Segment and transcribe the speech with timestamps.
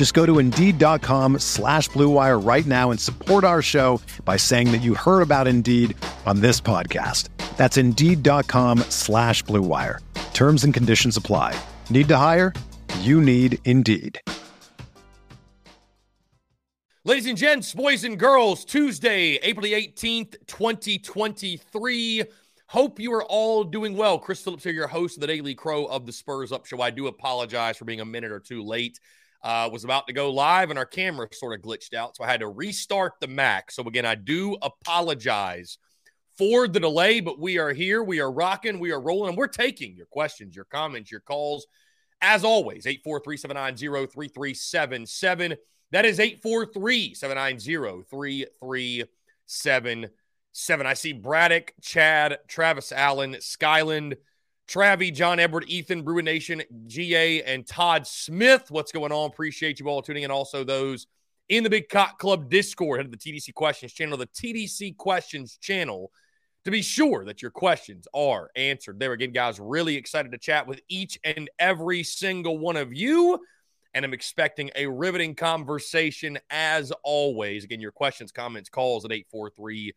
[0.00, 4.80] Just go to Indeed.com slash BlueWire right now and support our show by saying that
[4.80, 7.28] you heard about Indeed on this podcast.
[7.58, 9.98] That's Indeed.com slash BlueWire.
[10.32, 11.54] Terms and conditions apply.
[11.90, 12.54] Need to hire?
[13.00, 14.18] You need Indeed.
[17.04, 22.24] Ladies and gents, boys and girls, Tuesday, April the 18th, 2023.
[22.68, 24.18] Hope you are all doing well.
[24.18, 26.80] Chris Phillips here, your host of the Daily Crow of the Spurs Up Show.
[26.80, 28.98] I do apologize for being a minute or two late.
[29.42, 32.26] Uh, was about to go live and our camera sort of glitched out, so I
[32.26, 33.70] had to restart the Mac.
[33.70, 35.78] So again, I do apologize
[36.36, 38.02] for the delay, but we are here.
[38.02, 38.78] We are rocking.
[38.78, 41.66] We are rolling, and we're taking your questions, your comments, your calls.
[42.22, 45.56] As always, 843 790 3377.
[45.92, 50.86] That is 843 790 3377.
[50.86, 54.16] I see Braddock, Chad, Travis Allen, Skyland,
[54.70, 58.66] Travi, John Edward, Ethan, Bruin Nation, GA, and Todd Smith.
[58.70, 59.28] What's going on?
[59.28, 60.30] Appreciate you all tuning in.
[60.30, 61.08] Also, those
[61.48, 65.58] in the Big Cock Club Discord, head to the TDC Questions channel, the TDC Questions
[65.58, 66.12] channel,
[66.64, 69.00] to be sure that your questions are answered.
[69.00, 73.40] There again, guys, really excited to chat with each and every single one of you
[73.94, 77.64] and I'm expecting a riveting conversation as always.
[77.64, 79.92] Again, your questions, comments, calls at 843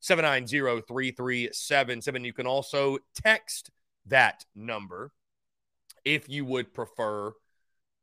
[0.00, 2.24] 790 3377.
[2.24, 3.70] You can also text
[4.06, 5.12] that number
[6.04, 7.32] if you would prefer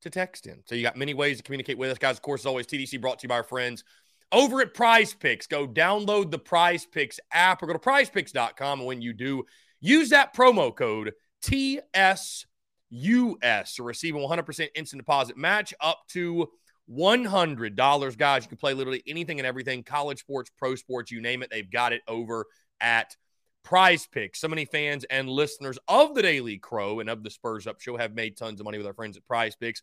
[0.01, 0.63] to text in.
[0.65, 2.17] So you got many ways to communicate with us, guys.
[2.17, 3.83] Of course, as always, TDC brought to you by our friends
[4.31, 5.47] over at Prize Picks.
[5.47, 8.79] Go download the Prize Picks app or go to prizepicks.com.
[8.79, 9.43] And when you do,
[9.79, 11.13] use that promo code
[11.43, 12.45] TS
[12.89, 16.49] US to receive a 100% instant deposit match up to
[16.89, 18.17] $100.
[18.17, 21.49] Guys, you can play literally anything and everything college sports, pro sports, you name it.
[21.49, 22.45] They've got it over
[22.79, 23.15] at
[23.63, 24.39] Prize Picks.
[24.39, 27.97] So many fans and listeners of the Daily Crow and of the Spurs Up Show
[27.97, 29.81] have made tons of money with our friends at Prize Picks,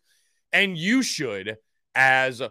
[0.51, 1.57] and you should
[1.95, 2.41] as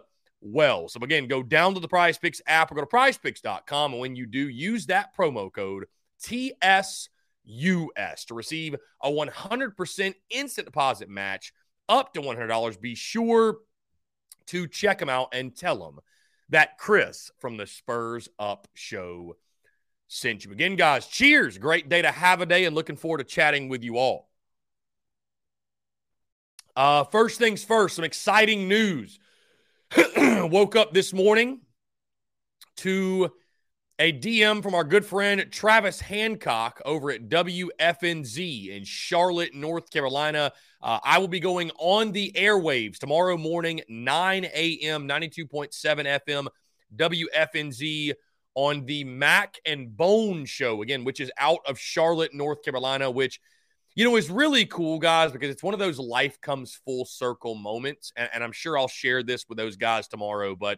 [0.41, 0.87] well.
[0.89, 3.93] So, again, go down to the Prize Picks app or go to prizepicks.com.
[3.93, 5.85] And when you do, use that promo code
[6.21, 7.09] TS
[7.45, 11.53] US to receive a 100% instant deposit match
[11.87, 12.79] up to $100.
[12.79, 13.57] Be sure
[14.47, 15.99] to check them out and tell them
[16.49, 19.35] that Chris from the Spurs Up Show
[20.09, 20.51] sent you.
[20.51, 21.57] Again, guys, cheers.
[21.57, 24.27] Great day to have a day and looking forward to chatting with you all.
[26.75, 29.19] Uh, first things first, some exciting news.
[30.17, 31.61] Woke up this morning
[32.77, 33.31] to
[33.99, 40.53] a DM from our good friend Travis Hancock over at WFNZ in Charlotte, North Carolina.
[40.81, 46.47] Uh, I will be going on the airwaves tomorrow morning, 9 a.m., 92.7 FM,
[46.95, 48.13] WFNZ
[48.59, 53.39] on the Mac and Bone show, again, which is out of Charlotte, North Carolina, which,
[53.95, 57.55] you know, is really cool, guys, because it's one of those life comes full circle
[57.55, 58.11] moments.
[58.17, 60.77] And, and I'm sure I'll share this with those guys tomorrow, but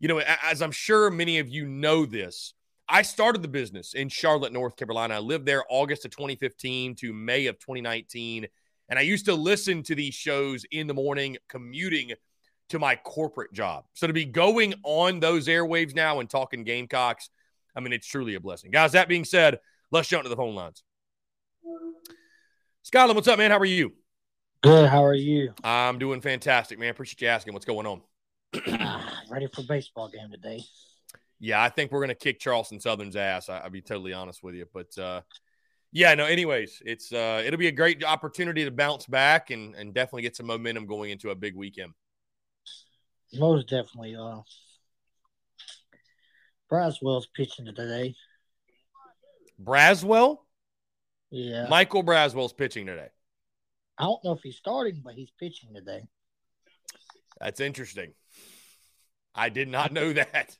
[0.00, 2.54] you know, as I'm sure many of you know this,
[2.88, 5.16] I started the business in Charlotte, North Carolina.
[5.16, 8.46] I lived there August of 2015 to May of 2019.
[8.88, 12.12] And I used to listen to these shows in the morning, commuting
[12.70, 13.84] to my corporate job.
[13.94, 17.30] So to be going on those airwaves now and talking Gamecocks,
[17.76, 18.70] I mean, it's truly a blessing.
[18.70, 19.58] Guys, that being said,
[19.90, 20.82] let's jump to the phone lines.
[22.82, 23.50] Skyland, what's up, man?
[23.50, 23.92] How are you?
[24.62, 24.88] Good.
[24.88, 25.52] How are you?
[25.62, 26.90] I'm doing fantastic, man.
[26.90, 27.52] Appreciate you asking.
[27.52, 28.00] What's going on?
[29.30, 30.62] ready for baseball game today.
[31.40, 33.48] Yeah, I think we're gonna kick Charleston Southern's ass.
[33.48, 35.20] I, will be totally honest with you, but uh,
[35.92, 36.24] yeah, no.
[36.24, 40.36] Anyways, it's uh, it'll be a great opportunity to bounce back and and definitely get
[40.36, 41.92] some momentum going into a big weekend.
[43.38, 44.16] Most definitely.
[44.16, 44.40] Uh,
[46.70, 48.14] Braswell's pitching today.
[49.62, 50.38] Braswell.
[51.30, 51.66] Yeah.
[51.68, 53.08] Michael Braswell's pitching today.
[53.98, 56.02] I don't know if he's starting, but he's pitching today.
[57.40, 58.12] That's interesting.
[59.34, 60.56] I did not know that.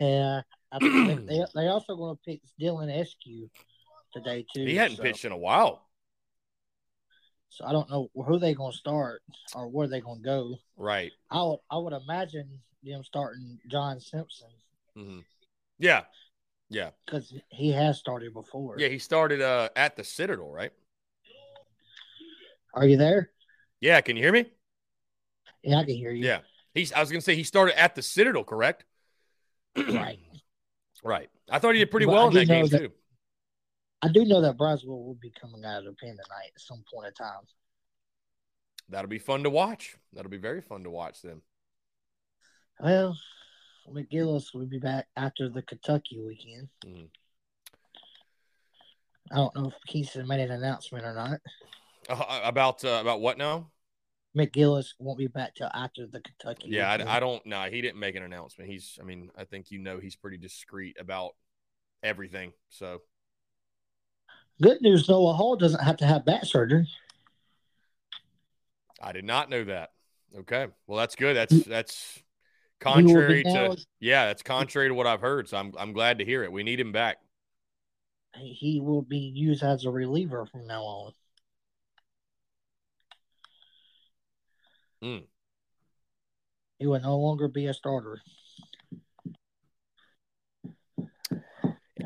[0.00, 0.42] Yeah,
[0.80, 3.48] they, they also going to pick Dylan Eskew
[4.12, 4.64] today too.
[4.64, 5.86] He hadn't so, pitched in a while.
[7.54, 9.22] So I don't know who they're going to start
[9.54, 10.56] or where they're going to go.
[10.76, 11.12] Right.
[11.30, 12.48] I would I would imagine
[12.82, 14.48] them starting John Simpson
[14.94, 15.20] hmm
[15.78, 16.02] Yeah.
[16.68, 16.90] Yeah.
[17.06, 18.74] because he has started before.
[18.78, 18.88] Yeah.
[18.88, 20.72] He started uh, at the Citadel, right?
[22.74, 23.30] Are you there?
[23.80, 24.00] Yeah.
[24.00, 24.46] Can you hear me?
[25.62, 26.24] Yeah, I can hear you.
[26.26, 26.40] Yeah.
[26.74, 26.92] He's.
[26.92, 28.84] I was gonna say he started at the Citadel, correct?
[29.76, 30.18] Right.
[31.02, 31.30] Right.
[31.50, 32.92] I thought he did pretty But well in that game that- too.
[34.04, 36.84] I do know that Braswell will be coming out of the pen tonight at some
[36.92, 37.44] point in time.
[38.90, 39.96] That'll be fun to watch.
[40.12, 41.40] That'll be very fun to watch them.
[42.78, 43.16] Well,
[43.88, 46.68] McGillis will be back after the Kentucky weekend.
[46.84, 47.08] Mhm.
[49.32, 51.40] I don't know if Kingston made an announcement or not.
[52.06, 53.72] Uh, about uh, about what now?
[54.36, 56.68] McGillis won't be back till after the Kentucky.
[56.68, 56.90] Yeah.
[56.90, 57.62] I, I don't know.
[57.70, 58.70] He didn't make an announcement.
[58.70, 58.98] He's.
[59.00, 61.34] I mean, I think you know he's pretty discreet about
[62.02, 62.52] everything.
[62.68, 63.00] So
[64.62, 66.88] Good news: Noah Hall doesn't have to have back surgery.
[69.00, 69.90] I did not know that.
[70.36, 70.66] Okay.
[70.86, 71.36] Well, that's good.
[71.36, 72.22] That's that's
[72.80, 75.48] contrary to yeah, that's contrary to what I've heard.
[75.48, 76.52] So I'm I'm glad to hear it.
[76.52, 77.18] We need him back.
[78.36, 81.12] He will be used as a reliever from now on.
[85.02, 85.24] Hmm.
[86.78, 88.20] He will no longer be a starter.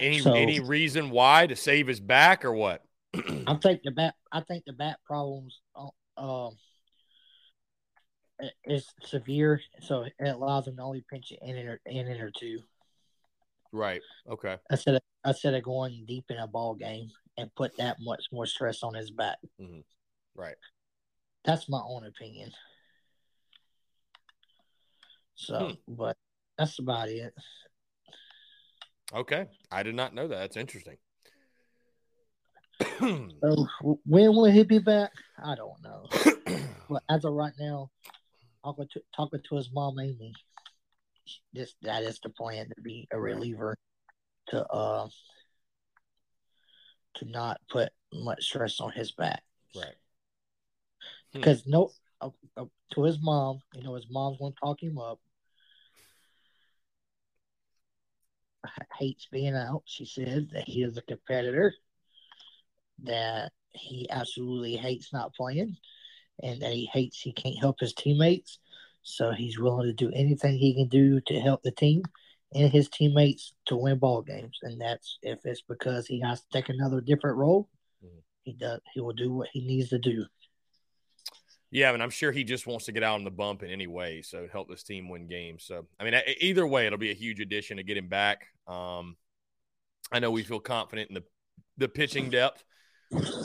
[0.01, 2.85] Any So- any reason why to save his back or what?
[3.15, 4.15] I think the bat.
[4.33, 5.61] I think the bat problems.
[5.75, 6.57] uh, Um,
[8.65, 12.31] is severe, so it allows him to only pinch an inning or, an inning or
[12.31, 12.61] two.
[13.73, 14.01] right.
[14.31, 14.57] Okay.
[14.71, 18.47] instead of instead of going deep in a ball game and put that much more
[18.47, 19.39] stress on his back.
[20.37, 20.55] Right.
[21.45, 22.53] That's my own opinion.
[25.35, 26.17] So, but
[26.57, 27.35] that's about it.
[29.15, 29.47] Okay.
[29.71, 30.39] I did not know that.
[30.39, 30.97] That's interesting.
[33.41, 33.69] So,
[34.05, 35.13] when will he be back?
[35.41, 36.07] I don't know.
[36.91, 37.91] But as of right now,
[38.65, 40.33] talking to talking to his mom Amy,
[41.53, 43.77] this that is the plan to be a reliever
[44.49, 45.09] to uh
[47.17, 49.43] to not put much stress on his back.
[49.77, 49.95] right.
[51.33, 51.41] Hmm.
[51.41, 51.91] because no
[52.21, 52.65] uh, uh,
[52.95, 55.21] to his mom you know his mom's gonna talk him up
[58.99, 59.83] hates being out.
[59.87, 61.75] She said that he is a competitor
[63.05, 65.77] that he absolutely hates not playing
[66.43, 68.59] and that he hates he can't help his teammates.
[69.03, 72.03] So he's willing to do anything he can do to help the team
[72.55, 74.59] and his teammates to win ball games.
[74.63, 77.69] And that's if it's because he has to take another different role
[78.05, 78.23] Mhm.
[78.45, 80.27] he does he will do what he needs to do
[81.71, 83.87] Yeah, and I'm sure he just wants to get out on the bump in any
[83.87, 85.65] way, so help this team win games.
[85.65, 88.47] So, I mean, either way, it'll be a huge addition to get him back.
[88.67, 89.17] Um,
[90.11, 91.25] I know we feel confident in the
[91.77, 92.65] the pitching depth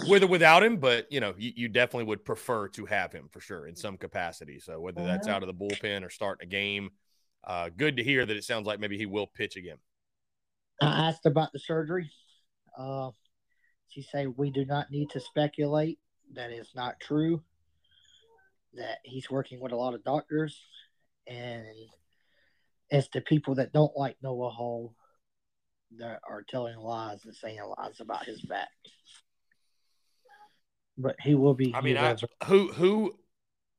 [0.08, 3.28] with or without him, but you know, you, you definitely would prefer to have him
[3.32, 4.60] for sure in some capacity.
[4.60, 6.92] So, whether that's out of the bullpen or starting a game,
[7.44, 9.78] uh, good to hear that it sounds like maybe he will pitch again.
[10.82, 12.10] I asked about the surgery.
[12.78, 13.12] Uh,
[13.90, 16.00] she said we do not need to speculate.
[16.34, 17.44] That is not true.
[18.76, 20.60] That he's working with a lot of doctors,
[21.28, 21.66] and
[22.90, 24.96] it's the people that don't like Noah Hall
[25.98, 28.70] that are telling lies and saying lies about his back.
[30.98, 31.74] But he will be.
[31.74, 32.16] I mean, I,
[32.46, 33.14] who who,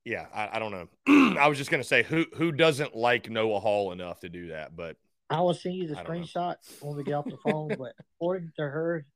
[0.04, 1.36] yeah, I, I don't know.
[1.38, 4.76] I was just gonna say who who doesn't like Noah Hall enough to do that,
[4.76, 4.96] but
[5.30, 6.10] I will send you the don't know.
[6.10, 7.76] screenshot when we get off the phone.
[7.78, 9.06] but according to her,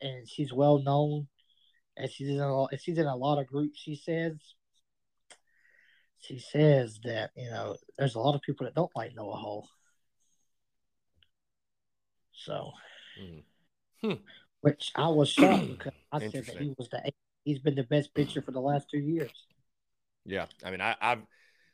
[0.00, 1.26] and she's well known,
[1.96, 3.80] and she's in a lot, and she's in a lot of groups.
[3.80, 4.34] She says,
[6.26, 9.68] she says that you know there's a lot of people that don't like Noah Hall.
[12.32, 12.72] So,
[14.04, 14.20] Mm.
[14.60, 17.12] which I was shocked because I said that he was the
[17.44, 19.46] he's been the best pitcher for the last two years.
[20.24, 21.22] Yeah, I mean, I, I've,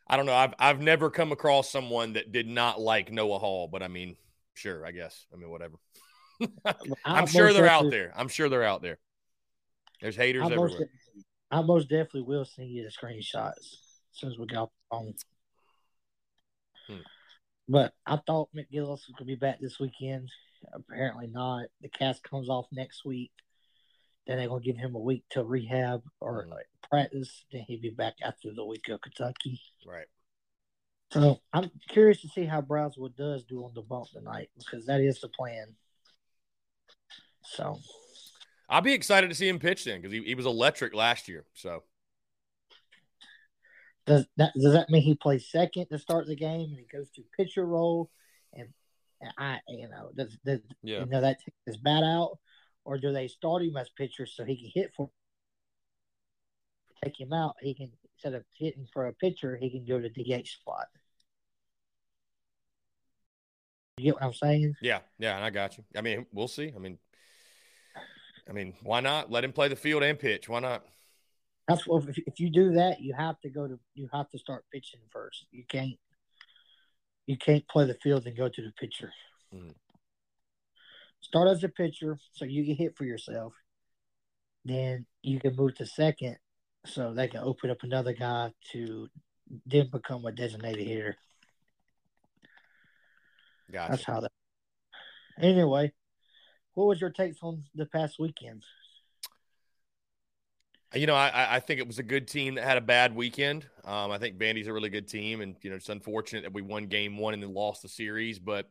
[0.06, 3.66] I don't know, I've, I've never come across someone that did not like Noah Hall,
[3.66, 4.16] but I mean,
[4.54, 5.76] sure, I guess, I mean, whatever.
[7.04, 8.12] I'm sure they're out there.
[8.14, 8.99] I'm sure they're out there.
[10.00, 10.88] There's haters I everywhere.
[11.50, 13.76] I most definitely will send you the screenshots
[14.12, 15.14] as soon as we got off the phone.
[16.88, 17.02] Hmm.
[17.69, 20.28] But I thought McGillis was going to be back this weekend.
[20.73, 21.66] Apparently not.
[21.81, 23.31] The cast comes off next week.
[24.26, 26.50] Then they're going to give him a week to rehab or Hmm.
[26.50, 27.45] like, practice.
[27.52, 29.61] Then he'll be back after the week of Kentucky.
[29.87, 30.07] Right.
[31.12, 35.00] So I'm curious to see how Braswell does do on the bump tonight because that
[35.00, 35.66] is the plan.
[37.45, 37.78] So
[38.69, 41.45] I'll be excited to see him pitch then because he, he was electric last year.
[41.52, 41.83] So
[44.06, 47.09] Does that does that mean he plays second to start the game and he goes
[47.11, 48.11] to pitcher role
[48.52, 48.68] and,
[49.21, 52.38] and I you know does, does yeah, you know that takes his bat out
[52.85, 55.11] or do they start him as pitcher so he can hit for?
[57.04, 57.56] Take him out.
[57.61, 60.87] He can instead of hitting for a pitcher, he can go to DH spot.
[63.99, 64.75] You get what I'm saying?
[64.80, 65.85] Yeah, yeah, and I got you.
[65.97, 66.73] I mean, we'll see.
[66.75, 66.99] I mean,
[68.49, 70.49] I mean, why not let him play the field and pitch?
[70.49, 70.85] Why not?
[71.75, 74.38] That's what if, if you do that, you have to go to you have to
[74.38, 75.47] start pitching first.
[75.50, 75.99] You can't
[77.26, 79.11] you can't play the field and go to the pitcher.
[79.55, 79.75] Mm.
[81.21, 83.55] Start as a pitcher so you can hit for yourself.
[84.64, 86.37] Then you can move to second
[86.85, 89.09] so they can open up another guy to
[89.67, 91.17] then become a designated hitter.
[93.71, 93.91] Gotcha.
[93.93, 94.33] That's how that.
[95.41, 95.93] Anyway,
[96.75, 98.64] what was your takes on the past weekend?
[100.95, 103.67] You know, I, I think it was a good team that had a bad weekend.
[103.85, 106.61] Um, I think Vandy's a really good team, and you know it's unfortunate that we
[106.61, 108.39] won game one and then lost the series.
[108.39, 108.69] But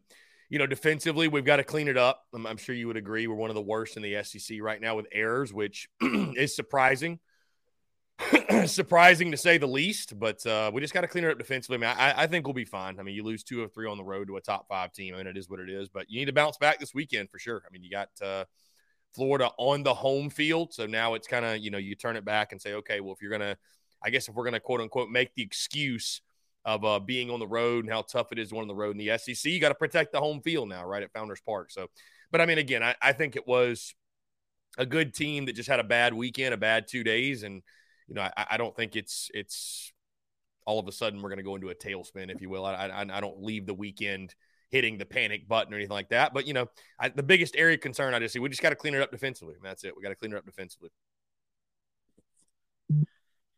[0.50, 2.25] you know, defensively, we've got to clean it up.
[2.34, 3.25] I'm, I'm sure you would agree.
[3.25, 7.20] We're one of the worst in the SEC right now with errors, which is surprising.
[8.66, 11.78] surprising to say the least, but uh, we just got to clean it up defensively.
[11.78, 13.00] I, mean, I, I, think we'll be fine.
[13.00, 15.16] I mean, you lose two of three on the road to a top five team,
[15.16, 15.90] I mean, it is what it is.
[15.90, 17.63] But you need to bounce back this weekend for sure.
[17.66, 18.46] I mean, you got uh,
[19.13, 22.25] Florida on the home field, so now it's kind of you know you turn it
[22.25, 23.58] back and say, okay, well, if you're gonna,
[24.03, 26.22] I guess if we're gonna quote unquote make the excuse
[26.65, 29.06] of uh, being on the road and how tough it is on the road in
[29.06, 31.72] the SEC, you got to protect the home field now, right at Founders Park.
[31.72, 31.88] So,
[32.32, 33.96] but I mean, again, I, I think it was
[34.77, 37.63] a good team that just had a bad weekend, a bad two days, and
[38.08, 39.91] you know, I, I don't think it's it's
[40.65, 42.65] all of a sudden we're going to go into a tailspin, if you will.
[42.65, 44.36] I, I, I don't leave the weekend
[44.72, 46.34] hitting the panic button or anything like that.
[46.34, 46.68] But you know,
[47.00, 49.01] I, the biggest area of concern I just see we just got to clean it
[49.01, 49.56] up defensively.
[49.56, 49.96] And that's it.
[49.96, 50.90] We got to clean it up defensively.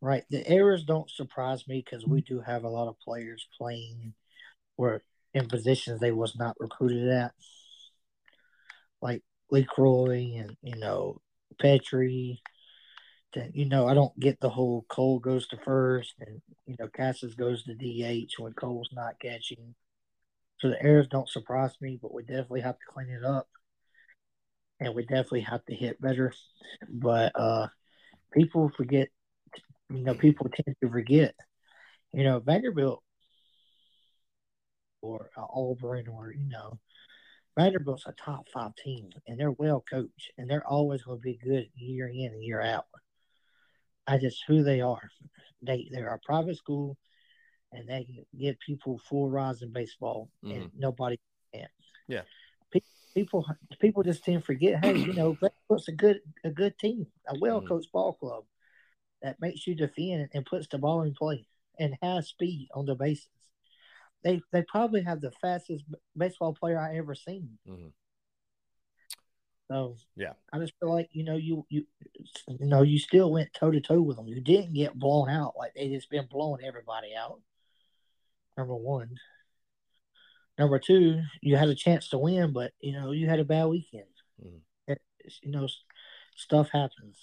[0.02, 0.24] Right.
[0.30, 4.14] The errors don't surprise me because we do have a lot of players playing
[4.76, 5.02] were
[5.34, 7.32] in positions they was not recruited at,
[9.02, 11.22] like LeCroy and you know
[11.62, 12.40] Petry,
[13.34, 16.88] that you know I don't get the whole Cole goes to first and you know
[16.88, 19.76] Casas goes to DH when Cole's not catching.
[20.64, 23.50] So the errors don't surprise me, but we definitely have to clean it up,
[24.80, 26.32] and we definitely have to hit better.
[26.88, 27.68] But uh,
[28.32, 29.10] people forget,
[29.90, 31.36] you know, people tend to forget,
[32.14, 33.04] you know, Vanderbilt
[35.02, 36.80] or uh, Auburn or you know.
[37.60, 41.42] Vanderbilt's a top five team, and they're well coached, and they're always going to be
[41.44, 42.86] good year in and year out.
[44.08, 45.10] I just who they are.
[45.62, 46.98] They they're a private school,
[47.74, 50.62] and they give people full rides in baseball, mm-hmm.
[50.62, 51.18] and nobody
[51.54, 51.68] can.
[52.08, 52.22] Yeah,
[53.14, 53.46] people
[53.80, 54.84] people just tend to forget.
[54.84, 55.38] Hey, you know,
[55.70, 57.98] puts a good a good team, a well coached mm-hmm.
[57.98, 58.44] ball club
[59.22, 61.46] that makes you defend and puts the ball in play
[61.80, 63.28] and has speed on the bases.
[64.24, 65.84] They they probably have the fastest
[66.16, 67.58] baseball player I ever seen.
[67.68, 67.88] Mm-hmm.
[69.72, 71.86] So yeah, I just feel like you know you you
[72.48, 74.28] you know you still went toe to toe with them.
[74.28, 77.40] You didn't get blown out like they just been blowing everybody out.
[78.58, 79.16] Number one.
[80.58, 83.66] Number two, you had a chance to win, but you know you had a bad
[83.66, 84.06] weekend.
[84.44, 84.60] Mm.
[84.88, 85.02] It,
[85.42, 85.68] you know,
[86.36, 87.18] stuff happens.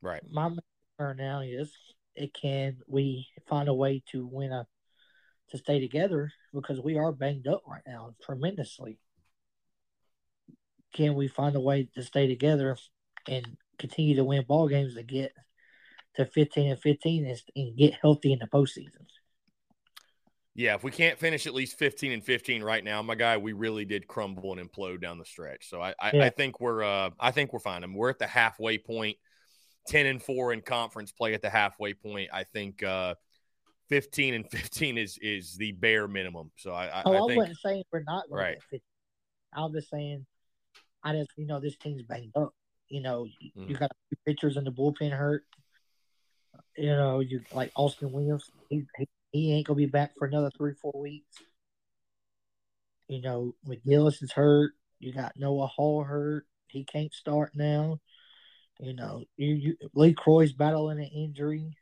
[0.00, 0.22] Right.
[0.30, 0.50] My
[0.96, 1.72] concern now is
[2.14, 4.66] it can we find a way to win a
[5.50, 8.98] to stay together because we are banged up right now tremendously
[10.96, 12.76] can we find a way to stay together
[13.28, 15.32] and continue to win ball games to get
[16.14, 19.04] to 15 and 15 and, and get healthy in the postseason?
[20.56, 23.52] Yeah, if we can't finish at least 15 and 15 right now, my guy, we
[23.52, 25.68] really did crumble and implode down the stretch.
[25.68, 26.24] So I, I, yeah.
[26.24, 27.84] I think we're uh, I think we're fine.
[27.84, 29.18] I mean, we're at the halfway point,
[29.88, 32.30] 10 and 4 in conference play at the halfway point.
[32.32, 33.16] I think uh,
[33.90, 36.50] 15 and 15 is is the bare minimum.
[36.56, 38.56] So I, I, oh, I, I think, wasn't saying we're not right.
[39.52, 40.24] I was just saying
[41.02, 42.54] I just, you know, this team's banged up.
[42.88, 43.68] You know, mm.
[43.68, 43.90] you got
[44.26, 45.44] pitchers in the bullpen hurt.
[46.76, 48.50] You know, you like Austin Williams.
[48.70, 51.36] He, he, he ain't gonna be back for another three four weeks.
[53.08, 54.72] You know, McGillis is hurt.
[54.98, 56.46] You got Noah Hall hurt.
[56.68, 58.00] He can't start now.
[58.80, 61.76] You know, you, you LeCroy's battling an injury.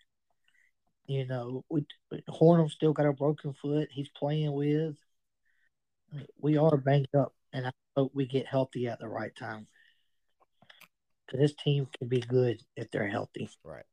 [1.07, 1.87] You know, we
[2.29, 3.89] Hornung still got a broken foot.
[3.91, 4.97] He's playing with.
[6.41, 9.67] We are banged up, and I hope we get healthy at the right time.
[11.27, 13.49] Because this team can be good if they're healthy.
[13.65, 13.85] Right.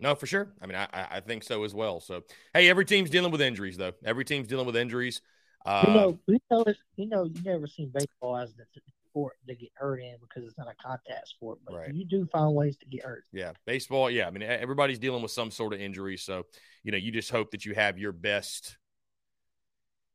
[0.00, 0.52] No, for sure.
[0.62, 2.00] I mean, I, I think so as well.
[2.00, 2.22] So,
[2.54, 3.92] hey, every team's dealing with injuries, though.
[4.04, 5.20] Every team's dealing with injuries.
[5.66, 6.64] Uh, you know, you know,
[6.96, 8.64] you know, you never seen baseball as the
[9.10, 11.94] sport to get hurt in because it's not a contact sport, but right.
[11.94, 13.24] you do find ways to get hurt.
[13.32, 14.10] Yeah, baseball.
[14.10, 16.46] Yeah, I mean, everybody's dealing with some sort of injury, so
[16.84, 18.78] you know, you just hope that you have your best,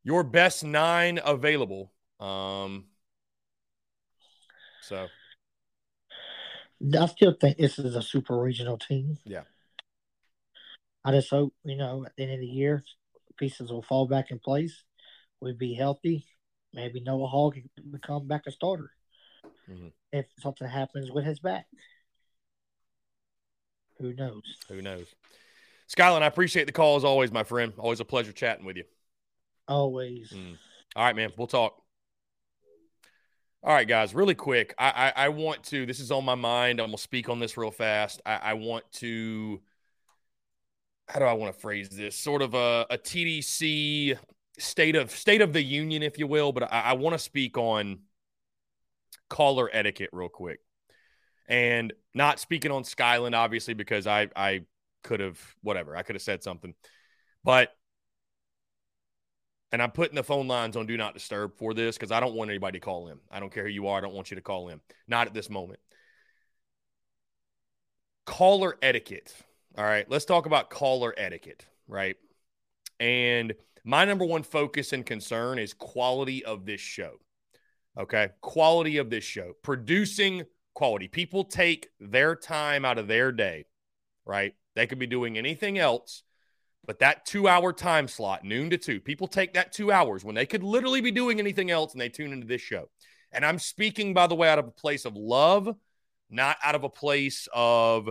[0.03, 1.91] your best nine available.
[2.21, 2.85] Um,
[4.83, 5.07] So
[6.97, 9.17] I still think this is a super regional team.
[9.23, 9.43] Yeah.
[11.05, 12.83] I just hope, you know, at the end of the year,
[13.38, 14.83] pieces will fall back in place.
[15.41, 16.25] We'd be healthy.
[16.74, 18.91] Maybe Noah Hall can become back a starter
[19.69, 19.91] Mhm.
[20.12, 21.67] if something happens with his back.
[24.00, 24.57] Who knows?
[24.67, 25.13] who knows?
[25.88, 27.74] Skyland, I appreciate the call as always, my friend.
[27.77, 28.86] Always a pleasure chatting with you.
[29.67, 30.31] Always.
[30.31, 30.57] Mm.
[30.95, 31.31] All right, man.
[31.38, 31.81] We'll talk.
[33.62, 34.13] All right, guys.
[34.13, 35.86] Really quick, I, I I want to.
[35.86, 36.79] This is on my mind.
[36.79, 38.22] I'm gonna speak on this real fast.
[38.25, 39.62] I, I want to.
[41.07, 42.15] How do I want to phrase this?
[42.15, 44.17] Sort of a, a TDC
[44.57, 46.51] state of state of the union, if you will.
[46.51, 48.00] But I, I want to speak on
[49.29, 50.60] caller etiquette real quick,
[51.48, 54.62] and not speaking on Skyland, obviously, because I I
[55.03, 56.74] could have whatever I could have said something,
[57.43, 57.74] but
[59.74, 62.36] and I'm putting the phone lines on do not disturb for this because I don't
[62.36, 63.17] want anybody to call in.
[63.31, 63.98] I don't care who you are.
[63.98, 64.79] I don't want you to call in.
[65.07, 65.79] Not at this moment.
[68.27, 69.33] Caller etiquette.
[69.77, 70.10] All right.
[70.10, 71.65] Let's talk about caller etiquette.
[71.88, 72.15] Right.
[73.00, 73.53] And
[73.84, 77.13] my number one focus and concern is quality of this show.
[77.98, 78.30] Okay.
[78.42, 79.53] Quality of this show.
[79.63, 81.08] Producing quality.
[81.08, 83.65] People take their time out of their day.
[84.25, 84.53] Right.
[84.75, 86.24] They could be doing anything else
[86.86, 90.36] but that two hour time slot, noon to two, people take that two hours when
[90.36, 92.89] they could literally be doing anything else and they tune into this show.
[93.32, 95.74] And I'm speaking, by the way, out of a place of love,
[96.30, 98.10] not out of a place of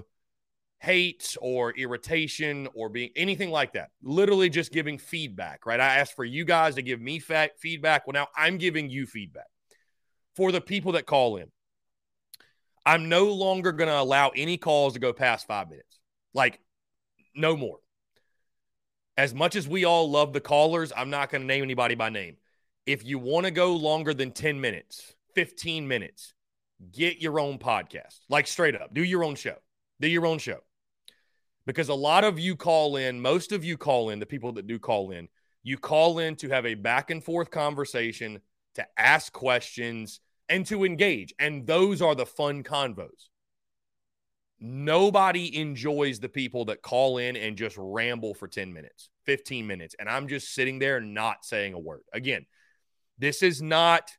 [0.82, 3.90] hate or irritation or being anything like that.
[4.02, 5.80] Literally just giving feedback, right?
[5.80, 8.06] I asked for you guys to give me feedback.
[8.06, 9.46] Well, now I'm giving you feedback
[10.34, 11.46] for the people that call in.
[12.84, 16.00] I'm no longer going to allow any calls to go past five minutes.
[16.34, 16.58] Like,
[17.34, 17.78] no more
[19.16, 22.08] as much as we all love the callers, I'm not going to name anybody by
[22.08, 22.36] name.
[22.86, 26.34] If you want to go longer than 10 minutes, 15 minutes,
[26.90, 28.18] get your own podcast.
[28.28, 29.56] Like straight up, do your own show.
[30.00, 30.58] Do your own show.
[31.66, 34.66] Because a lot of you call in, most of you call in, the people that
[34.66, 35.28] do call in,
[35.62, 38.40] you call in to have a back and forth conversation,
[38.74, 41.32] to ask questions, and to engage.
[41.38, 43.28] And those are the fun convos.
[44.58, 49.96] Nobody enjoys the people that call in and just ramble for 10 minutes, 15 minutes.
[49.98, 52.02] And I'm just sitting there not saying a word.
[52.12, 52.46] Again,
[53.18, 54.10] this is not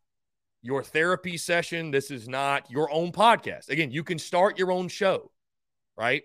[0.62, 1.92] your therapy session.
[1.92, 3.70] This is not your own podcast.
[3.70, 5.32] Again, you can start your own show,
[5.98, 6.24] right?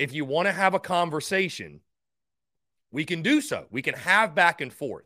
[0.00, 1.82] If you want to have a conversation,
[2.90, 3.66] we can do so.
[3.70, 5.04] We can have back and forth.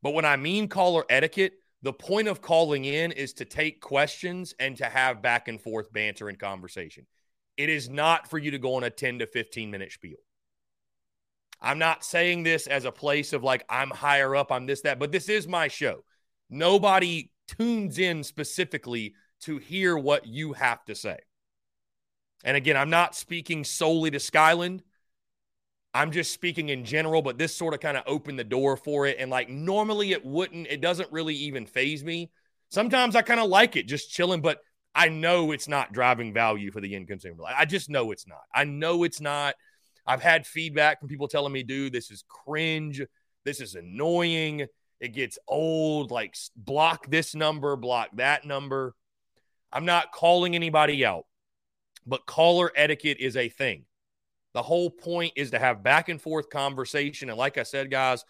[0.00, 4.54] But when I mean caller etiquette, the point of calling in is to take questions
[4.58, 7.04] and to have back and forth banter and conversation.
[7.58, 10.16] It is not for you to go on a 10 to 15 minute spiel.
[11.60, 14.98] I'm not saying this as a place of like, I'm higher up, I'm this, that,
[14.98, 16.02] but this is my show.
[16.48, 21.18] Nobody tunes in specifically to hear what you have to say.
[22.44, 24.82] And again, I'm not speaking solely to Skyland.
[25.92, 29.06] I'm just speaking in general, but this sort of kind of opened the door for
[29.06, 29.16] it.
[29.18, 32.30] And like normally it wouldn't, it doesn't really even phase me.
[32.70, 34.58] Sometimes I kind of like it just chilling, but
[34.94, 37.44] I know it's not driving value for the end consumer.
[37.46, 38.42] I just know it's not.
[38.54, 39.54] I know it's not.
[40.06, 43.02] I've had feedback from people telling me, dude, this is cringe.
[43.44, 44.66] This is annoying.
[45.00, 46.10] It gets old.
[46.10, 48.94] Like, block this number, block that number.
[49.72, 51.26] I'm not calling anybody out,
[52.06, 53.84] but caller etiquette is a thing.
[54.52, 57.28] The whole point is to have back and forth conversation.
[57.28, 58.24] And like I said, guys,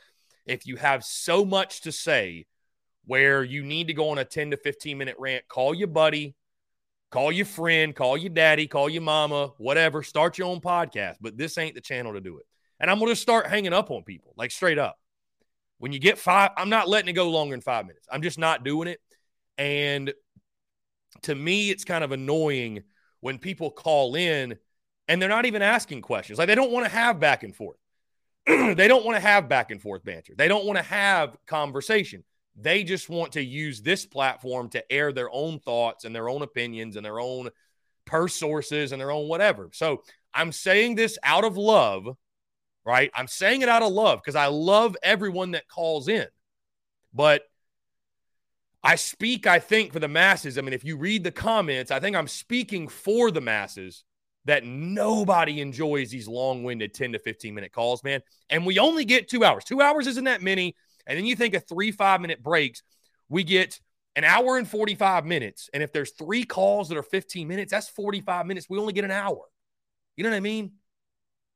[0.47, 2.47] if you have so much to say
[3.05, 6.35] where you need to go on a 10 to 15 minute rant, call your buddy,
[7.11, 10.03] call your friend, call your daddy, call your mama, whatever.
[10.03, 11.17] Start your own podcast.
[11.21, 12.47] But this ain't the channel to do it.
[12.81, 14.99] And I'm going to start hanging up on people, like straight up.
[15.79, 18.09] When you get five, I'm not letting it go longer than five minutes.
[18.11, 19.01] I'm just not doing it.
[19.59, 20.13] And
[21.23, 22.83] to me, it's kind of annoying
[23.25, 24.55] when people call in
[25.09, 26.39] and they're not even asking questions.
[26.39, 27.79] Like they don't want to have back and forth.
[28.47, 30.35] they don't want to have back and forth banter.
[30.37, 32.23] They don't want to have conversation.
[32.55, 36.43] They just want to use this platform to air their own thoughts and their own
[36.43, 37.49] opinions and their own
[38.05, 39.71] purse sources and their own whatever.
[39.73, 40.03] So
[40.35, 42.07] I'm saying this out of love,
[42.85, 43.11] right?
[43.15, 46.27] I'm saying it out of love because I love everyone that calls in.
[47.15, 47.41] But
[48.85, 50.59] I speak, I think, for the masses.
[50.59, 54.05] I mean, if you read the comments, I think I'm speaking for the masses
[54.45, 58.21] that nobody enjoys these long-winded 10 to 15 minute calls, man.
[58.51, 59.65] And we only get two hours.
[59.65, 60.77] Two hours isn't that many.
[61.07, 62.83] And then you think of three five-minute breaks,
[63.31, 63.81] we get
[64.17, 65.71] an hour and 45 minutes.
[65.73, 68.69] And if there's three calls that are 15 minutes, that's 45 minutes.
[68.69, 69.41] We only get an hour.
[70.15, 70.73] You know what I mean?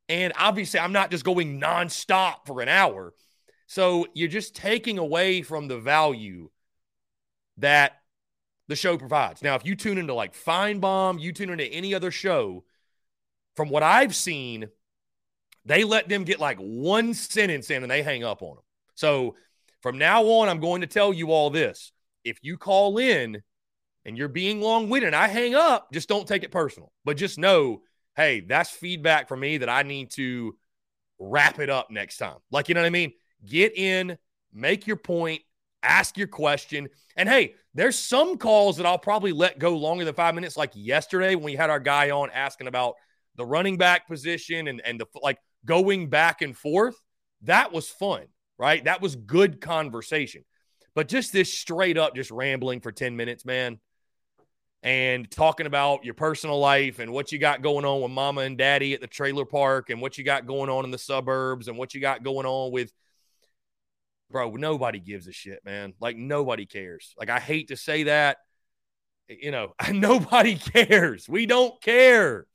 [0.08, 3.12] And obviously, I'm not just going nonstop for an hour.
[3.66, 6.48] So you're just taking away from the value
[7.58, 8.00] that
[8.68, 9.42] the show provides.
[9.42, 12.64] Now, if you tune into like Finebaum, you tune into any other show,
[13.56, 14.68] from what I've seen,
[15.64, 18.64] they let them get like one sentence in and they hang up on them.
[18.94, 19.36] So
[19.82, 21.92] from now on, I'm going to tell you all this.
[22.24, 23.42] If you call in
[24.04, 26.92] and you're being long winded, I hang up, just don't take it personal.
[27.04, 27.82] But just know,
[28.16, 30.56] hey, that's feedback for me that I need to
[31.18, 32.38] wrap it up next time.
[32.50, 33.12] Like, you know what I mean?
[33.44, 34.18] Get in,
[34.52, 35.42] make your point,
[35.82, 36.88] ask your question.
[37.16, 40.72] And hey, there's some calls that I'll probably let go longer than five minutes, like
[40.74, 42.94] yesterday when we had our guy on asking about
[43.36, 46.96] the running back position and, and the like going back and forth.
[47.42, 48.24] That was fun,
[48.58, 48.84] right?
[48.84, 50.44] That was good conversation.
[50.94, 53.78] But just this straight up, just rambling for 10 minutes, man,
[54.82, 58.58] and talking about your personal life and what you got going on with mama and
[58.58, 61.78] daddy at the trailer park and what you got going on in the suburbs and
[61.78, 62.92] what you got going on with
[64.30, 65.94] bro, nobody gives a shit, man.
[66.00, 67.14] Like nobody cares.
[67.18, 68.38] Like I hate to say that.
[69.28, 71.28] You know, nobody cares.
[71.28, 72.46] We don't care.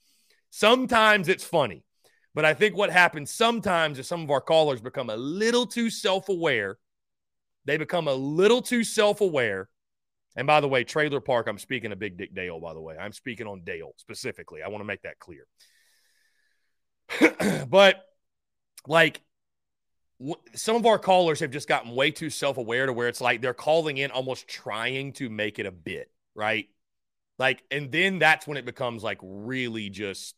[0.49, 1.83] Sometimes it's funny.
[2.35, 5.89] But I think what happens sometimes is some of our callers become a little too
[5.89, 6.77] self aware.
[7.65, 9.69] They become a little too self aware.
[10.35, 12.97] And by the way, Trailer Park, I'm speaking of Big Dick Dale, by the way.
[12.99, 14.63] I'm speaking on Dale specifically.
[14.63, 15.45] I want to make that clear.
[17.67, 18.03] but
[18.87, 19.21] like
[20.55, 23.53] some of our callers have just gotten way too self-aware to where it's like they're
[23.53, 26.67] calling in almost trying to make it a bit, right?
[27.39, 30.35] Like, and then that's when it becomes like really just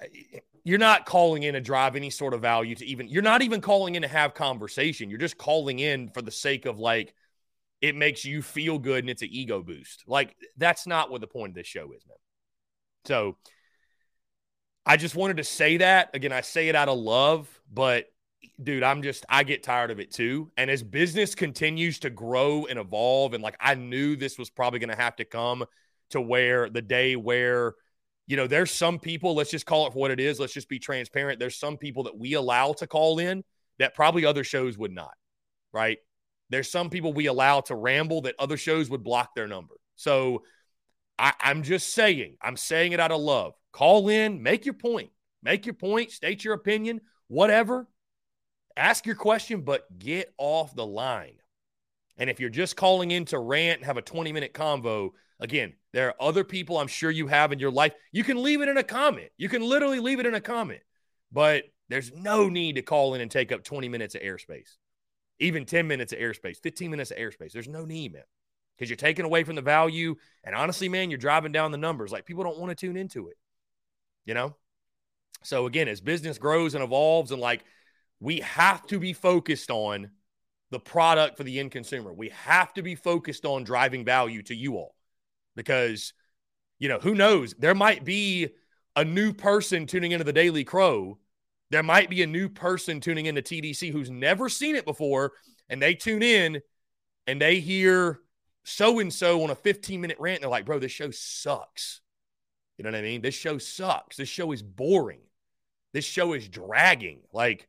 [0.00, 3.42] eh, you're not calling in to drive any sort of value to even you're not
[3.42, 5.08] even calling in to have conversation.
[5.08, 7.14] You're just calling in for the sake of like
[7.80, 10.04] it makes you feel good and it's an ego boost.
[10.06, 12.18] Like that's not what the point of this show is, man.
[13.06, 13.36] So
[14.86, 16.10] I just wanted to say that.
[16.14, 18.06] Again, I say it out of love, but
[18.62, 20.50] dude, I'm just, I get tired of it too.
[20.56, 24.78] And as business continues to grow and evolve, and like I knew this was probably
[24.78, 25.64] going to have to come
[26.10, 27.74] to where the day where,
[28.26, 30.38] you know, there's some people, let's just call it for what it is.
[30.40, 31.38] Let's just be transparent.
[31.38, 33.44] There's some people that we allow to call in
[33.78, 35.14] that probably other shows would not,
[35.72, 35.98] right?
[36.48, 39.74] There's some people we allow to ramble that other shows would block their number.
[39.96, 40.42] So
[41.18, 43.54] I, I'm just saying, I'm saying it out of love.
[43.72, 45.10] Call in, make your point,
[45.42, 47.88] make your point, state your opinion, whatever.
[48.76, 51.36] Ask your question, but get off the line.
[52.16, 55.74] And if you're just calling in to rant and have a 20 minute convo, again,
[55.92, 57.94] there are other people I'm sure you have in your life.
[58.12, 59.28] You can leave it in a comment.
[59.38, 60.82] You can literally leave it in a comment,
[61.32, 64.76] but there's no need to call in and take up 20 minutes of airspace,
[65.38, 67.52] even 10 minutes of airspace, 15 minutes of airspace.
[67.52, 68.22] There's no need, man,
[68.76, 70.14] because you're taking away from the value.
[70.44, 72.12] And honestly, man, you're driving down the numbers.
[72.12, 73.36] Like people don't want to tune into it
[74.30, 74.54] you know?
[75.42, 77.64] So again, as business grows and evolves, and like
[78.20, 80.12] we have to be focused on
[80.70, 82.12] the product for the end consumer.
[82.12, 84.94] We have to be focused on driving value to you all
[85.56, 86.12] because,
[86.78, 87.56] you know, who knows?
[87.58, 88.50] There might be
[88.94, 91.18] a new person tuning into the Daily Crow.
[91.70, 95.32] There might be a new person tuning into TDC who's never seen it before,
[95.68, 96.60] and they tune in
[97.26, 98.20] and they hear
[98.62, 100.36] so and so on a 15 minute rant.
[100.36, 102.00] And they're like, bro, this show sucks.
[102.80, 103.20] You know what I mean?
[103.20, 104.16] This show sucks.
[104.16, 105.20] This show is boring.
[105.92, 107.18] This show is dragging.
[107.30, 107.68] Like,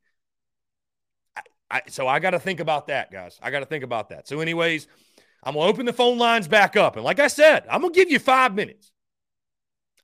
[1.35, 3.37] I, I so I got to think about that, guys.
[3.43, 4.25] I got to think about that.
[4.29, 4.87] So, anyways,
[5.43, 8.09] I'm gonna open the phone lines back up, and like I said, I'm gonna give
[8.09, 8.93] you five minutes.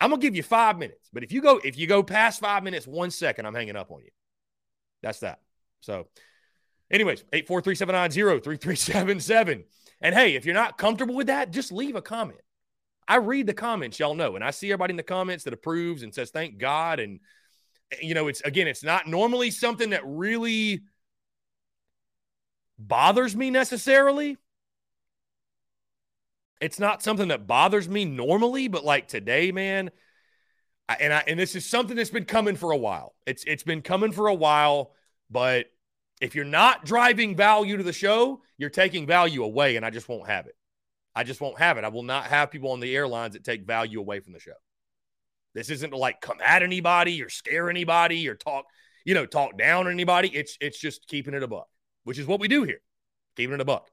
[0.02, 1.10] I'm gonna give you five minutes.
[1.14, 3.92] But if you go if you go past five minutes, one second, I'm hanging up
[3.92, 4.12] on you.
[5.04, 5.40] That's that.
[5.80, 6.10] So,
[6.92, 9.64] anyways, eight four three seven nine zero three three seven seven.
[10.02, 12.42] And hey, if you're not comfortable with that, just leave a comment.
[13.08, 16.04] I read the comments, y'all know, and I see everybody in the comments that approves
[16.04, 17.00] and says, thank God.
[17.00, 17.20] And,
[17.92, 20.82] eh, you know, it's again, it's not normally something that really
[22.78, 24.38] bothers me necessarily.
[26.60, 29.92] It's not something that bothers me normally, but like today, man,
[30.90, 33.14] I, and I and this is something that's been coming for a while.
[33.26, 34.94] It's it's been coming for a while,
[35.30, 35.68] but
[36.20, 40.10] if you're not driving value to the show, you're taking value away, and I just
[40.10, 40.56] won't have it.
[41.18, 41.84] I just won't have it.
[41.84, 44.52] I will not have people on the airlines that take value away from the show.
[45.56, 48.66] This isn't to like come at anybody or scare anybody or talk,
[49.04, 50.28] you know, talk down anybody.
[50.28, 51.70] It's it's just keeping it a buck,
[52.04, 52.82] which is what we do here.
[53.36, 53.90] Keeping it a buck.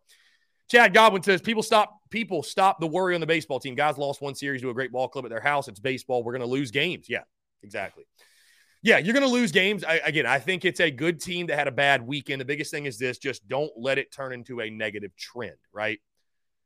[0.70, 3.74] Chad Godwin says people stop people stop the worry on the baseball team.
[3.74, 5.66] Guys lost one series to a great ball club at their house.
[5.66, 6.22] It's baseball.
[6.22, 7.06] We're going to lose games.
[7.08, 7.22] Yeah,
[7.62, 8.04] exactly.
[8.82, 9.82] Yeah, you're going to lose games.
[9.82, 12.42] I, again, I think it's a good team that had a bad weekend.
[12.42, 15.56] The biggest thing is this: just don't let it turn into a negative trend.
[15.72, 16.00] Right?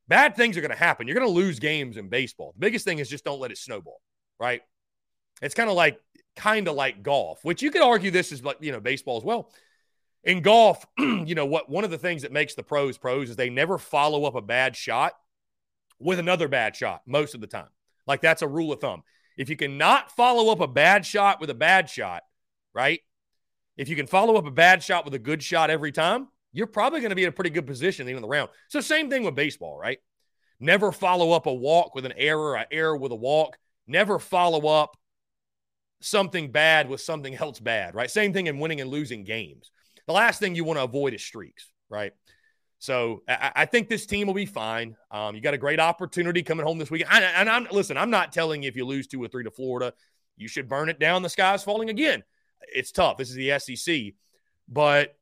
[0.08, 1.06] Bad things are going to happen.
[1.06, 2.52] You're going to lose games in baseball.
[2.54, 4.00] The biggest thing is just don't let it snowball,
[4.40, 4.62] right?
[5.42, 6.00] It's kind of like
[6.34, 9.24] kind of like golf, which you could argue this is like, you know, baseball as
[9.24, 9.50] well.
[10.24, 13.36] In golf, you know, what one of the things that makes the pros pros is
[13.36, 15.12] they never follow up a bad shot
[15.98, 17.68] with another bad shot most of the time.
[18.06, 19.02] Like that's a rule of thumb.
[19.36, 22.22] If you cannot follow up a bad shot with a bad shot,
[22.74, 23.00] right?
[23.76, 26.66] If you can follow up a bad shot with a good shot every time, you're
[26.66, 28.50] probably going to be in a pretty good position at the end of the round.
[28.68, 29.98] So, same thing with baseball, right?
[30.60, 33.56] Never follow up a walk with an error, an error with a walk.
[33.86, 34.96] Never follow up
[36.00, 38.10] something bad with something else bad, right?
[38.10, 39.70] Same thing in winning and losing games.
[40.06, 42.12] The last thing you want to avoid is streaks, right?
[42.78, 44.96] So I, I think this team will be fine.
[45.10, 47.10] Um, you got a great opportunity coming home this weekend.
[47.12, 49.92] and I'm listen, I'm not telling you if you lose two or three to Florida,
[50.36, 51.22] you should burn it down.
[51.22, 52.22] The sky's falling again.
[52.62, 53.16] It's tough.
[53.16, 54.14] This is the SEC,
[54.68, 55.17] but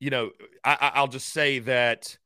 [0.00, 0.30] you know,
[0.64, 2.18] I, I'll just say that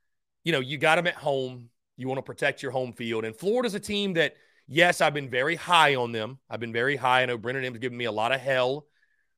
[0.45, 1.69] you know you got them at home.
[1.97, 4.35] You want to protect your home field, and Florida's a team that
[4.67, 6.39] yes, I've been very high on them.
[6.49, 7.23] I've been very high.
[7.23, 8.87] I know Brendan has given me a lot of hell.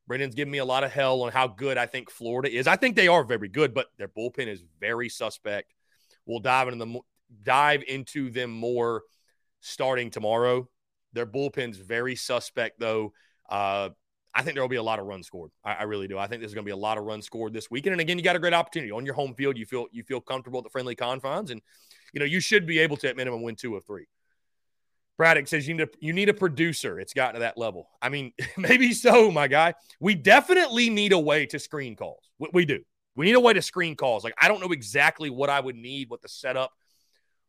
[0.06, 2.68] Brendan's given me a lot of hell on how good I think Florida is.
[2.68, 5.74] I think they are very good, but their bullpen is very suspect.
[6.26, 7.00] We'll dive into the
[7.42, 9.02] dive into them more
[9.60, 10.68] starting tomorrow.
[11.12, 13.12] Their bullpen's very suspect, though.
[13.48, 13.90] Uh,
[14.36, 15.50] I think there will be a lot of runs scored.
[15.64, 16.18] I, I really do.
[16.18, 17.92] I think there's going to be a lot of runs scored this weekend.
[17.92, 19.56] And again, you got a great opportunity on your home field.
[19.56, 21.62] You feel you feel comfortable at the friendly confines, and
[22.12, 24.06] you know you should be able to at minimum win two of three.
[25.16, 27.00] Braddock says you need a you need a producer.
[27.00, 27.88] It's gotten to that level.
[28.02, 29.72] I mean, maybe so, my guy.
[30.00, 32.30] We definitely need a way to screen calls.
[32.38, 32.80] We, we do.
[33.14, 34.22] We need a way to screen calls.
[34.22, 36.72] Like I don't know exactly what I would need, what the setup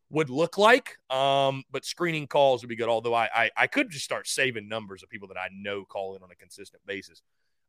[0.10, 0.98] would look like.
[1.10, 2.90] Um, but screening calls would be good.
[2.90, 6.16] Although I, I, I could just start saving numbers of people that I know call
[6.16, 7.22] in on a consistent basis.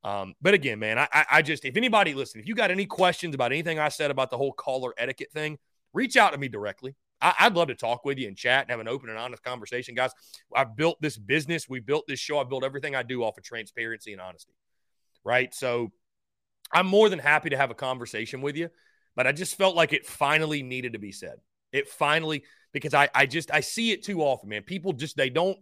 [0.04, 3.34] Um, but again, man, I, I just if anybody listen, if you got any questions
[3.34, 5.58] about anything I said about the whole caller etiquette thing,
[5.92, 6.94] reach out to me directly.
[7.20, 9.42] I, would love to talk with you and chat and have an open and honest
[9.42, 10.12] conversation, guys.
[10.54, 13.42] I've built this business, we built this show, I built everything I do off of
[13.42, 14.52] transparency and honesty.
[15.24, 15.52] Right.
[15.52, 15.90] So
[16.72, 18.70] I'm more than happy to have a conversation with you,
[19.16, 21.38] but I just felt like it finally needed to be said.
[21.72, 24.62] It finally because I I just I see it too often, man.
[24.62, 25.58] People just they don't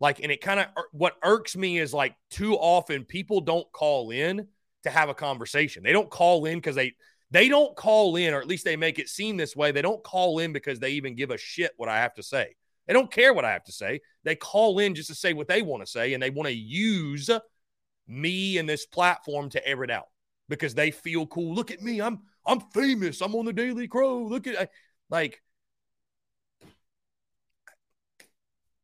[0.00, 3.70] like, and it kind of er, what irks me is like too often people don't
[3.72, 4.48] call in
[4.82, 5.82] to have a conversation.
[5.82, 6.94] They don't call in because they
[7.30, 9.72] they don't call in, or at least they make it seem this way.
[9.72, 12.54] They don't call in because they even give a shit what I have to say.
[12.86, 14.00] They don't care what I have to say.
[14.24, 16.54] They call in just to say what they want to say, and they want to
[16.54, 17.30] use
[18.08, 20.08] me and this platform to air it out
[20.48, 21.54] because they feel cool.
[21.54, 23.20] Look at me, I'm I'm famous.
[23.20, 24.24] I'm on the Daily Crow.
[24.24, 24.68] Look at
[25.12, 25.42] like,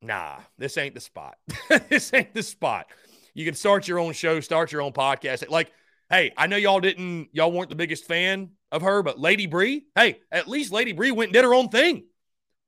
[0.02, 1.36] nah, this ain't the spot.
[1.88, 2.86] this ain't the spot.
[3.34, 5.48] You can start your own show, start your own podcast.
[5.48, 5.72] Like,
[6.10, 9.86] hey, I know y'all didn't, y'all weren't the biggest fan of her, but Lady Bree,
[9.96, 12.04] hey, at least Lady Bree went and did her own thing.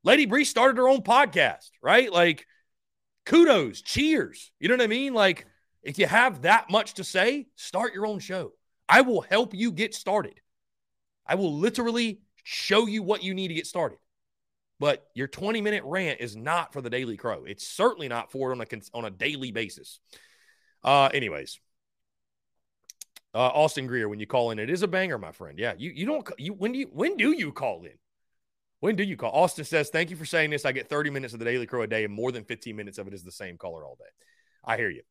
[0.04, 2.10] Lady Bree started her own podcast, right?
[2.10, 2.46] Like,
[3.26, 4.52] kudos, cheers.
[4.58, 5.12] You know what I mean?
[5.12, 5.46] Like,
[5.82, 8.52] if you have that much to say, start your own show.
[8.88, 10.40] I will help you get started.
[11.26, 13.98] I will literally show you what you need to get started.
[14.78, 17.44] But your 20 minute rant is not for the Daily Crow.
[17.44, 20.00] It's certainly not for it on a, on a daily basis.
[20.82, 21.60] Uh, anyways,
[23.34, 25.58] uh, Austin Greer, when you call in, it is a banger, my friend.
[25.58, 27.92] Yeah, you you don't you when do you when do you call in?
[28.80, 29.30] When do you call?
[29.32, 30.64] Austin says, "Thank you for saying this.
[30.64, 32.98] I get 30 minutes of the Daily Crow a day, and more than 15 minutes
[32.98, 34.10] of it is the same color all day."
[34.64, 35.02] I hear you.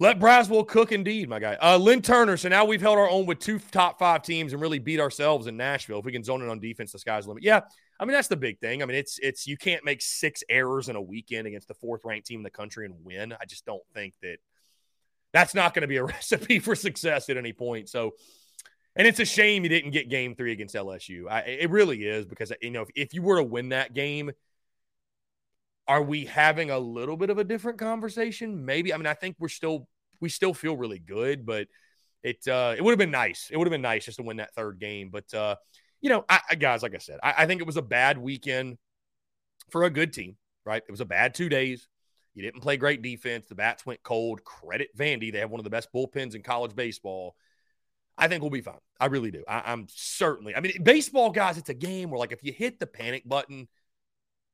[0.00, 1.56] Let Braswell cook indeed, my guy.
[1.60, 2.36] Uh, Lynn Turner.
[2.36, 5.48] So now we've held our own with two top five teams and really beat ourselves
[5.48, 5.98] in Nashville.
[5.98, 7.42] If we can zone it on defense, the sky's the limit.
[7.42, 7.62] Yeah,
[7.98, 8.80] I mean that's the big thing.
[8.80, 12.02] I mean it's it's you can't make six errors in a weekend against the fourth
[12.04, 13.32] ranked team in the country and win.
[13.32, 14.36] I just don't think that
[15.32, 17.88] that's not going to be a recipe for success at any point.
[17.88, 18.12] So,
[18.94, 21.28] and it's a shame you didn't get Game Three against LSU.
[21.28, 24.30] I, it really is because you know if, if you were to win that game
[25.88, 28.64] are we having a little bit of a different conversation?
[28.64, 28.92] Maybe.
[28.92, 29.88] I mean, I think we're still
[30.20, 31.66] we still feel really good, but
[32.22, 33.48] it uh, it would have been nice.
[33.50, 35.08] It would have been nice just to win that third game.
[35.10, 35.56] But uh,
[36.00, 38.76] you know, I, guys, like I said, I, I think it was a bad weekend
[39.70, 40.36] for a good team.
[40.64, 40.82] Right?
[40.86, 41.88] It was a bad two days.
[42.34, 43.46] You didn't play great defense.
[43.46, 44.44] The bats went cold.
[44.44, 47.34] Credit Vandy; they have one of the best bullpens in college baseball.
[48.18, 48.74] I think we'll be fine.
[49.00, 49.44] I really do.
[49.48, 50.54] I, am certainly.
[50.54, 53.68] I mean, baseball guys, it's a game where like if you hit the panic button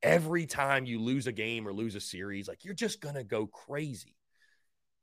[0.04, 3.24] every time you lose a game or lose a series, like you're just going to
[3.24, 4.14] go crazy.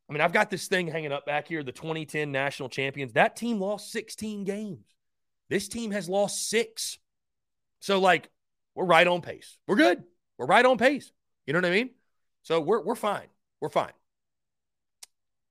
[0.08, 3.14] I mean, I've got this thing hanging up back here the 2010 national champions.
[3.14, 4.86] That team lost 16 games.
[5.50, 7.00] This team has lost six.
[7.80, 8.30] So, like,
[8.76, 9.58] we're right on pace.
[9.68, 10.04] We're good.
[10.38, 11.12] We're right on pace.
[11.46, 11.90] You know what I mean?
[12.44, 13.28] So, we're, we're fine.
[13.60, 13.94] We're fine.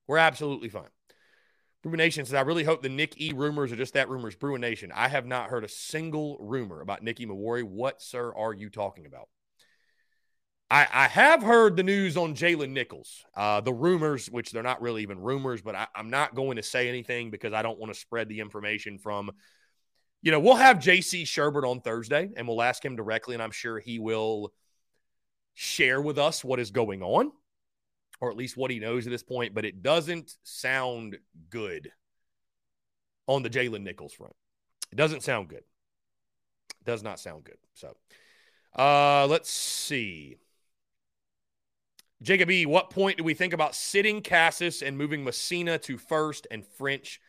[0.07, 0.89] We're absolutely fine.
[1.83, 4.35] Bruin Nation says, I really hope the Nick E rumors are just that rumors.
[4.35, 7.63] Bruin Nation, I have not heard a single rumor about Nicky Emmanwori.
[7.63, 9.27] What, sir, are you talking about?
[10.71, 14.81] I, I have heard the news on Jalen Nichols, uh, the rumors, which they're not
[14.81, 17.93] really even rumors, but I, I'm not going to say anything because I don't want
[17.93, 19.31] to spread the information from
[20.21, 23.51] you know, we'll have JC Shurburtt on Thursday and we'll ask him directly, and I'm
[23.51, 24.53] sure he will
[25.55, 27.31] share with us what is going on,
[28.21, 29.53] or at least what he knows at this point.
[29.53, 31.17] But it doesn't sound
[31.49, 31.91] good
[33.27, 34.35] on the Jalen Nichols front.
[34.91, 35.63] It doesn't sound good.
[36.79, 37.57] It does not sound good.
[37.73, 37.97] So
[38.77, 40.37] uh let's see.
[42.21, 46.45] Jacob E, what point do we think about sitting Casas and moving Messina to first
[46.51, 47.19] and French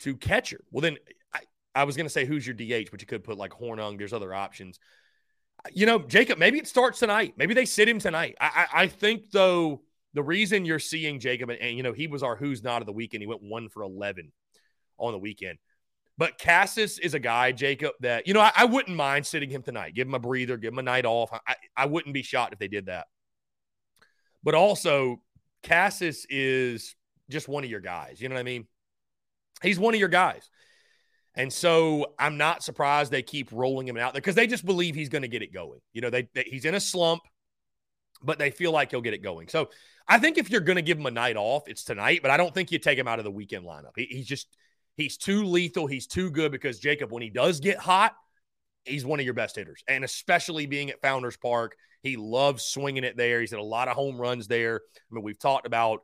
[0.00, 0.64] to catcher?
[0.70, 0.96] Well, then
[1.34, 1.40] I,
[1.74, 3.98] I was going to say who's your DH, but you could put like Hornung.
[3.98, 4.78] There's other options.
[5.72, 7.34] You know, Jacob, maybe it starts tonight.
[7.36, 8.36] Maybe they sit him tonight.
[8.40, 9.82] I, I, I think, though,
[10.14, 12.86] the reason you're seeing Jacob, and, and, you know, he was our who's not of
[12.86, 13.22] the weekend.
[13.22, 14.32] He went one for 11
[14.98, 15.58] on the weekend.
[16.18, 19.62] But Casas is a guy, Jacob, that, you know, I, I wouldn't mind sitting him
[19.62, 19.94] tonight.
[19.94, 21.30] Give him a breather, give him a night off.
[21.32, 23.06] I, I wouldn't be shocked if they did that.
[24.42, 25.20] But also,
[25.62, 26.94] Casas is
[27.30, 28.20] just one of your guys.
[28.20, 28.66] You know what I mean?
[29.62, 30.48] He's one of your guys.
[31.34, 34.94] And so I'm not surprised they keep rolling him out there because they just believe
[34.94, 35.80] he's going to get it going.
[35.92, 37.22] You know, they, they, he's in a slump,
[38.22, 39.48] but they feel like he'll get it going.
[39.48, 39.70] So
[40.06, 42.20] I think if you're going to give him a night off, it's tonight.
[42.20, 43.92] But I don't think you take him out of the weekend lineup.
[43.96, 44.46] He, he's just
[44.96, 45.86] he's too lethal.
[45.86, 48.14] He's too good because Jacob, when he does get hot,
[48.84, 53.04] he's one of your best hitters, and especially being at Founders Park, he loves swinging
[53.04, 53.40] it there.
[53.40, 54.80] He's had a lot of home runs there.
[54.96, 56.00] I mean, we've talked about,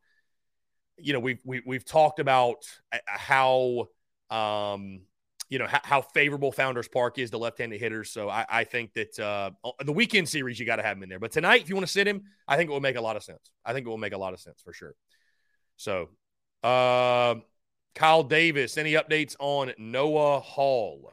[0.97, 2.59] you know, we've we, have we have talked about
[2.93, 3.88] uh, how,
[4.31, 5.01] um,
[5.49, 8.11] you know, how, how, favorable Founders Park is to left-handed hitters.
[8.11, 9.51] So I, I think that uh,
[9.85, 11.19] the weekend series you got to have him in there.
[11.19, 13.17] But tonight, if you want to sit him, I think it will make a lot
[13.17, 13.51] of sense.
[13.64, 14.95] I think it will make a lot of sense for sure.
[15.77, 16.11] So,
[16.62, 17.37] uh,
[17.95, 21.12] Kyle Davis, any updates on Noah Hall?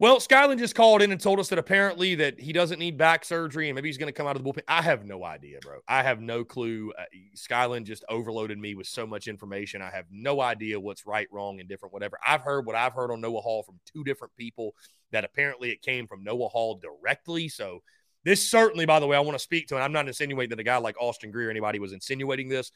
[0.00, 3.22] Well, Skyland just called in and told us that apparently that he doesn't need back
[3.22, 4.62] surgery and maybe he's going to come out of the bullpen.
[4.66, 5.80] I have no idea, bro.
[5.86, 6.90] I have no clue.
[6.98, 9.82] Uh, Skyland just overloaded me with so much information.
[9.82, 12.18] I have no idea what's right, wrong, and different, whatever.
[12.26, 14.74] I've heard what I've heard on Noah Hall from two different people
[15.12, 17.50] that apparently it came from Noah Hall directly.
[17.50, 17.82] So
[18.24, 20.60] this certainly, by the way, I want to speak to, and I'm not insinuating that
[20.60, 22.72] a guy like Austin Greer or anybody was insinuating this,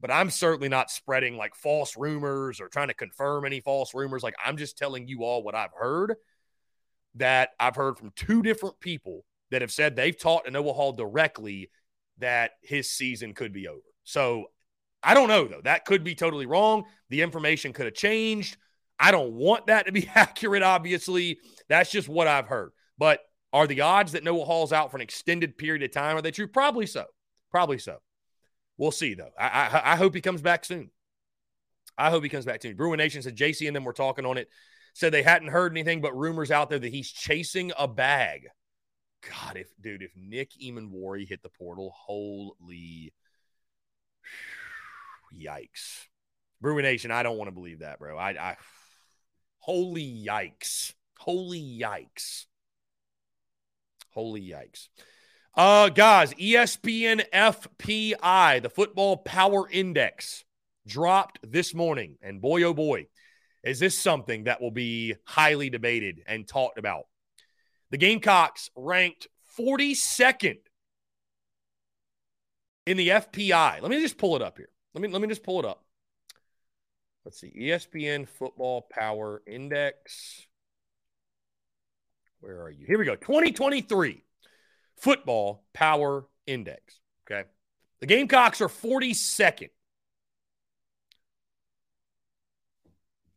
[0.00, 4.22] but I'm certainly not spreading like false rumors or trying to confirm any false rumors.
[4.22, 6.14] Like I'm just telling you all what I've heard
[7.16, 10.92] that I've heard from two different people that have said they've talked to Noah Hall
[10.92, 11.70] directly
[12.18, 13.80] that his season could be over.
[14.04, 14.46] So
[15.02, 15.60] I don't know, though.
[15.62, 16.84] That could be totally wrong.
[17.10, 18.56] The information could have changed.
[18.98, 21.38] I don't want that to be accurate, obviously.
[21.68, 22.72] That's just what I've heard.
[22.98, 23.20] But
[23.52, 26.30] are the odds that Noah Hall's out for an extended period of time, are they
[26.30, 26.46] true?
[26.46, 27.04] Probably so.
[27.50, 27.98] Probably so.
[28.78, 29.30] We'll see, though.
[29.38, 30.90] I, I, I hope he comes back soon.
[31.98, 32.76] I hope he comes back soon.
[32.76, 34.48] Bruin Nation said JC and them were talking on it
[34.92, 38.48] said they hadn't heard anything but rumors out there that he's chasing a bag.
[39.28, 43.12] God, if dude, if Nick Emmanwori hit the portal, holy
[45.34, 46.06] yikes.
[46.60, 48.16] Bruin Nation, I don't want to believe that, bro.
[48.16, 48.56] I, I
[49.58, 50.92] holy yikes.
[51.18, 52.46] Holy yikes.
[54.12, 54.88] Holy yikes.
[55.54, 60.44] Uh guys, ESPN FPI, the football power index,
[60.86, 62.16] dropped this morning.
[62.22, 63.06] And boy, oh boy,
[63.62, 67.04] is this something that will be highly debated and talked about?
[67.90, 70.58] The Gamecocks ranked 42nd
[72.86, 73.80] in the FPI.
[73.80, 74.70] Let me just pull it up here.
[74.94, 75.84] Let me let me just pull it up.
[77.24, 77.52] Let's see.
[77.56, 80.46] ESPN Football Power Index.
[82.40, 82.84] Where are you?
[82.86, 83.14] Here we go.
[83.14, 84.24] 2023
[84.96, 86.98] Football Power Index.
[87.30, 87.48] Okay.
[88.00, 89.70] The Gamecocks are 42nd.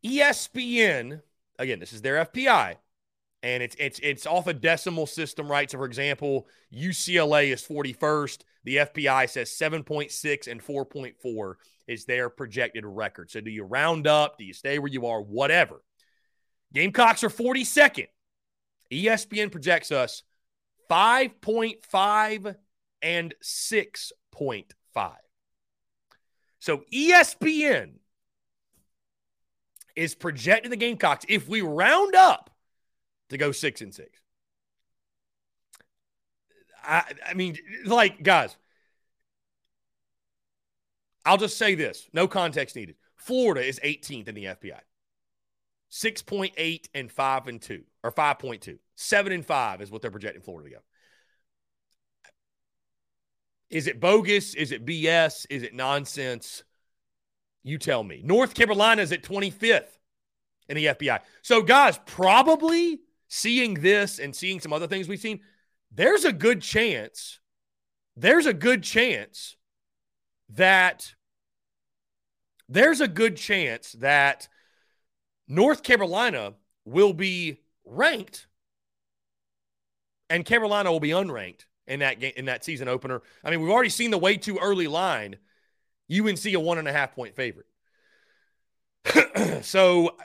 [0.05, 1.21] ESPN,
[1.57, 2.75] again, this is their FPI,
[3.41, 5.69] and it's it's it's off a decimal system, right?
[5.69, 8.39] So, for example, UCLA is 41st.
[8.63, 11.53] The FPI says 7.6 and 4.4
[11.87, 13.31] is their projected record.
[13.31, 14.37] So, do you round up?
[14.37, 15.21] Do you stay where you are?
[15.21, 15.81] Whatever.
[16.73, 18.07] Gamecocks are 42nd.
[18.91, 20.23] ESPN projects us
[20.89, 22.55] 5.5
[23.01, 25.13] and 6.5.
[26.59, 27.93] So, ESPN
[29.95, 32.49] is projecting the Gamecocks, if we round up,
[33.29, 34.21] to go six and six.
[36.83, 38.55] I, I mean, like, guys,
[41.25, 42.95] I'll just say this no context needed.
[43.15, 44.79] Florida is 18th in the FPI.
[45.91, 48.77] 6.8 and 5 and 2, or 5.2.
[48.95, 50.81] 7 and 5 is what they're projecting Florida to go.
[53.69, 54.55] Is it bogus?
[54.55, 55.45] Is it BS?
[55.49, 56.63] Is it nonsense?
[57.65, 58.21] You tell me.
[58.23, 59.97] North Carolina is at 25th
[60.69, 61.19] in the FPI.
[61.41, 65.39] So, guys, probably seeing this and seeing some other things we've seen,
[65.91, 67.39] there's a good chance,
[68.15, 69.57] there's a good chance
[70.49, 71.15] that
[72.69, 74.47] there's a good chance that
[75.47, 76.53] North Carolina
[76.85, 78.45] will be ranked
[80.29, 83.23] and Carolina will be unranked in that game in that season opener.
[83.43, 85.37] I mean, we've already seen the way too early line.
[86.09, 87.67] UNC a one and a half point favorite.
[89.61, 90.15] so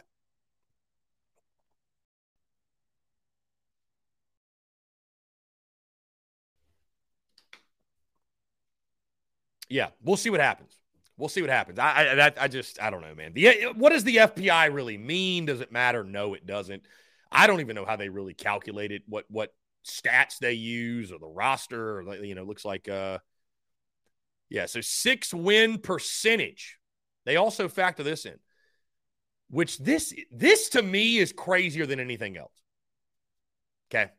[9.69, 10.77] yeah, we'll see what happens.
[11.17, 11.79] We'll see what happens.
[11.79, 13.33] I, I, I just, I don't know, man.
[13.35, 15.47] The, what does the FPI really mean?
[15.47, 16.03] Does it matter?
[16.03, 16.83] No, it doesn't.
[17.31, 19.03] I don't even know how they really calculate it.
[19.07, 19.53] What, what
[19.87, 23.19] stats they use or the roster, or, you know, looks like, uh,
[24.51, 24.67] yeah.
[24.67, 26.79] So six win percentage.
[27.25, 28.39] They also factor this in,
[29.49, 32.53] which this, this to me is crazier than anything else.
[33.91, 34.11] Okay.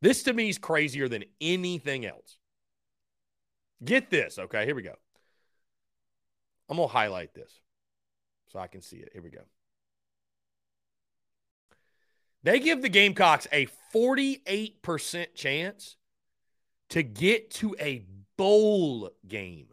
[0.00, 2.38] This to me is crazier than anything else.
[3.84, 4.38] Get this.
[4.38, 4.64] Okay.
[4.64, 4.94] Here we go.
[6.68, 7.60] I'm going to highlight this
[8.48, 9.10] so I can see it.
[9.12, 9.42] Here we go.
[12.42, 15.96] They give the Gamecocks a 48% chance
[16.90, 18.04] to get to a
[18.36, 19.68] bowl game.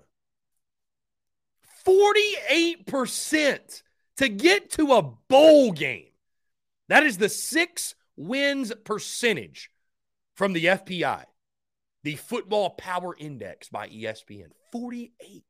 [1.85, 3.83] 48%
[4.17, 6.07] to get to a bowl game.
[6.89, 9.69] That is the six wins percentage
[10.35, 11.25] from the FPI,
[12.03, 14.47] the Football Power Index by ESPN.
[14.73, 15.41] 48%.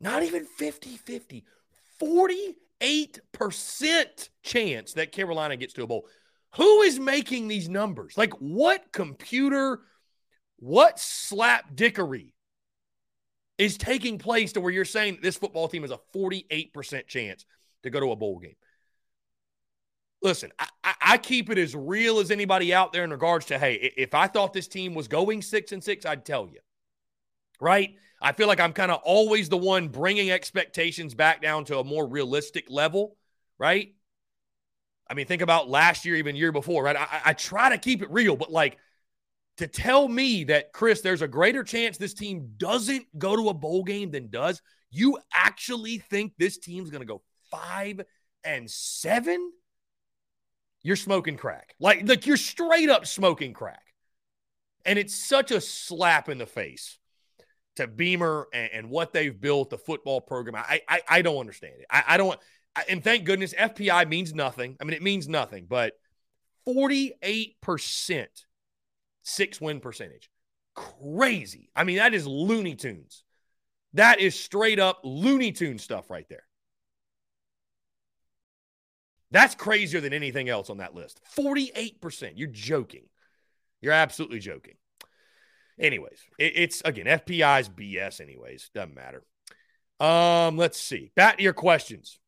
[0.00, 1.44] Not even 50 50.
[2.02, 6.08] 48% chance that Carolina gets to a bowl.
[6.56, 8.18] Who is making these numbers?
[8.18, 9.80] Like, what computer,
[10.62, 12.32] what slap dickery
[13.58, 17.44] is taking place to where you're saying this football team has a 48% chance
[17.82, 18.54] to go to a bowl game?
[20.22, 23.92] Listen, I, I, keep it as real as anybody out there in regards to, hey,
[23.96, 26.60] if I thought this team was going six and six, I'd tell you.
[27.60, 27.96] Right?
[28.20, 31.84] I feel like I'm kind of always the one bringing expectations back down to a
[31.84, 33.16] more realistic level,
[33.58, 33.96] right?
[35.10, 36.94] I mean, think about last year, even year before, right?
[36.94, 38.78] I, I try to keep it real, but like
[39.58, 43.54] to tell me that, Chris, there's a greater chance this team doesn't go to a
[43.54, 48.00] bowl game than does, you actually think this team's going to go five
[48.44, 49.52] and seven?
[50.82, 51.74] You're smoking crack.
[51.78, 53.82] Like, like you're straight up smoking crack.
[54.84, 56.98] And it's such a slap in the face
[57.76, 60.56] to Beamer and, and, what they've built, the football program.
[60.56, 61.86] I I, I don't understand it.
[61.90, 62.38] I, I don't.
[62.74, 64.76] I, and thank goodness FPI means nothing.
[64.80, 65.66] I mean, it means nothing.
[65.68, 65.94] But
[66.64, 68.46] forty eight percent
[69.22, 70.30] six win percentage,
[70.74, 71.70] crazy.
[71.74, 73.24] I mean, that is Looney Tunes.
[73.94, 76.44] That is straight up Looney Tune stuff right there.
[79.30, 81.20] That's crazier than anything else on that list.
[81.36, 82.32] 48%.
[82.36, 83.04] You're joking.
[83.80, 84.74] You're absolutely joking.
[85.78, 88.20] Anyways, it, it's again FPI's BS.
[88.20, 89.24] Anyways, doesn't matter.
[89.98, 91.12] Um, let's see.
[91.16, 92.18] Back to your questions.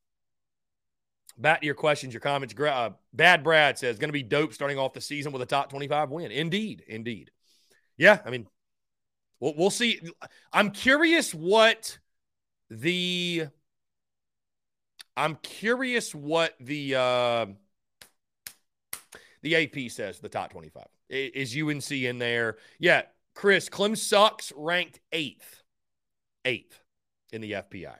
[1.37, 2.55] Back to your questions, your comments.
[2.59, 5.69] Uh, Bad Brad says going to be dope starting off the season with a top
[5.69, 6.31] twenty-five win.
[6.31, 7.31] Indeed, indeed.
[7.97, 8.47] Yeah, I mean,
[9.41, 10.01] we'll, we'll see.
[10.53, 11.99] I'm curious what
[12.71, 13.47] the.
[15.17, 17.47] I'm curious what the uh,
[19.43, 20.21] the AP says.
[20.21, 22.59] The top twenty-five is UNC in there?
[22.79, 23.03] Yeah,
[23.35, 25.63] Chris, Clem sucks ranked eighth,
[26.45, 26.81] eighth
[27.33, 27.97] in the FPI.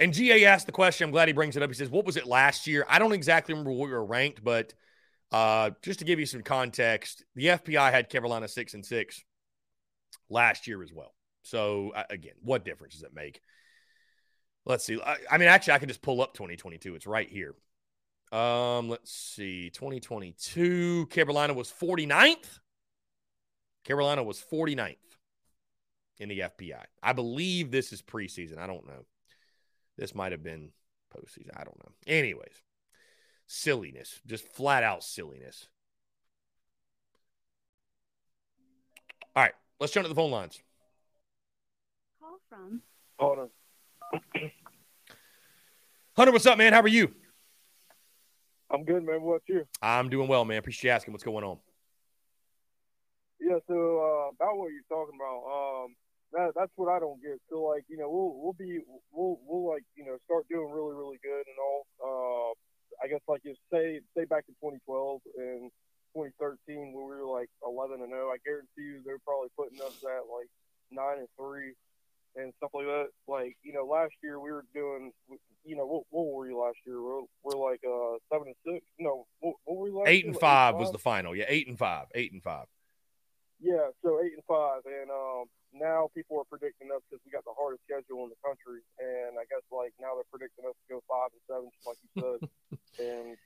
[0.00, 1.04] And GA asked the question.
[1.04, 1.68] I'm glad he brings it up.
[1.68, 2.86] He says, What was it last year?
[2.88, 4.72] I don't exactly remember what we were ranked, but
[5.30, 9.22] uh, just to give you some context, the FPI had Carolina six and six
[10.30, 11.14] last year as well.
[11.42, 13.42] So, uh, again, what difference does it make?
[14.64, 14.98] Let's see.
[15.04, 16.94] I, I mean, actually, I can just pull up 2022.
[16.94, 17.54] It's right here.
[18.32, 19.68] Um, let's see.
[19.68, 22.58] 2022, Carolina was 49th.
[23.84, 24.96] Carolina was 49th
[26.18, 26.84] in the FPI.
[27.02, 28.58] I believe this is preseason.
[28.58, 29.04] I don't know.
[30.00, 30.70] This might have been
[31.14, 31.50] postseason.
[31.54, 31.92] I don't know.
[32.06, 32.62] Anyways,
[33.46, 35.68] silliness, just flat out silliness.
[39.36, 40.62] All right, let's jump to the phone lines.
[42.18, 42.80] Call from.
[43.18, 43.50] Hold
[44.14, 44.20] on.
[46.16, 46.72] Hunter, what's up, man?
[46.72, 47.12] How are you?
[48.70, 49.20] I'm good, man.
[49.20, 49.66] What's you?
[49.82, 50.56] I'm doing well, man.
[50.56, 51.12] Appreciate you asking.
[51.12, 51.58] What's going on?
[53.38, 55.94] Yeah, so uh, about what you're talking about, um,
[56.32, 57.38] that that's what I don't get.
[57.50, 58.80] So like, you know, we'll we'll be
[59.12, 61.82] we'll we'll like you know start doing really really good and all.
[62.00, 62.52] Uh,
[63.02, 65.70] I guess like you say say back to 2012 and
[66.14, 68.28] 2013 when we were like 11 and 0.
[68.28, 70.50] I guarantee you they're probably putting us at like
[70.90, 71.74] nine and three
[72.36, 73.08] and stuff like that.
[73.26, 75.12] Like you know, last year we were doing.
[75.62, 77.02] You know, what, what were you last year?
[77.02, 78.84] We're, we're like uh seven and six.
[78.98, 80.32] No, what, what were we last eight year?
[80.32, 81.36] and five, five was the final.
[81.36, 82.06] Yeah, eight and five.
[82.14, 82.66] Eight and five.
[83.60, 85.44] Yeah, so eight and five, and um,
[85.76, 89.36] now people are predicting us because we got the hardest schedule in the country, and
[89.36, 92.10] I guess like now they're predicting us to go five and seven, just like you
[92.16, 92.40] said,
[93.04, 93.36] and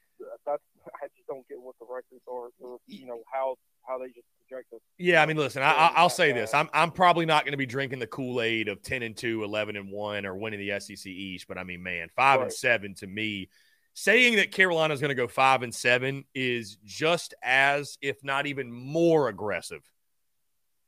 [0.46, 0.62] that's
[1.02, 4.26] I just don't get what the records are, or you know how how they just
[4.38, 4.80] project us.
[4.98, 7.66] Yeah, I mean, listen, I, will say this: I'm I'm probably not going to be
[7.66, 11.06] drinking the Kool Aid of ten and 2, 11 and one, or winning the SEC
[11.06, 12.44] East, but I mean, man, five right.
[12.44, 13.48] and seven to me.
[13.96, 18.46] Saying that Carolina is going to go five and seven is just as, if not
[18.46, 19.88] even more aggressive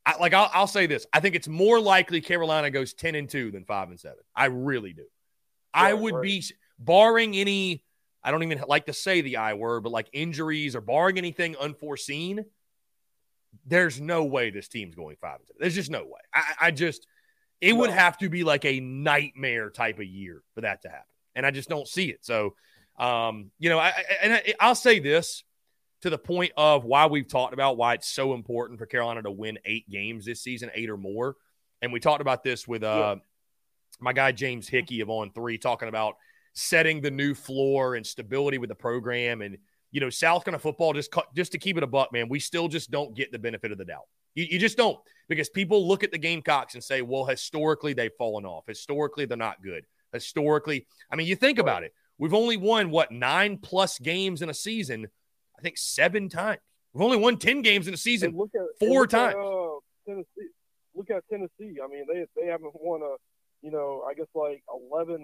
[0.07, 3.29] I, like I'll, I'll, say this: I think it's more likely Carolina goes ten and
[3.29, 4.19] two than five and seven.
[4.35, 5.03] I really do.
[5.03, 5.07] Yeah,
[5.83, 6.23] I would right.
[6.23, 6.45] be
[6.79, 7.83] barring any.
[8.23, 11.57] I don't even like to say the I word, but like injuries or barring anything
[11.57, 12.45] unforeseen.
[13.67, 15.59] There's no way this team's going five and seven.
[15.61, 16.21] There's just no way.
[16.33, 17.07] I, I just
[17.61, 17.81] it no.
[17.81, 21.05] would have to be like a nightmare type of year for that to happen,
[21.35, 22.25] and I just don't see it.
[22.25, 22.55] So,
[22.97, 23.93] um, you know, I,
[24.23, 25.43] and I, I'll say this:
[26.03, 29.31] to the point of why we've talked about why it's so important for Carolina to
[29.31, 31.37] win eight games this season, eight or more.
[31.83, 33.23] And we talked about this with uh, yeah.
[34.01, 36.17] my guy James Hickey of On Three, talking about
[36.55, 39.43] setting the new floor and stability with the program.
[39.43, 39.59] And
[39.91, 42.29] you know, South Carolina football just just to keep it a buck, man.
[42.29, 44.07] We still just don't get the benefit of the doubt.
[44.35, 48.13] You, you just don't because people look at the Gamecocks and say, well, historically they've
[48.19, 48.65] fallen off.
[48.67, 49.85] Historically they're not good.
[50.13, 51.93] Historically, I mean, you think about it.
[52.19, 55.09] We've only won what nine plus games in a season
[55.59, 56.61] I think seven times.
[56.93, 59.35] We've only won ten games in a season at, four look times.
[59.35, 59.79] At, uh,
[60.09, 60.51] Tennessee.
[60.95, 61.77] Look at Tennessee.
[61.83, 63.17] I mean, they they haven't won a,
[63.61, 65.21] you know, I guess like 11,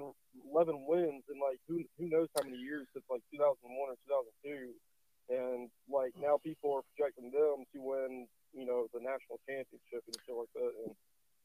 [0.53, 3.89] 11 wins in like who who knows how many years since like two thousand one
[3.89, 4.69] or two thousand two,
[5.33, 10.17] and like now people are projecting them to win, you know, the national championship and
[10.27, 10.73] shit like that.
[10.85, 10.95] And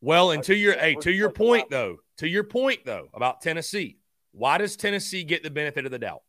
[0.02, 3.98] well, and to your hey, to your point though, to your point though about Tennessee,
[4.32, 6.22] why does Tennessee get the benefit of the doubt?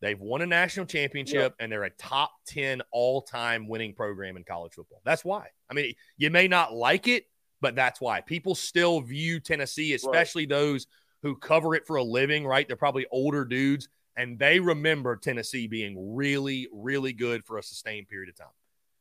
[0.00, 4.44] They've won a national championship and they're a top 10 all time winning program in
[4.44, 5.00] college football.
[5.04, 5.48] That's why.
[5.70, 7.24] I mean, you may not like it,
[7.60, 8.20] but that's why.
[8.20, 10.50] People still view Tennessee, especially right.
[10.50, 10.86] those
[11.22, 12.66] who cover it for a living, right?
[12.66, 18.08] They're probably older dudes and they remember Tennessee being really, really good for a sustained
[18.08, 18.54] period of time.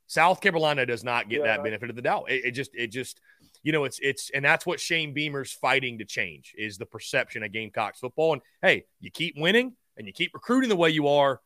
[0.07, 1.47] South Carolina does not get yeah.
[1.47, 2.29] that benefit of the doubt.
[2.29, 3.19] It, it, just, it just,
[3.63, 7.43] you know, it's, it's, and that's what Shane Beamer's fighting to change is the perception
[7.43, 8.33] of Gamecocks football.
[8.33, 11.41] And hey, you keep winning, and you keep recruiting the way you are,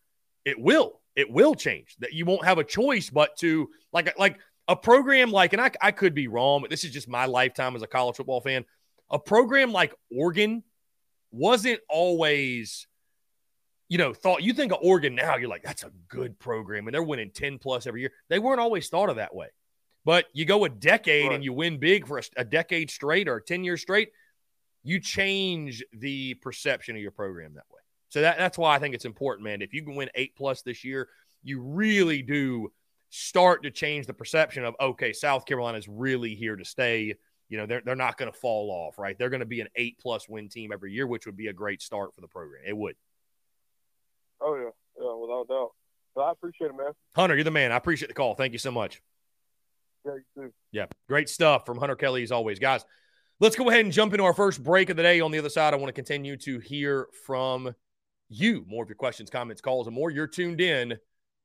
[0.46, 1.00] it will.
[1.16, 1.96] It will change.
[2.00, 4.38] That you won't have a choice but to like like
[4.70, 7.76] a program like, and I, I could be wrong, but this is just my lifetime
[7.76, 8.66] as a college football fan.
[9.10, 10.64] A program like Oregon
[11.32, 12.88] wasn't always,
[13.88, 16.94] you know, thought you think of Oregon now, you're like, that's a good program, and
[16.94, 18.12] they're winning 10 plus every year.
[18.30, 19.48] They weren't always thought of that way.
[20.06, 21.36] But you go a decade right.
[21.36, 24.10] and you win big for a, a decade straight or 10 years straight,
[24.84, 27.64] you change the perception of your program that.
[28.10, 29.62] So that, that's why I think it's important, man.
[29.62, 31.08] If you can win eight plus this year,
[31.44, 32.72] you really do
[33.10, 37.16] start to change the perception of, okay, South Carolina is really here to stay.
[37.50, 39.18] You know, they're, they're not going to fall off, right?
[39.18, 41.54] They're going to be an eight plus win team every year, which would be a
[41.54, 42.64] great start for the program.
[42.68, 42.96] It would.
[44.42, 44.70] Oh, yeah.
[45.02, 45.72] Yeah, without doubt.
[46.14, 46.92] So I appreciate it, man.
[47.16, 47.72] Hunter, you're the man.
[47.72, 48.36] I appreciate the call.
[48.36, 49.02] Thank you so much.
[50.06, 50.54] Yeah, you too.
[50.72, 52.60] Yeah, great stuff from Hunter Kelly as always.
[52.60, 52.84] Guys,
[53.40, 55.22] let's go ahead and jump into our first break of the day.
[55.22, 57.74] On the other side, I want to continue to hear from
[58.30, 58.66] you.
[58.68, 60.10] More of your questions, comments, calls, and more.
[60.10, 60.98] You're tuned in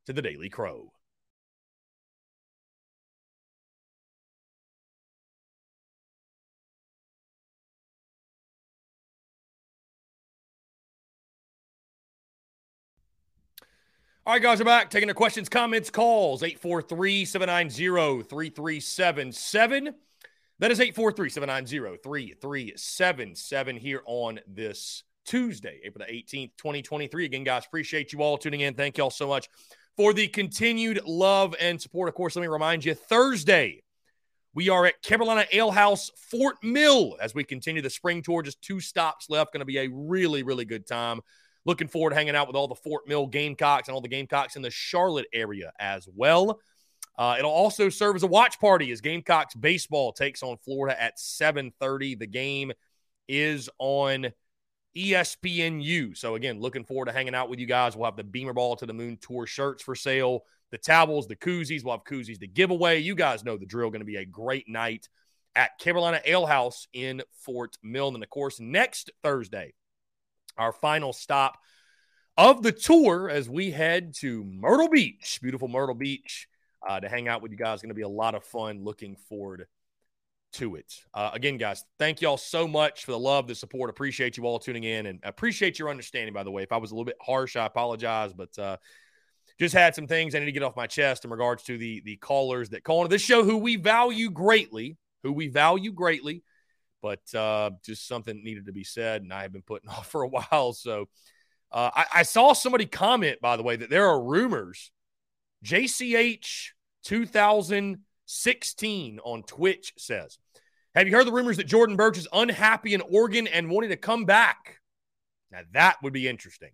[0.07, 0.93] to the Daily Crow.
[14.26, 14.89] All right, guys, we're back.
[14.89, 16.43] Taking the questions, comments, calls.
[16.43, 19.95] 843 790 3377.
[20.61, 27.25] That is 843 790 3377 here on this Tuesday, April the 18th, 2023.
[27.25, 28.75] Again, guys, appreciate you all tuning in.
[28.75, 29.49] Thank y'all so much
[29.97, 32.09] for the continued love and support.
[32.09, 33.83] Of course, let me remind you Thursday,
[34.55, 38.43] we are at Carolina Ale House, Fort Mill, as we continue the spring tour.
[38.43, 39.53] Just two stops left.
[39.53, 41.20] Going to be a really, really good time.
[41.66, 44.57] Looking forward to hanging out with all the Fort Mill Gamecocks and all the Gamecocks
[44.57, 46.61] in the Charlotte area as well.
[47.16, 51.18] Uh, it'll also serve as a watch party as Gamecocks baseball takes on Florida at
[51.18, 52.18] 7:30.
[52.18, 52.72] The game
[53.29, 54.33] is on
[54.97, 56.16] ESPNU.
[56.16, 57.97] So again, looking forward to hanging out with you guys.
[57.97, 61.36] We'll have the Beamer Ball to the Moon Tour shirts for sale, the towels, the
[61.36, 61.84] koozies.
[61.84, 62.99] We'll have koozies to give away.
[62.99, 63.90] You guys know the drill.
[63.90, 65.09] Going to be a great night
[65.57, 68.14] at Carolina Ale House in Fort Mill.
[68.14, 69.74] And of course, next Thursday,
[70.57, 71.59] our final stop
[72.36, 76.49] of the tour as we head to Myrtle Beach, beautiful Myrtle Beach,
[76.86, 77.82] uh, to hang out with you guys.
[77.82, 78.84] Going to be a lot of fun.
[78.84, 79.66] Looking forward
[80.55, 80.92] to it.
[81.12, 83.90] Uh, again, guys, thank y'all so much for the love, the support.
[83.90, 86.62] Appreciate you all tuning in and appreciate your understanding, by the way.
[86.62, 88.76] If I was a little bit harsh, I apologize, but uh,
[89.59, 92.02] just had some things I need to get off my chest in regards to the
[92.05, 96.42] the callers that call into this show who we value greatly, who we value greatly,
[97.02, 100.22] but uh, just something needed to be said, and I have been putting off for
[100.22, 100.72] a while.
[100.72, 101.09] So
[101.70, 104.90] uh, I, I saw somebody comment, by the way, that there are rumors.
[105.64, 106.70] JCH
[108.27, 110.39] 2016 on Twitch says,
[110.95, 113.97] Have you heard the rumors that Jordan Burch is unhappy in Oregon and wanting to
[113.97, 114.81] come back?
[115.51, 116.70] Now that would be interesting.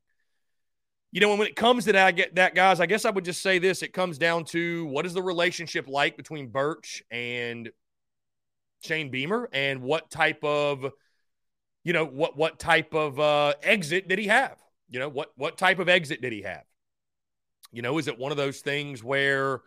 [1.12, 2.78] You know, when it comes to that, I get that, guys.
[2.78, 5.88] I guess I would just say this: it comes down to what is the relationship
[5.88, 7.68] like between Burch and
[8.84, 10.86] Shane Beamer, and what type of,
[11.82, 14.56] you know, what what type of uh, exit did he have?
[14.88, 16.62] You know, what what type of exit did he have?
[17.72, 19.62] You know, is it one of those things where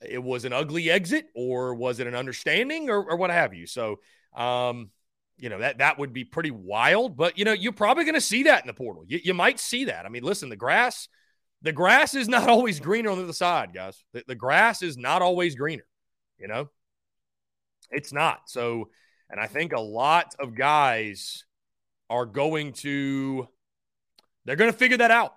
[0.00, 3.66] it was an ugly exit, or was it an understanding, or, or what have you?
[3.66, 4.00] So,
[4.34, 4.90] um,
[5.38, 7.16] you know that that would be pretty wild.
[7.16, 9.04] But you know, you're probably going to see that in the portal.
[9.06, 10.06] You, you might see that.
[10.06, 11.08] I mean, listen, the grass,
[11.62, 14.02] the grass is not always greener on the other side, guys.
[14.12, 15.86] The, the grass is not always greener.
[16.38, 16.68] You know,
[17.90, 18.48] it's not.
[18.48, 18.90] So,
[19.30, 21.44] and I think a lot of guys
[22.08, 23.48] are going to,
[24.44, 25.34] they're going to figure that out.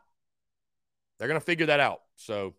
[1.18, 2.02] They're going to figure that out.
[2.16, 2.54] So,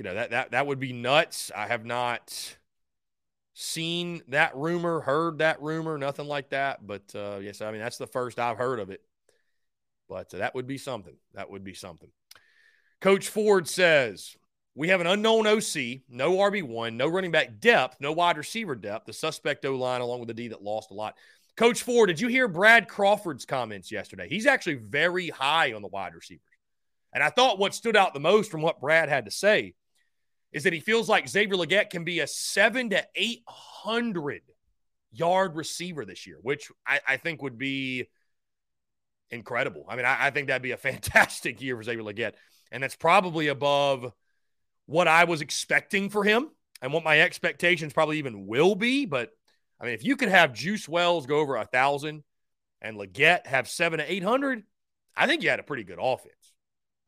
[0.00, 1.50] you know that that that would be nuts.
[1.54, 2.56] I have not
[3.52, 6.86] seen that rumor, heard that rumor, nothing like that.
[6.86, 9.02] But uh, yes, I mean, that's the first I've heard of it.
[10.08, 11.12] But uh, that would be something.
[11.34, 12.08] That would be something.
[13.02, 14.36] Coach Ford says,
[14.74, 19.04] We have an unknown OC, no RB1, no running back depth, no wide receiver depth,
[19.04, 21.18] the suspect O line, along with the D that lost a lot.
[21.58, 24.30] Coach Ford, did you hear Brad Crawford's comments yesterday?
[24.30, 26.40] He's actually very high on the wide receivers.
[27.12, 29.74] And I thought what stood out the most from what Brad had to say
[30.52, 34.42] is that he feels like Xavier Legette can be a seven to 800
[35.12, 38.08] yard receiver this year, which I, I think would be
[39.30, 39.84] incredible.
[39.88, 42.34] I mean, I, I, think that'd be a fantastic year for Xavier Legette,
[42.70, 44.12] And that's probably above
[44.86, 46.50] what I was expecting for him
[46.82, 49.06] and what my expectations probably even will be.
[49.06, 49.30] But
[49.80, 52.24] I mean, if you could have Juice Wells go over a thousand
[52.80, 54.64] and Legette have seven to 800,
[55.16, 56.34] I think you had a pretty good offense.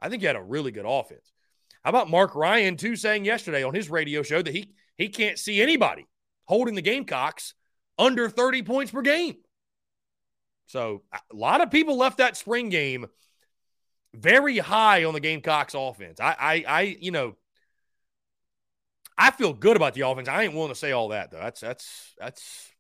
[0.01, 1.33] I think you had a really good offense.
[1.85, 5.39] How about Mark Ryan, too, saying yesterday on his radio show that he he can't
[5.39, 6.07] see anybody
[6.45, 7.55] holding the Gamecocks
[7.99, 9.37] under 30 points per game.
[10.67, 13.07] So a lot of people left that spring game
[14.15, 16.21] very high on the Gamecocks offense.
[16.21, 17.37] I I, I you know
[19.17, 20.29] I feel good about the offense.
[20.29, 21.41] I ain't willing to say all that though.
[21.41, 22.71] That's that's that's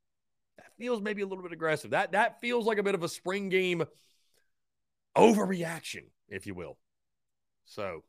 [0.56, 1.90] that feels maybe a little bit aggressive.
[1.90, 3.84] That that feels like a bit of a spring game
[5.16, 6.78] overreaction, if you will.
[7.64, 8.04] So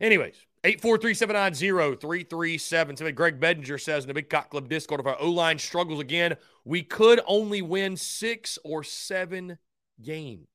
[0.00, 3.14] Anyways, 843-790-337.
[3.14, 6.82] Greg Bedinger says in the Big Cock Club Discord, if our O-line struggles again, we
[6.82, 9.56] could only win six or seven
[10.02, 10.46] games.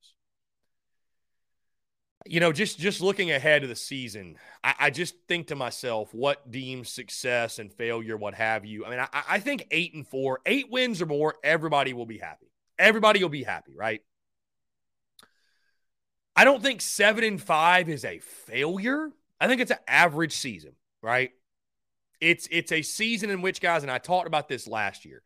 [2.28, 6.12] You know, just just looking ahead of the season, I, I just think to myself,
[6.12, 8.84] what deems success and failure, what have you.
[8.84, 12.18] I mean, I, I think eight and four, eight wins or more, everybody will be
[12.18, 12.50] happy.
[12.80, 14.00] Everybody will be happy, right?
[16.34, 19.12] I don't think seven and five is a failure.
[19.40, 20.72] I think it's an average season,
[21.02, 21.30] right?
[22.20, 25.22] It's it's a season in which guys, and I talked about this last year.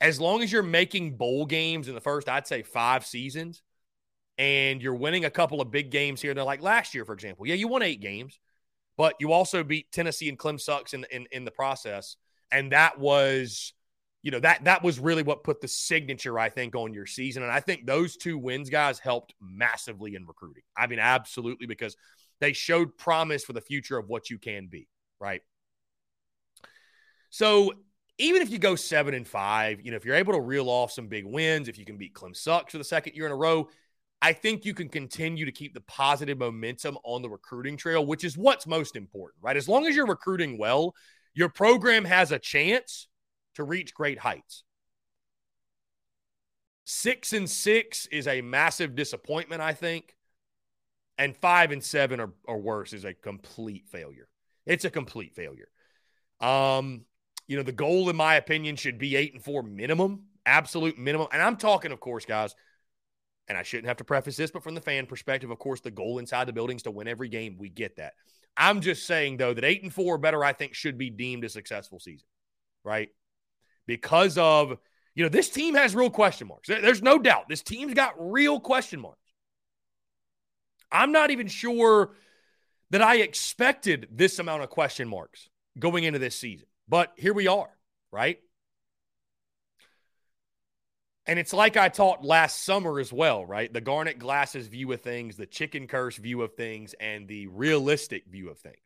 [0.00, 3.62] As long as you're making bowl games in the first, I'd say five seasons,
[4.38, 6.32] and you're winning a couple of big games here.
[6.32, 7.46] They're like last year, for example.
[7.46, 8.38] Yeah, you won eight games,
[8.96, 12.16] but you also beat Tennessee and Clem Sucks in, in in the process,
[12.50, 13.74] and that was,
[14.22, 17.42] you know, that that was really what put the signature, I think, on your season.
[17.42, 20.62] And I think those two wins, guys, helped massively in recruiting.
[20.76, 21.96] I mean, absolutely, because
[22.40, 24.88] they showed promise for the future of what you can be,
[25.20, 25.42] right?
[27.30, 27.72] So
[28.18, 30.92] even if you go seven and five, you know, if you're able to reel off
[30.92, 33.36] some big wins, if you can beat Clem Sucks for the second year in a
[33.36, 33.68] row,
[34.20, 38.24] I think you can continue to keep the positive momentum on the recruiting trail, which
[38.24, 39.56] is what's most important, right?
[39.56, 40.94] As long as you're recruiting well,
[41.34, 43.06] your program has a chance
[43.54, 44.64] to reach great heights.
[46.84, 50.16] Six and six is a massive disappointment, I think
[51.18, 54.28] and five and seven or, or worse is a complete failure.
[54.64, 55.68] It's a complete failure.
[56.40, 57.04] Um,
[57.48, 61.28] you know, the goal, in my opinion, should be eight and four minimum, absolute minimum.
[61.32, 62.54] And I'm talking, of course, guys,
[63.48, 65.90] and I shouldn't have to preface this, but from the fan perspective, of course, the
[65.90, 67.56] goal inside the building is to win every game.
[67.58, 68.12] We get that.
[68.56, 71.48] I'm just saying, though, that eight and four better, I think, should be deemed a
[71.48, 72.26] successful season,
[72.84, 73.08] right?
[73.86, 74.76] Because of,
[75.14, 76.68] you know, this team has real question marks.
[76.68, 77.48] There's no doubt.
[77.48, 79.27] This team's got real question marks.
[80.90, 82.10] I'm not even sure
[82.90, 86.66] that I expected this amount of question marks going into this season.
[86.88, 87.68] But here we are,
[88.10, 88.38] right?
[91.26, 93.70] And it's like I taught last summer as well, right?
[93.70, 98.24] The Garnet Glasses view of things, the chicken curse view of things, and the realistic
[98.26, 98.76] view of things.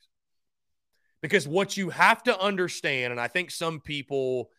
[1.20, 4.50] Because what you have to understand, and I think some people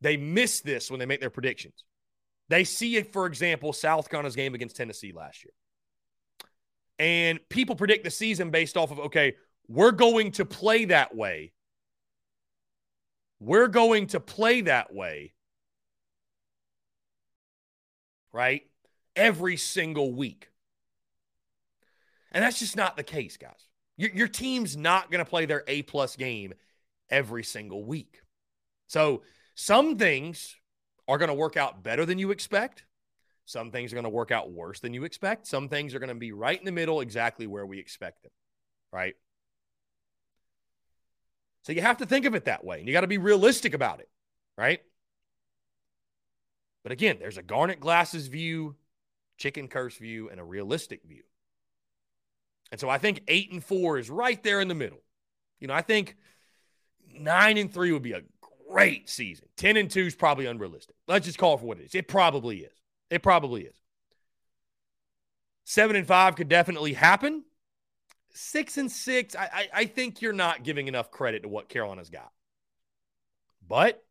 [0.00, 1.84] they miss this when they make their predictions.
[2.48, 5.52] They see it, for example, South Carolina's game against Tennessee last year.
[7.00, 9.34] And people predict the season based off of, okay,
[9.66, 11.50] we're going to play that way.
[13.40, 15.32] We're going to play that way
[18.32, 18.62] right?
[19.16, 20.48] Every single week.
[22.32, 23.68] And that's just not the case, guys.
[23.96, 26.54] Your, your team's not going to play their A plus game
[27.10, 28.20] every single week.
[28.86, 29.22] So
[29.54, 30.56] some things
[31.08, 32.84] are going to work out better than you expect.
[33.50, 35.48] Some things are going to work out worse than you expect.
[35.48, 38.30] Some things are going to be right in the middle, exactly where we expect them,
[38.92, 39.14] right?
[41.62, 42.78] So you have to think of it that way.
[42.78, 44.08] And you got to be realistic about it,
[44.56, 44.80] right?
[46.84, 48.76] But again, there's a garnet glasses view,
[49.36, 51.24] chicken curse view, and a realistic view.
[52.70, 55.02] And so I think eight and four is right there in the middle.
[55.58, 56.16] You know, I think
[57.12, 58.22] nine and three would be a
[58.70, 59.48] great season.
[59.56, 60.94] 10 and two is probably unrealistic.
[61.08, 61.94] Let's just call it for what it is.
[61.96, 62.79] It probably is.
[63.10, 63.76] It probably is.
[65.64, 67.44] Seven and five could definitely happen.
[68.32, 72.10] Six and six, I, I, I think you're not giving enough credit to what Carolina's
[72.10, 72.30] got.
[73.66, 74.02] But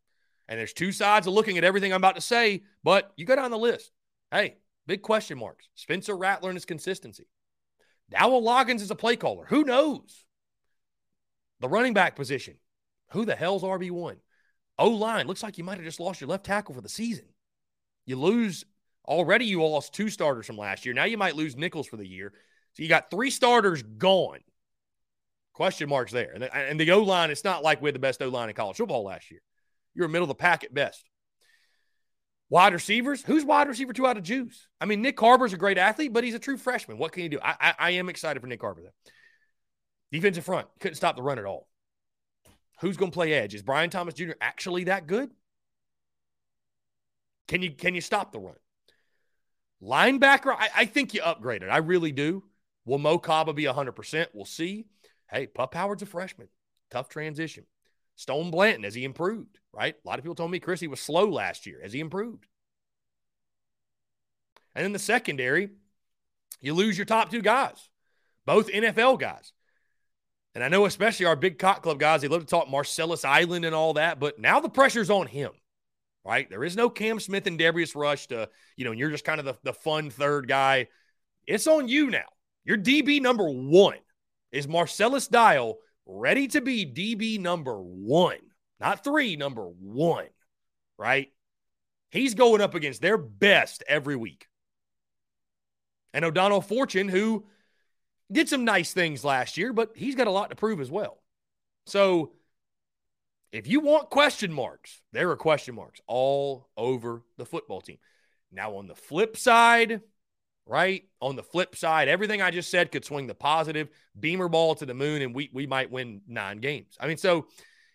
[0.48, 3.36] and there's two sides of looking at everything I'm about to say, but you go
[3.36, 3.92] down the list.
[4.32, 5.70] Hey, big question marks.
[5.76, 7.28] Spencer Rattler and his consistency.
[8.10, 9.46] Dowell Loggains is a play caller.
[9.50, 10.26] Who knows?
[11.60, 12.56] The running back position.
[13.12, 14.18] Who the hell's RB1?
[14.80, 15.28] O line.
[15.28, 17.26] Looks like you might have just lost your left tackle for the season.
[18.06, 18.66] You lose
[19.10, 20.94] already, you lost two starters from last year.
[20.94, 22.32] Now you might lose Nichols for the year.
[22.74, 24.40] So you got three starters gone.
[25.54, 26.32] Question marks there.
[26.32, 28.56] And the, the O line, it's not like we had the best O line in
[28.56, 29.42] college football last year.
[29.94, 31.04] You're middle of the pack at best.
[32.52, 34.68] Wide receivers, who's wide receiver two out of juice?
[34.80, 36.98] I mean, Nyck Harbor's a great athlete, but he's a true freshman.
[36.98, 37.40] What can you do?
[37.44, 39.12] I, I, I am excited for Nyck Harbor, though.
[40.12, 41.68] Defensive front, couldn't stop the run at all.
[42.82, 43.54] Who's going to play edge?
[43.54, 44.32] Is Bryan Thomas Jr.
[44.42, 45.30] actually that good?
[47.48, 48.56] Can you can you stop the run?
[49.82, 51.70] Linebacker, I, I think you upgraded.
[51.70, 52.44] I really do.
[52.86, 54.28] Will Mo Kaba be 100%?
[54.34, 54.86] We'll see.
[55.30, 56.48] Hey, Pup Howard's a freshman.
[56.90, 57.66] Tough transition.
[58.16, 59.60] Stone Blanton, has he improved?
[59.72, 59.96] Right?
[60.04, 61.80] A lot of people told me Chris he was slow last year.
[61.82, 62.48] Has he improved?
[64.76, 65.70] And in the secondary,
[66.62, 67.90] you lose your top two guys,
[68.46, 69.54] both NFL guys.
[70.56, 73.54] And I know, especially our big cock club guys, they love to talk Marcellus Dial
[73.54, 75.52] and all that, but now the pressure's on him,
[76.30, 76.48] right?
[76.48, 79.48] There is no Cam Smith and Darius Rush to, you know, you're just kind of
[79.48, 80.86] the, the fun third guy.
[81.48, 82.28] It's on you now.
[82.66, 83.98] Your DB number one
[84.52, 88.38] is Marcellus Dial ready to be DB number one,
[88.80, 90.28] not three, number one,
[91.00, 91.30] right?
[92.12, 94.46] He's going up against their best every week.
[96.14, 97.48] And O'Donnell Fortune, who
[98.32, 101.24] did some nice things last year, but he's got a lot to prove as well.
[101.88, 102.34] So
[103.52, 107.98] if you want question marks, there are question marks all over the football team.
[108.52, 110.02] Now, on the flip side,
[110.66, 111.04] right?
[111.22, 113.90] On the flip side, everything I just said could swing the positive
[114.20, 116.96] beamer ball to the moon, and we we might win nine games.
[117.00, 117.48] I mean, so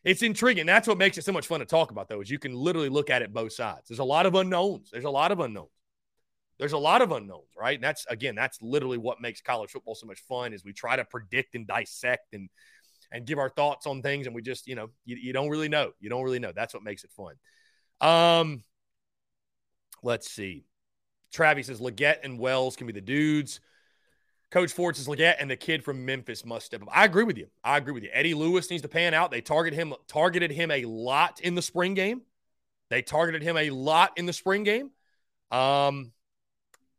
[0.05, 0.67] it's intriguing.
[0.67, 2.89] That's what makes it so much fun to talk about, though, is you can literally
[2.91, 3.89] look at it both sides.
[3.89, 4.91] There's a lot of unknowns.
[4.91, 5.71] There's a lot of unknowns.
[6.59, 7.75] There's a lot of unknowns, right?
[7.75, 10.97] And that's again, that's literally what makes college football so much fun is we try
[10.97, 12.49] to predict and dissect and
[13.13, 15.69] and give our thoughts on things, and we just, you know, you, you don't really
[15.69, 15.93] know.
[16.01, 16.53] You don't really know.
[16.55, 17.35] That's what makes it fun.
[18.01, 18.65] Um,
[20.03, 20.67] let's see.
[21.33, 23.61] Travis says Legette and Wells can be the dudes.
[24.51, 26.89] Coach Ford says Legette and the kid from Memphis must step up.
[26.93, 27.49] I agree with you.
[27.65, 28.11] I agree with you.
[28.13, 29.33] Eddie Lewis needs to pan out.
[29.33, 32.23] They target him, targeted him a lot in the spring game.
[32.89, 34.91] They targeted him a lot in the spring game.
[35.51, 36.13] Um,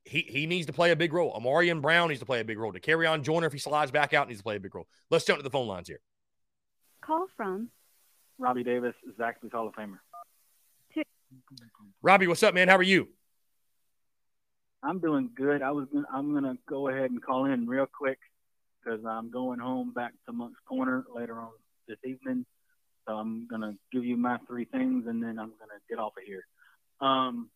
[0.06, 1.34] he he needs to play a big role.
[1.34, 2.72] Ahmarean Brown needs to play a big role.
[2.72, 4.88] Dakereon Joyner, if he slides back out, he needs to play a big role.
[5.10, 6.00] Let's jump to the phone lines here.
[7.02, 7.70] Call from
[8.38, 10.00] Robbie Davis, Zaxby's Hall of Famer.
[12.02, 12.68] Robbie, what's up, man?
[12.68, 13.10] How are you?
[14.84, 15.64] I'm doing good.
[15.64, 18.20] I was gonna, I'm gonna go ahead and call in real quick
[18.84, 21.50] because I'm going home back to Moncks Corner later on
[21.88, 22.46] this evening.
[23.08, 26.24] So I'm gonna give you my three things and then I'm gonna get off of
[26.24, 26.46] here.
[27.02, 27.50] Um,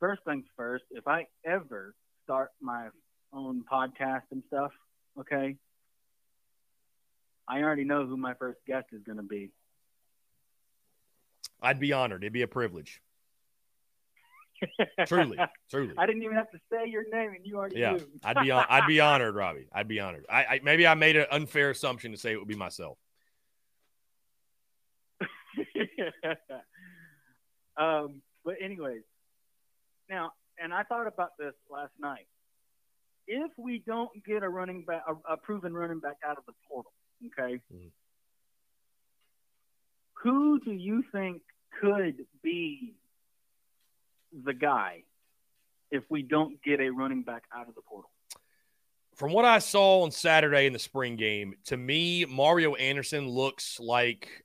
[0.00, 1.94] first things first, if I ever
[2.24, 2.88] start my
[3.32, 4.72] own podcast and stuff,
[5.18, 5.56] okay,
[7.48, 9.50] I already know who my first guest is gonna be.
[11.60, 12.22] I'd be honored.
[12.22, 13.02] It'd be a privilege.
[15.06, 15.38] truly,
[15.70, 15.94] truly.
[15.98, 18.06] I didn't even have to say your name, and you already yeah, knew.
[18.24, 19.68] I'd be I'd be honored, Robbie.
[19.72, 20.26] I'd be honored.
[20.28, 22.98] I, I maybe I made an unfair assumption to say it would be myself.
[27.76, 29.02] um, but anyways,
[30.08, 32.26] Now, and I thought about this last night.
[33.26, 36.54] If we don't get a running back, a, a proven running back out of the
[36.68, 36.92] portal,
[37.26, 37.90] okay, Mhm.
[40.22, 41.42] who do you think
[41.80, 42.94] could be
[44.44, 45.04] the guy
[45.90, 48.10] if we don't get a running back out of the portal?
[49.14, 53.78] From what I saw on Saturday in the spring game, to me, Mario Anderson looks
[53.80, 54.44] like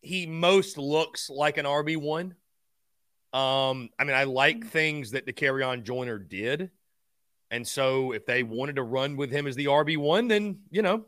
[0.00, 2.34] he most looks like an RB one.
[3.32, 6.70] Um, I mean, I like things that Dakereon Joyner did.
[7.50, 10.82] And so if they wanted to run with him as the RB one, then you
[10.82, 11.06] know,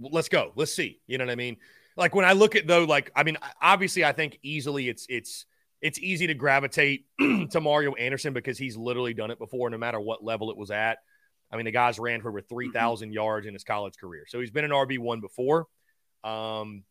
[0.00, 0.52] let's go.
[0.54, 1.00] Let's see.
[1.06, 1.56] You know what I mean?
[1.96, 5.46] Like when I look at though, like I mean, obviously, I think easily it's it's
[5.80, 7.06] it's easy to gravitate
[7.50, 10.70] to Mario Anderson because he's literally done it before, no matter what level it was
[10.70, 10.98] at.
[11.50, 14.40] I mean, the guy's ran for over three thousand yards in his college career, so
[14.40, 15.66] he's been an RB one before.
[16.24, 16.84] Um,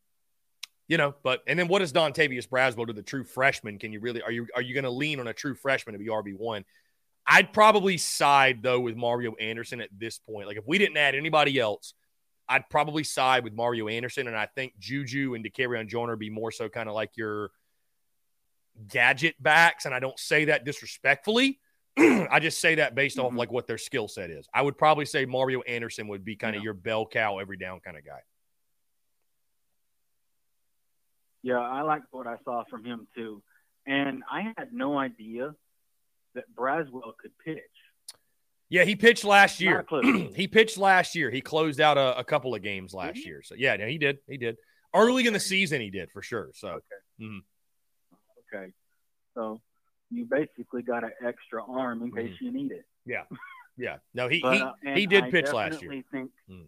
[0.87, 3.77] you know, but and then what does Dontavius Braswell to the true freshman?
[3.79, 5.99] Can you really are you are you going to lean on a true freshman to
[5.99, 6.63] be RB one?
[7.25, 10.47] I'd probably side though with Mario Anderson at this point.
[10.47, 11.93] Like if we didn't add anybody else,
[12.47, 16.51] I'd probably side with Mario Anderson, and I think Juju and Dakereon Joyner be more
[16.51, 17.51] so kind of like your
[18.87, 19.85] gadget backs.
[19.85, 21.59] And I don't say that disrespectfully.
[21.97, 23.37] I just say that based off Mhm.
[23.37, 24.47] like what their skill set is.
[24.53, 26.65] I would probably say Mario Anderson would be kind of Yeah.
[26.65, 28.21] your bell cow every down kind of guy.
[31.43, 33.41] Yeah, I liked what I saw from him too,
[33.85, 35.53] and I had no idea
[36.35, 37.61] that Braswell could pitch.
[38.69, 39.85] Yeah, he pitched last year.
[40.35, 41.31] he pitched last year.
[41.31, 43.41] He closed out a, a couple of games last year.
[43.43, 44.17] So yeah, no, he did.
[44.27, 44.57] He did.
[44.93, 46.49] Early in the season, he did for sure.
[46.53, 46.79] So
[48.53, 48.71] Okay,
[49.35, 49.61] so
[50.09, 52.85] you basically got an extra arm in case you need it.
[53.05, 53.23] yeah,
[53.77, 53.97] yeah.
[54.13, 56.03] No, he But, he uh, he did I pitch last year.
[56.11, 56.63] Think, Hmm.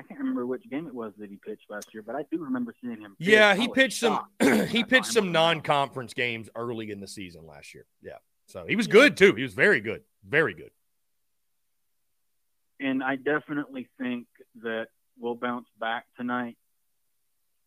[0.00, 2.42] I can't remember which game it was that he pitched last year, but I do
[2.42, 3.16] remember seeing him.
[3.18, 4.20] Yeah, he pitched some
[4.68, 5.56] he pitched some him on the mound.
[5.66, 7.84] non-conference games early in the season last year.
[8.02, 8.16] Yeah.
[8.46, 8.92] So he was Yeah.
[8.92, 9.34] good too.
[9.34, 10.02] He was very good.
[10.26, 10.70] Very good.
[12.80, 14.26] and I definitely think
[14.62, 14.86] that
[15.18, 16.56] we'll bounce back tonight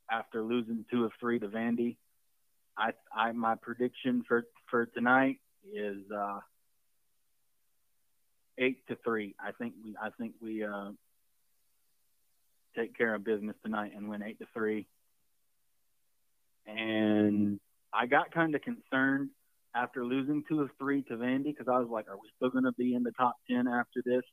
[0.10, 1.98] after losing two of three to Vandy.
[2.76, 5.38] I, I my prediction for for tonight
[5.72, 6.40] is uh,
[8.58, 9.36] eight to three.
[9.40, 10.92] I think we I think we uh,
[12.76, 14.88] take care of business tonight and win eight to three.
[16.66, 17.60] And
[17.94, 19.30] I got kind of concerned
[19.76, 22.64] after losing two of three to Vandy because I was like, are we still going
[22.66, 24.24] to be in the top ten after this?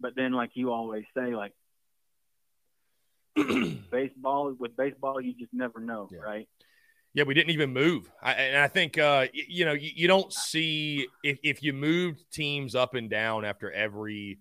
[0.00, 1.52] But then, like you always say, like
[3.90, 6.18] baseball with baseball, you just never know, Yeah.
[6.20, 6.48] right?
[7.14, 8.08] Yeah, we didn't even move.
[8.22, 11.72] I, and I think, uh, y- you know, you, you don't see if, if you
[11.72, 14.38] moved teams up and down after every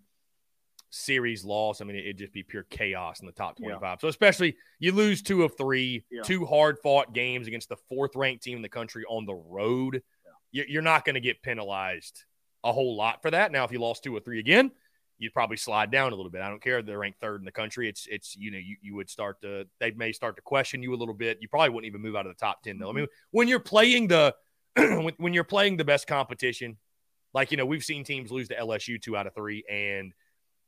[0.89, 3.69] series loss, I mean, it'd just be pure chaos in the top Yeah.
[3.69, 4.01] 25.
[4.01, 6.23] So, especially you lose two of three, Yeah.
[6.23, 10.03] two hard fought games against the fourth ranked team in the country on the road.
[10.51, 12.23] You- You're not going to get penalized
[12.63, 13.51] a whole lot for that.
[13.51, 14.71] Now, if you lost two or three again,
[15.17, 16.41] you'd probably slide down a little bit.
[16.41, 17.89] I don't care if they're ranked third in the country.
[17.89, 20.93] It's it's you know you, you would start to they may start to question you
[20.93, 21.39] a little bit.
[21.41, 22.87] You probably wouldn't even move out of the top ten though.
[22.87, 22.97] I mm-hmm.
[22.99, 24.35] mean, when you're playing the
[24.75, 26.77] when, when you're playing the best competition,
[27.33, 30.13] like you know we've seen teams lose to LSU two out of three, and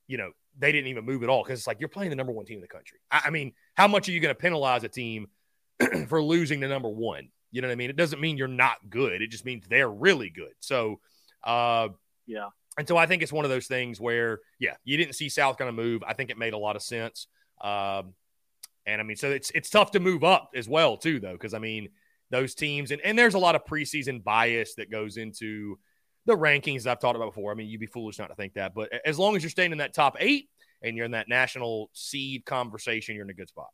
[0.10, 2.34] you know they didn't even move at all because it's like you're playing the number
[2.34, 3.00] one team in the country.
[3.10, 5.28] I, I mean, how much are you going to penalize a team
[6.10, 7.30] for losing to number one?
[7.52, 7.90] You know what I mean?
[7.90, 9.22] It doesn't mean you're not good.
[9.22, 10.52] It just means they're really good.
[10.60, 11.00] So.
[11.44, 11.88] uh
[12.28, 12.50] Yeah.
[12.78, 15.58] and so I think it's one of those things where, yeah, you didn't see South
[15.58, 16.04] kind of move.
[16.06, 17.28] I think it made a lot of sense.
[17.62, 18.14] Um,
[18.86, 21.54] and I mean, so it's it's tough to move up as well, too, though, because
[21.54, 21.90] I mean,
[22.32, 25.78] those teams and, and there's a lot of preseason bias that goes into
[26.30, 27.52] the rankings I've talked about before.
[27.52, 29.72] I mean, you'd be foolish not to think that, but as long as you're staying
[29.72, 30.48] in that top eight
[30.84, 33.70] and you're in that national seed conversation, you're in a good spot.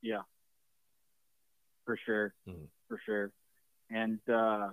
[0.00, 0.22] Yeah,
[1.84, 2.68] for sure, Mhm.
[2.88, 3.32] for sure.
[3.90, 4.70] And uh,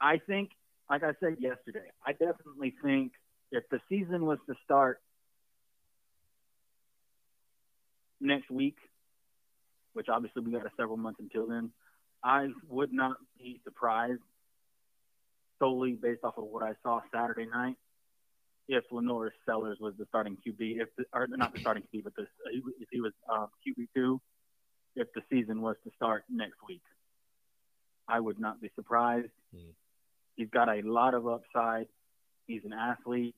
[0.00, 0.50] I think,
[0.88, 3.12] like I said yesterday, I definitely think
[3.50, 5.02] if the season was to start
[8.20, 8.76] next week,
[9.94, 11.72] which obviously we got several months until then,
[12.26, 14.20] I would not be surprised
[15.60, 17.76] solely based off of what I saw Saturday night
[18.68, 22.16] if LaNorris Sellers was the starting QB, if the, or not the starting QB, but
[22.16, 22.26] the,
[22.80, 24.20] if he was um, QB two,
[24.96, 26.82] if the season was to start next week,
[28.08, 29.30] I would not be surprised.
[29.54, 29.70] Hmm.
[30.34, 31.86] He's got a lot of upside.
[32.48, 33.36] He's an athlete.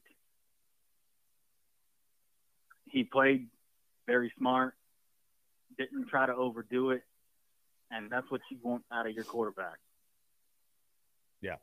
[2.86, 3.48] He played
[4.06, 4.72] very smart.
[5.76, 7.02] Didn't try to overdo it,
[7.90, 9.78] and that's what you want out of your quarterback.
[11.40, 11.56] Yeah.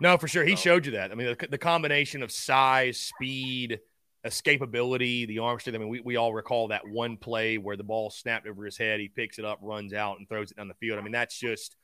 [0.00, 0.44] No, for sure.
[0.44, 1.10] He showed you that.
[1.10, 3.80] I mean, the, the combination of size, speed,
[4.26, 5.76] escapability, the arm strength.
[5.76, 8.76] I mean, we, we all recall that one play where the ball snapped over his
[8.76, 9.00] head.
[9.00, 10.98] He picks it up, runs out, and throws it down the field.
[10.98, 11.76] I mean, that's just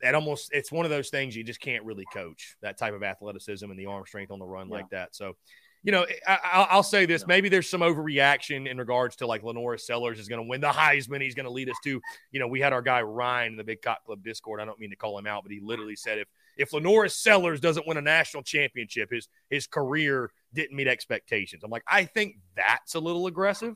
[0.00, 3.02] that almost it's one of those things you just can't really coach that type of
[3.02, 4.74] athleticism and the arm strength on the run yeah.
[4.74, 5.14] like that.
[5.14, 5.36] So,
[5.84, 9.80] you know, I, will say this: maybe there's some overreaction in regards to like LaNorris
[9.80, 11.20] Sellers is going to win the Heisman.
[11.20, 13.64] He's going to lead us to, you know, we had our guy Ryan in the
[13.64, 14.60] Big Cock Club Discord.
[14.60, 17.60] I don't mean to call him out, but he literally said if if LaNorris Sellers
[17.60, 21.64] doesn't win a national championship, his his career didn't meet expectations.
[21.64, 23.74] I'm like, I think that's a little aggressive,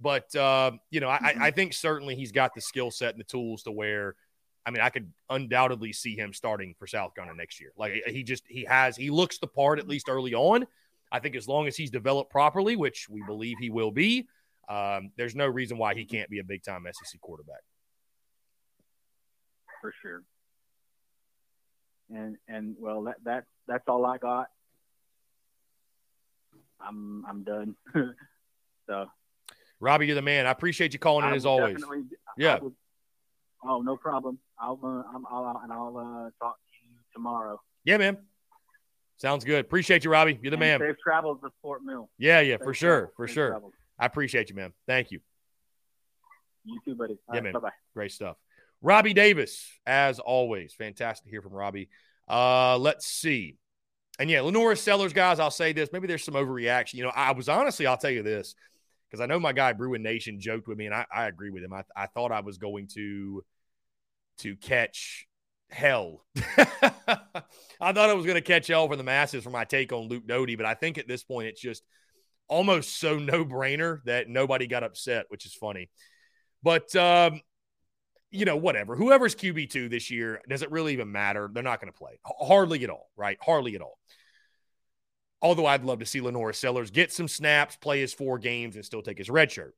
[0.00, 3.24] but uh, you know, I, I think certainly he's got the skill set and the
[3.24, 4.16] tools to where.
[4.64, 7.72] I mean, I could undoubtedly see him starting for South Carolina next year.
[7.76, 10.66] Like he just he has he looks the part at least early on.
[11.12, 14.26] I think as long as he's developed properly, which we believe he will be,
[14.68, 17.60] um, there's no reason why he can't be a big time SEC quarterback.
[19.80, 20.22] For sure
[22.14, 24.48] and and well that that that's all I got.
[26.80, 27.76] I'm I'm done.
[28.86, 29.06] so,
[29.80, 30.46] Robbie, you're the man.
[30.46, 31.82] I appreciate you calling in as always.
[32.36, 32.58] Yeah.
[32.60, 32.74] Would,
[33.64, 34.38] oh, no problem.
[34.58, 37.60] I'll uh, I'm, I'll and I'll uh, talk to you tomorrow.
[37.84, 38.18] Yeah, man.
[39.22, 39.64] Sounds good.
[39.64, 40.36] Appreciate you, Robbie.
[40.42, 40.80] You're the and man.
[40.80, 42.10] Safe travels to Fort Mill.
[42.18, 43.48] Yeah, yeah, safe for sure, travels, for sure.
[43.50, 43.72] Travels.
[43.96, 44.72] I appreciate you, man.
[44.88, 45.20] Thank you.
[46.64, 47.12] You too, buddy.
[47.12, 47.52] All yeah, right, man.
[47.52, 47.70] Bye bye.
[47.94, 48.36] Great stuff.
[48.80, 50.74] Robbie Davis, as always.
[50.74, 51.88] Fantastic to hear from Robbie.
[52.28, 53.58] Uh, let's see.
[54.18, 55.90] And yeah, LaNorris Sellers, guys, I'll say this.
[55.92, 56.94] Maybe there's some overreaction.
[56.94, 58.56] You know, I was honestly, I'll tell you this,
[59.08, 61.62] because I know my guy Bruin Nation joked with me, and I, I agree with
[61.62, 61.72] him.
[61.72, 63.44] I, I thought I was going to
[64.38, 65.28] to catch
[65.72, 66.24] hell.
[66.56, 70.08] I thought I was going to catch hell for the masses for my take on
[70.08, 71.82] Luke Doty, but I think at this point it's just
[72.48, 75.90] almost so no brainer that nobody got upset, which is funny.
[76.62, 77.40] But um,
[78.30, 78.96] you know, whatever.
[78.96, 81.50] Whoever's QB2 this year, does it really even matter?
[81.52, 82.18] They're not going to play.
[82.24, 83.36] Hardly at all, right?
[83.40, 83.98] Hardly at all.
[85.42, 88.84] Although I'd love to see LaNorris Sellers get some snaps, play his four games, and
[88.84, 89.74] still take his red shirt.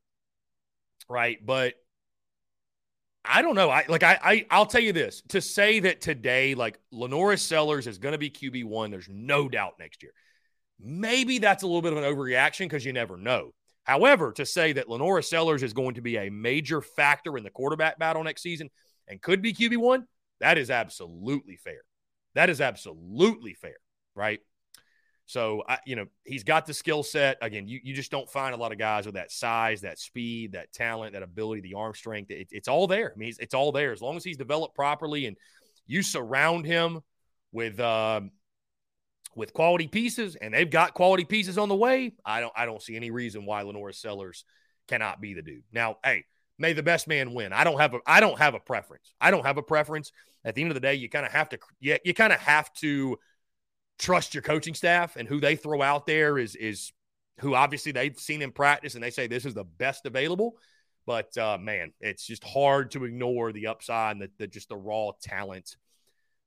[1.09, 1.43] Right.
[1.43, 1.73] But
[3.27, 3.69] I don't know.
[3.69, 5.21] I like I, I I'll tell you this.
[5.29, 9.73] To say that today, like LaNorris Sellers is going to be QB1, there's no doubt
[9.79, 10.11] next year.
[10.79, 13.53] Maybe that's a little bit of an overreaction because you never know.
[13.83, 17.49] However, to say that LaNorris Sellers is going to be a major factor in the
[17.49, 18.69] quarterback battle next season
[19.07, 20.03] and could be QB1,
[20.39, 21.81] that is absolutely fair.
[22.33, 23.77] That is absolutely fair,
[24.15, 24.39] right?
[25.27, 27.37] So, I, you know, he's got the skill set.
[27.41, 30.51] Again, you, you just don't find a lot of guys with that size, that speed,
[30.51, 32.29] that talent, that ability, the arm strength.
[32.29, 33.11] It, it's all there.
[33.15, 33.91] I mean, it's, it's, all there.
[33.91, 35.35] As long as he's developed properly and
[35.87, 37.01] you surround him
[37.51, 38.31] with, um,
[39.35, 42.13] with quality pieces, and they've got quality pieces on the way.
[42.25, 44.45] I don't I don't see any reason why LaNorris Sellers
[44.87, 45.63] cannot be the dude.
[45.71, 46.23] Now, hey,
[46.57, 47.53] may the best man win.
[47.53, 49.13] I don't have a I don't have a preference.
[49.19, 50.11] I don't have a preference.
[50.43, 52.39] At the end of the day, you kind of have to you, you kind of
[52.39, 53.19] have to
[53.97, 56.91] trust your coaching staff and who they throw out there is is
[57.39, 60.57] who obviously they've seen in practice and they say this is the best available.
[61.05, 64.77] But uh, man, it's just hard to ignore the upside and the, the just the
[64.77, 65.75] raw talent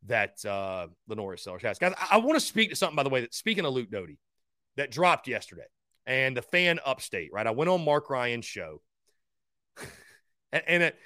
[0.06, 1.78] that uh, LaNorris Sellers has.
[1.78, 3.90] Guys, I, I want to speak to something, by the way, that speaking of Luke
[3.90, 4.18] Doty,
[4.76, 5.66] that dropped yesterday
[6.06, 7.46] and the fan upstate, right?
[7.46, 8.80] I went on Mark Ryan's show
[10.52, 10.96] and, and it,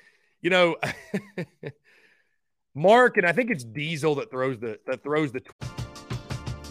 [0.40, 0.76] you know,
[2.74, 5.40] Mark, and I think it's Diesel that throws the, that throws the.
[5.40, 5.81] T-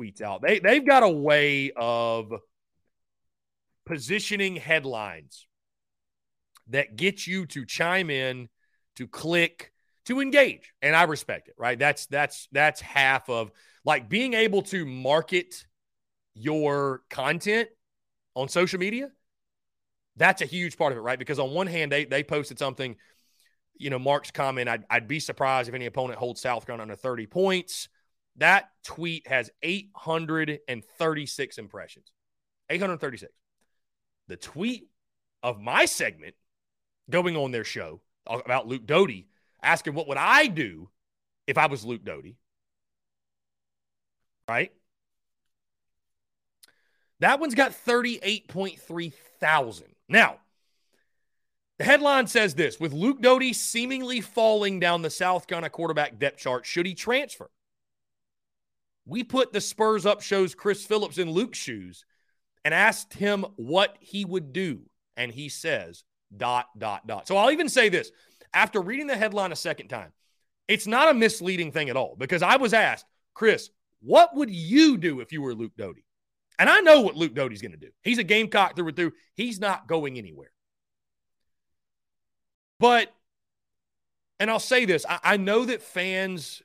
[0.00, 0.42] tweets out.
[0.42, 2.32] They they've got a way of
[3.86, 5.46] positioning headlines
[6.68, 8.48] that get you to chime in,
[8.96, 9.72] to click,
[10.06, 10.72] to engage.
[10.82, 11.78] And I respect it, right?
[11.78, 13.50] That's that's that's half of
[13.84, 15.64] like being able to market
[16.34, 17.68] your content
[18.34, 19.10] on social media.
[20.16, 21.18] That's a huge part of it, right?
[21.18, 22.96] Because on one hand, they they posted something,
[23.76, 26.96] you know, Mark's comment, I'd, I'd be surprised if any opponent holds South Carolina under
[26.96, 27.88] 30 points.
[28.36, 32.12] That tweet has 836 impressions.
[32.68, 33.32] 836.
[34.28, 34.88] The tweet
[35.42, 36.34] of my segment
[37.08, 39.26] going on their show about Luke Doty,
[39.62, 40.88] asking what would I do
[41.46, 42.36] if I was Luke Doty.
[44.48, 44.72] Right?
[47.20, 49.88] That one's got 38.3 thousand.
[50.08, 50.36] Now,
[51.78, 56.38] the headline says this with Luke Doty seemingly falling down the South Carolina quarterback depth
[56.38, 57.50] chart, should he transfer?
[59.10, 62.04] We put the Spurs Up shows Chris Phillips in Luke's shoes
[62.64, 64.82] and asked him what he would do.
[65.16, 66.04] And he says,
[66.34, 67.26] dot, dot, dot.
[67.26, 68.12] So I'll even say this
[68.54, 70.12] after reading the headline a second time,
[70.68, 73.04] it's not a misleading thing at all because I was asked,
[73.34, 76.04] Chris, what would you do if you were Luke Doty?
[76.56, 77.90] And I know what Luke Doty's going to do.
[78.02, 79.12] He's a Gamecock through and through.
[79.34, 80.52] He's not going anywhere.
[82.78, 83.12] But,
[84.38, 86.62] and I'll say this I, I know that fans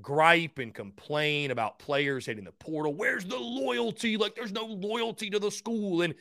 [0.00, 2.94] gripe and complain about players hitting the portal.
[2.94, 4.16] Where's the loyalty?
[4.16, 6.02] Like there's no loyalty to the school.
[6.02, 6.14] And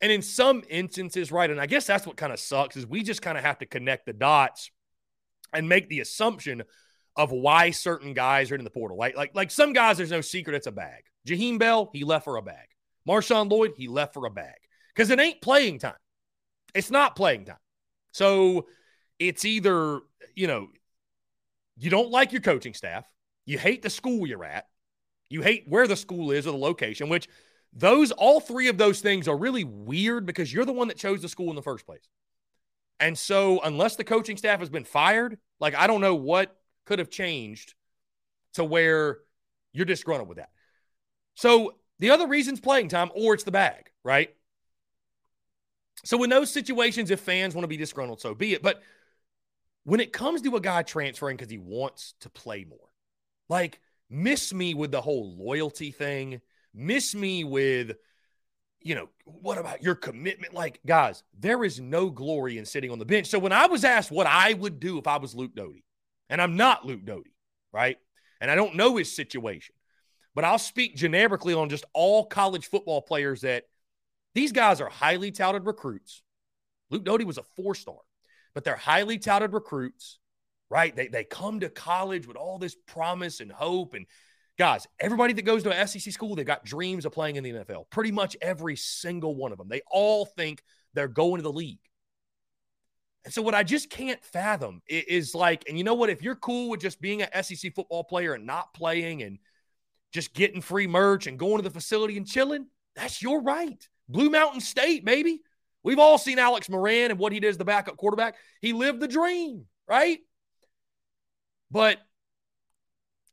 [0.00, 3.02] and in some instances, right, and I guess that's what kind of sucks is we
[3.02, 4.70] just kind of have to connect the dots
[5.52, 6.62] and make the assumption
[7.16, 8.96] of why certain guys are in the portal.
[8.96, 11.04] Like, like, like some guys, there's no secret it's a bag.
[11.26, 12.66] Jaheim Bell, he left for a bag.
[13.08, 14.56] Marshawn Lloyd, he left for a bag.
[14.94, 15.94] Because it ain't playing time.
[16.74, 17.56] It's not playing time.
[18.12, 18.66] So
[19.18, 20.00] it's either,
[20.34, 20.68] you know,
[21.76, 23.08] you don't like your coaching staff,
[23.46, 24.66] you hate the school you're at,
[25.28, 27.28] you hate where the school is or the location, which
[27.72, 31.22] those all three of those things are really weird because you're the one that chose
[31.22, 32.08] the school in the first place.
[33.00, 36.56] And so unless the coaching staff has been fired, like I don't know what
[36.86, 37.74] could have changed
[38.54, 39.18] to where
[39.72, 40.50] you're disgruntled with that.
[41.34, 44.34] So the other reason's playing time or it's the bag, right?
[46.04, 48.62] So in those situations, if fans want to be disgruntled, so be it.
[48.62, 48.82] But
[49.84, 52.90] when it comes to a guy transferring because he wants to play more,
[53.48, 53.80] like
[54.10, 56.40] miss me with the whole loyalty thing,
[56.74, 57.92] miss me with,
[58.80, 60.54] you know, what about your commitment?
[60.54, 63.26] Like, guys, there is no glory in sitting on the bench.
[63.28, 65.84] So when I was asked what I would do if I was Luke Doty,
[66.28, 67.34] and I'm not Luke Doty,
[67.72, 67.98] right?
[68.40, 69.74] And I don't know his situation,
[70.34, 73.64] but I'll speak generically on just all college football players that
[74.34, 76.22] these guys are highly touted recruits.
[76.90, 77.98] Luke Doty was a four star
[78.54, 80.18] but they're highly touted recruits,
[80.70, 80.94] right?
[80.94, 83.94] They, they come to college with all this promise and hope.
[83.94, 84.06] And
[84.58, 87.52] guys, everybody that goes to an SEC school, they've got dreams of playing in the
[87.52, 87.90] NFL.
[87.90, 89.68] Pretty much every single one of them.
[89.68, 90.62] They all think
[90.94, 91.80] they're going to the league.
[93.24, 96.10] And so, what I just can't fathom is like, and you know what?
[96.10, 99.38] If you're cool with just being an SEC football player and not playing and
[100.12, 103.88] just getting free merch and going to the facility and chilling, that's your right.
[104.08, 105.40] Blue Mountain State, maybe.
[105.84, 108.36] We've all seen Alex Moran and what he did as the backup quarterback.
[108.60, 110.18] He lived the dream, right?
[111.70, 111.98] But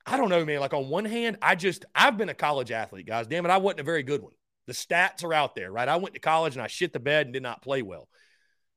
[0.06, 0.60] I don't know, man.
[0.60, 3.28] Like on one hand, I just I've been a college athlete, guys.
[3.28, 4.34] Damn it, I wasn't a very good one.
[4.68, 5.88] The stats are out there, right?
[5.88, 8.08] I went to college and I shit the bed and did not play well.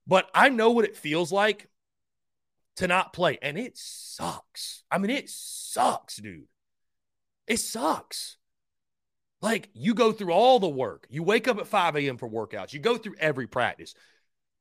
[0.06, 1.68] But I know what it feels like
[2.76, 4.82] to not play, and it sucks.
[4.90, 6.46] I mean, it sucks, dude.
[7.46, 8.36] It sucks.
[9.44, 11.06] Like you go through all the work.
[11.10, 12.16] You wake up at 5 a.m.
[12.16, 12.72] for workouts.
[12.72, 13.94] You go through every practice.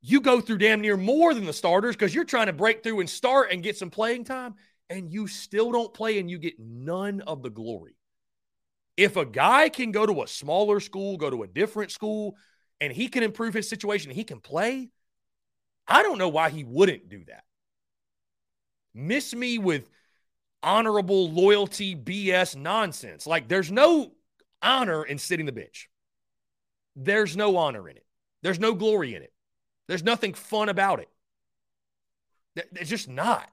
[0.02, 3.00] You go through damn near more than the starters because you're trying to break through
[3.00, 4.56] and start and get some playing time,
[4.90, 7.96] and you still don't play and you get none of the glory.
[8.98, 12.36] If a guy can go to a smaller school, go to a different school,
[12.82, 14.90] and he can improve his situation, he can play,
[15.88, 17.46] I don't know why he wouldn't do that.
[18.94, 19.90] Miss me with
[20.62, 23.26] honorable loyalty BS nonsense.
[23.26, 24.12] Like there's no
[24.64, 25.90] honor in sitting the bench.
[26.95, 28.06] There's no honor in it.
[28.41, 29.34] There's no glory in it.
[29.88, 31.10] There's nothing fun about it.
[32.76, 33.49] It's just not.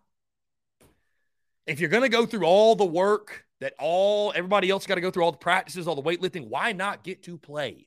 [1.67, 5.01] If you're going to go through all the work that all everybody else got to
[5.01, 6.49] go through all the practices, all the weightlifting.
[6.49, 7.87] Why not get to play?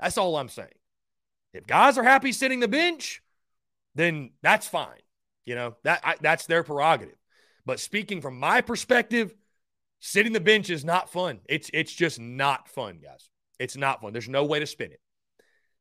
[0.00, 0.68] That's all I'm saying.
[1.52, 3.22] If guys are happy sitting the bench,
[3.94, 5.00] then that's fine.
[5.44, 7.16] You know that I, that's their prerogative.
[7.66, 9.34] But speaking from my perspective,
[10.00, 11.40] sitting the bench is not fun.
[11.48, 13.30] It's it's just not fun, guys.
[13.58, 14.12] It's not fun.
[14.12, 15.00] There's no way to spin it.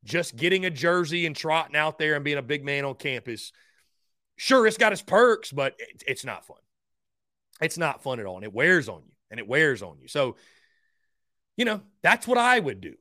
[0.04, 3.52] Just getting a jersey and trotting out there and being a big man on campus,
[4.36, 6.58] sure, it's got its perks, but it, it's not fun.
[7.62, 10.08] It's not fun at all, and it wears on you, and it wears on you.
[10.08, 10.38] So,
[11.56, 12.94] you know, that's what I would do.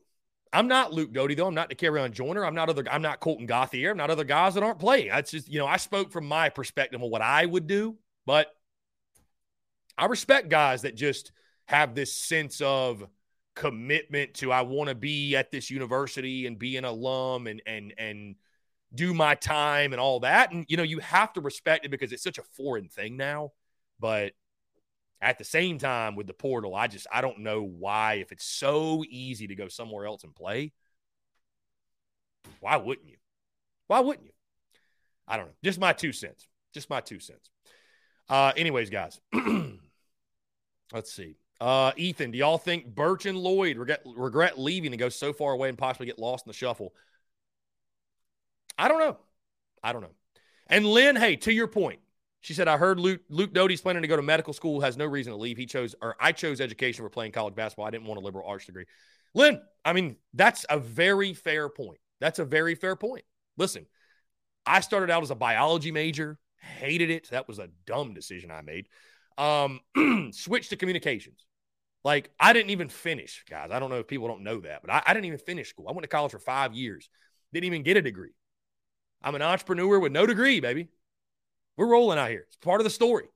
[0.52, 1.46] I'm not Luke Doty though.
[1.46, 2.44] I'm not Dakereon Joyner.
[2.44, 2.84] I'm not other.
[2.90, 3.90] I'm not Colten Gauthier.
[3.90, 5.08] I'm not other guys that aren't playing.
[5.08, 8.48] That's just you know I spoke from my perspective of what I would do, but
[9.98, 11.32] I respect guys that just
[11.66, 13.06] have this sense of
[13.54, 17.94] commitment to I want to be at this university and be an alum and and
[17.98, 18.36] and
[18.94, 20.52] do my time and all that.
[20.52, 23.52] And you know, you have to respect it because it's such a foreign thing now.
[23.98, 24.32] But
[25.20, 28.44] at the same time, with the portal, I just I don't know why if it's
[28.44, 30.72] so easy to go somewhere else and play,
[32.60, 33.16] why wouldn't you?
[33.86, 34.32] Why wouldn't you?
[35.26, 35.54] I don't know.
[35.64, 36.46] Just my two cents.
[36.74, 37.50] Just my two cents.
[38.28, 39.20] Uh, anyways, guys,
[40.92, 41.36] let's see.
[41.60, 45.52] Uh, Ethan, do y'all think Burch and Lloyd regret, regret leaving and go so far
[45.52, 46.92] away and possibly get lost in the shuffle?
[48.78, 49.16] I don't know.
[49.82, 50.14] I don't know.
[50.66, 52.00] And Lynn, hey, to your point,
[52.40, 55.06] she said, I heard Luke, Luke Doty's planning to go to medical school, has no
[55.06, 55.56] reason to leave.
[55.56, 57.86] He chose, or I chose education for playing college basketball.
[57.86, 58.84] I didn't want a liberal arts degree.
[59.34, 61.98] Lynn, I mean, that's a very fair point.
[62.20, 63.24] That's a very fair point.
[63.56, 63.86] Listen,
[64.64, 67.30] I started out as a biology major, hated it.
[67.30, 68.88] That was a dumb decision I made.
[69.38, 69.80] Um,
[70.32, 71.44] switched to communications.
[72.04, 73.70] Like I didn't even finish, guys.
[73.72, 75.86] I don't know if people don't know that, but I, I didn't even finish school.
[75.88, 77.10] I went to college for five years,
[77.52, 78.30] didn't even get a degree.
[79.22, 80.88] I'm an entrepreneur with no degree, baby.
[81.76, 82.44] We're rolling out here.
[82.46, 83.26] It's part of the story.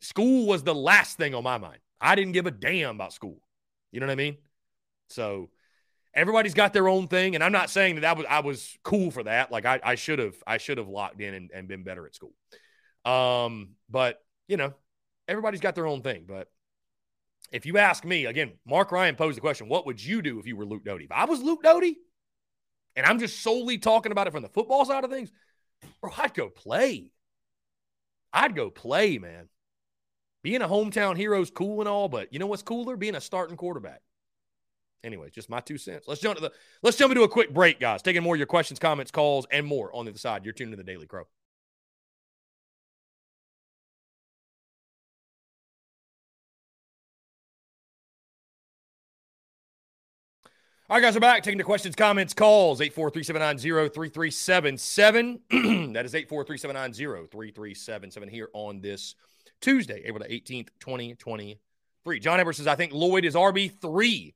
[0.00, 1.78] School was the last thing on my mind.
[2.00, 3.40] I didn't give a damn about school.
[3.90, 4.36] You know what I mean?
[5.08, 5.50] So
[6.14, 9.10] everybody's got their own thing, and I'm not saying that I was I was cool
[9.10, 9.50] for that.
[9.50, 12.14] Like I, I should have I should have locked in and, and been better at
[12.14, 12.32] school.
[13.04, 14.74] Um, but you know,
[15.28, 16.24] everybody's got their own thing.
[16.26, 16.48] But
[17.52, 20.46] if you ask me, again, Mark Ryan posed the question, what would you do if
[20.46, 21.04] you were Luke Doty?
[21.04, 21.96] If I was Luke Doty,
[22.94, 25.30] and I'm just solely talking about it from the football side of things,
[26.00, 27.12] bro, I'd go play.
[28.32, 29.48] I'd go play, man.
[30.42, 32.96] Being a hometown hero is cool and all, but you know what's cooler?
[32.96, 34.00] Being a starting quarterback.
[35.02, 36.06] Anyway, just my two cents.
[36.08, 38.02] Let's jump to the let's jump into a quick break, guys.
[38.02, 40.44] Taking more of your questions, comments, calls, and more on the other side.
[40.44, 41.24] You're tuned to the Daily Crow.
[50.88, 51.42] All right, guys, we're back.
[51.42, 52.78] Taking the questions, comments, calls.
[52.78, 55.40] 843-790-3377.
[55.94, 59.16] that is 843-790-3377 here on this
[59.60, 62.20] Tuesday, April the 18th, 2023.
[62.20, 64.32] John Edwards says, I think Lloyd is RB3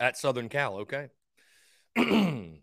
[0.00, 0.78] at Southern Cal.
[0.78, 1.10] Okay.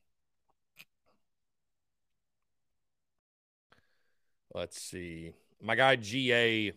[4.54, 5.32] Let's see.
[5.62, 6.74] My guy GA,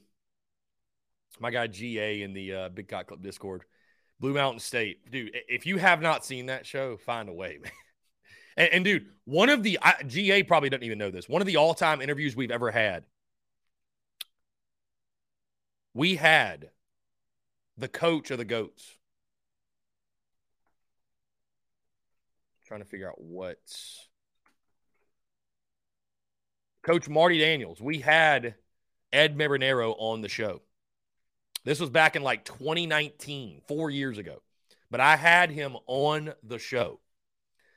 [1.40, 3.64] my guy GA in the uh, Big Cock Club Discord–
[4.20, 5.36] Blue Mountain State, dude.
[5.48, 7.72] If you have not seen that show, find a way, man.
[8.56, 11.28] And, and dude, one of the I, GA probably doesn't even know this.
[11.28, 13.04] One of the all-time interviews we've ever had.
[15.92, 16.70] We had
[17.76, 18.96] the coach of the goats.
[22.66, 24.08] trying to figure out what's
[26.82, 27.80] Coach Marty Daniels.
[27.80, 28.56] We had
[29.12, 30.62] Ed Marinaro on the show.
[31.66, 34.40] This was back in like 2019, four years ago.
[34.88, 37.00] But I had him on the show.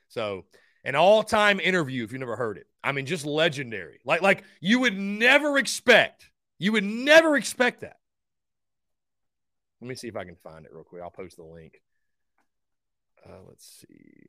[0.08, 0.44] So,
[0.84, 2.68] an all-time interview, if you never heard it.
[2.84, 3.98] I mean, just legendary.
[4.04, 7.96] Like, like you would never expect, you would never expect that.
[9.80, 11.02] Let me see if I can find it real quick.
[11.02, 11.82] I'll post the link.
[13.26, 14.28] Uh, let's see.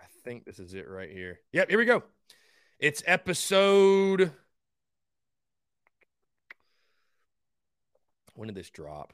[0.00, 1.40] I think this is it right here.
[1.52, 2.04] Yep, here we go.
[2.78, 4.30] It's episode
[8.34, 9.12] When did this drop?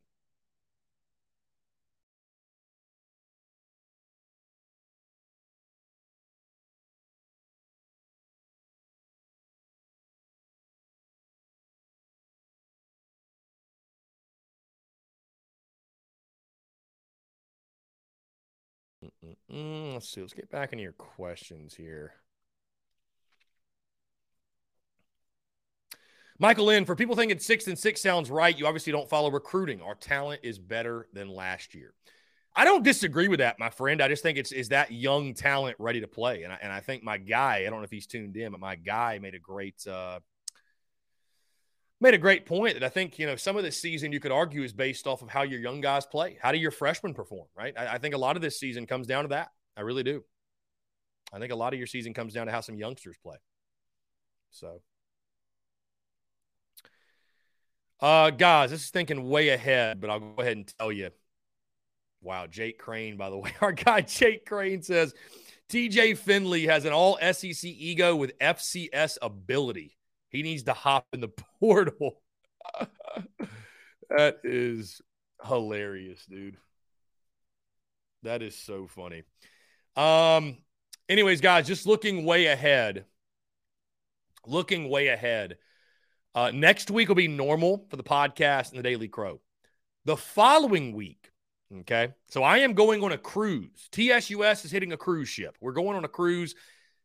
[19.51, 19.95] Mm-mm.
[19.95, 20.21] Let's see.
[20.21, 22.15] Let's get back into your questions here.
[26.39, 29.83] Michael Lynn, for people thinking six and six sounds right, you obviously don't follow recruiting.
[29.83, 31.95] Our talent is better than last year.
[32.55, 34.01] I don't disagree with that, my friend.
[34.01, 36.81] I just think it's is that young talent ready to play, and I, and I
[36.81, 39.39] think my guy, I don't know if he's tuned in, but my guy made a
[39.39, 40.21] great uh,
[42.01, 44.33] made a great point that I think, you know, some of this season you could
[44.33, 46.39] argue is based off of how your young guys play.
[46.41, 47.75] How do your freshmen perform, right?
[47.77, 49.49] I, I, think a lot of this season comes down to that.
[49.77, 50.23] I really do.
[51.33, 53.37] I think a lot of your season comes down to how some youngsters play.
[54.51, 54.81] So,
[58.01, 61.11] uh, guys, this is thinking way ahead, but I'll go ahead and tell you.
[62.21, 63.53] Wow, Jake Crane, by the way.
[63.61, 65.15] Our guy Jake Crane says
[65.69, 69.97] TJ Finley has an all SEC ego with FCS ability.
[70.31, 71.29] He needs to hop in the
[71.61, 72.23] portal.
[74.11, 75.01] that is
[75.45, 76.57] hilarious, dude.
[78.23, 79.23] That is so funny.
[79.97, 80.59] Um,
[81.09, 83.05] anyways, guys, just looking way ahead.
[84.47, 85.59] Looking way ahead.
[86.35, 89.41] Uh, next week will be normal for the podcast and the Daily Crow.
[90.05, 91.31] The following week,
[91.81, 92.15] okay.
[92.29, 93.89] So I am going on a cruise.
[93.93, 95.57] TSUS is hitting a cruise ship.
[95.61, 96.55] We're going on a cruise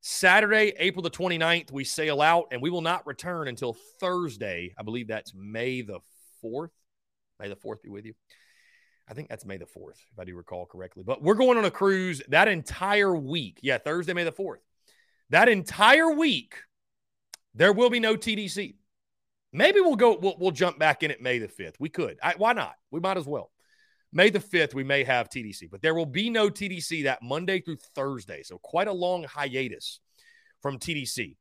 [0.06, 4.74] Saturday, April the 29th, we sail out and we will not return until Thursday.
[4.78, 6.00] I believe that's May the
[6.44, 6.72] 4th.
[7.40, 8.14] May the 4th be with you.
[9.08, 11.04] I think that's May the 4th, if I do recall correctly.
[11.04, 13.60] But we're going on a cruise that entire week.
[13.64, 14.58] Yeah, Thursday, May the 4th.
[15.30, 16.56] That entire week,
[17.56, 18.76] there will be no TDC.
[19.54, 21.76] Maybe we'll go, we'll, we'll jump back in at May the 5th.
[21.80, 22.18] We could.
[22.22, 22.74] I, why not?
[22.90, 23.52] We might as well.
[24.12, 27.62] May the 5th, we may have TDC, but there will be no TDC that Monday
[27.62, 28.42] through Thursday.
[28.44, 30.00] So quite a long hiatus
[30.62, 31.36] from TDC.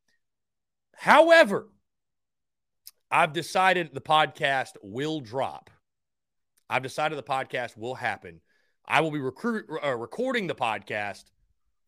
[0.94, 1.68] However,
[3.10, 5.70] I've decided the podcast will drop.
[6.68, 8.40] I've decided the podcast will happen.
[8.86, 11.24] I will be recruit, uh, recording the podcast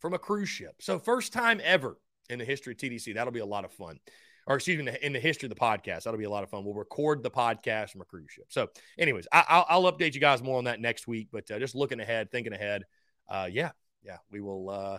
[0.00, 0.76] from a cruise ship.
[0.80, 1.98] So, first time ever
[2.28, 3.14] in the history of TDC.
[3.14, 3.98] That'll be a lot of fun
[4.46, 6.04] or excuse me, in the history of the podcast.
[6.04, 6.64] That'll be a lot of fun.
[6.64, 8.46] We'll record the podcast from a cruise ship.
[8.48, 8.68] So,
[8.98, 11.28] anyways, I, will update you guys more on that next week.
[11.32, 12.82] But uh, just looking ahead, thinking ahead,
[13.28, 13.70] uh, yeah,
[14.02, 14.98] yeah, we will uh,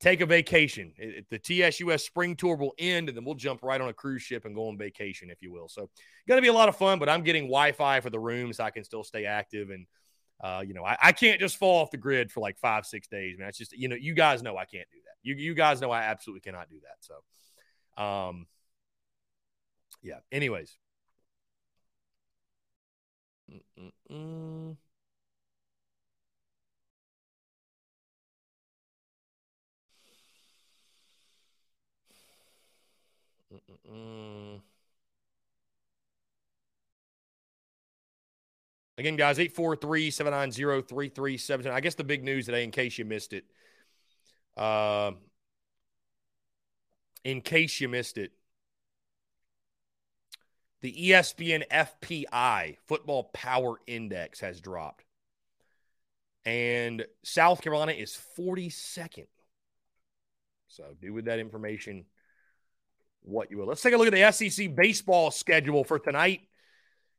[0.00, 0.94] take a vacation.
[0.96, 4.22] It, the TSUS spring tour will end, and then we'll jump right on a cruise
[4.22, 5.68] ship and go on vacation, if you will.
[5.68, 5.90] So,
[6.26, 6.98] going to be a lot of fun.
[6.98, 9.86] But I'm getting Wi-Fi for the room so I can still stay active and.
[10.42, 13.06] Uh, you know, I, I, can't just fall off the grid for like five, six
[13.06, 13.46] days, man.
[13.46, 15.14] It's just, you know, you guys know I can't do that.
[15.22, 16.96] You, you guys know I absolutely cannot do that.
[16.98, 18.46] So, um,
[20.00, 20.18] yeah.
[20.30, 20.76] Anyways.
[38.98, 41.72] Again, guys, 843 790 3377.
[41.72, 43.44] I guess the big news today, in case you missed it,
[44.56, 45.12] uh,
[47.24, 48.32] in case you missed it,
[50.82, 55.04] the ESPN FPI, Football Power Index, has dropped.
[56.44, 59.26] And South Carolina is 42nd.
[60.66, 62.04] So do with that information
[63.22, 63.66] what you will.
[63.66, 66.40] Let's take a look at the SEC baseball schedule for tonight.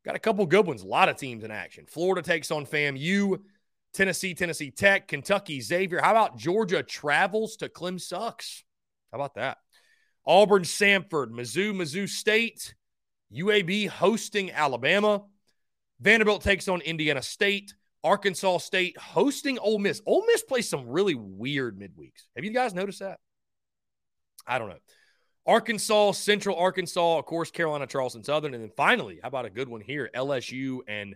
[0.04, 1.86] Got a couple good ones, a lot of teams in action.
[1.88, 3.40] Florida takes on FAMU,
[3.94, 6.02] Tennessee, Tennessee Tech, Kentucky, Xavier.
[6.02, 8.66] How about Georgia travels to Clem Sucks?
[9.12, 9.60] How about that?
[10.26, 12.74] Auburn, Samford, Mizzou, Mizzou State,
[13.32, 15.24] UAB hosting Alabama.
[16.00, 17.74] Vanderbilt takes on Indiana State.
[18.04, 20.02] Arkansas State hosting Ole Miss.
[20.06, 22.28] Ole Miss plays some really weird midweeks.
[22.36, 23.20] Have you guys noticed that?
[24.46, 24.80] I don't know.
[25.46, 28.54] Arkansas, Central Arkansas, of course, Carolina, Charleston Southern.
[28.54, 30.10] And then finally, how about a good one here?
[30.16, 31.16] LSU and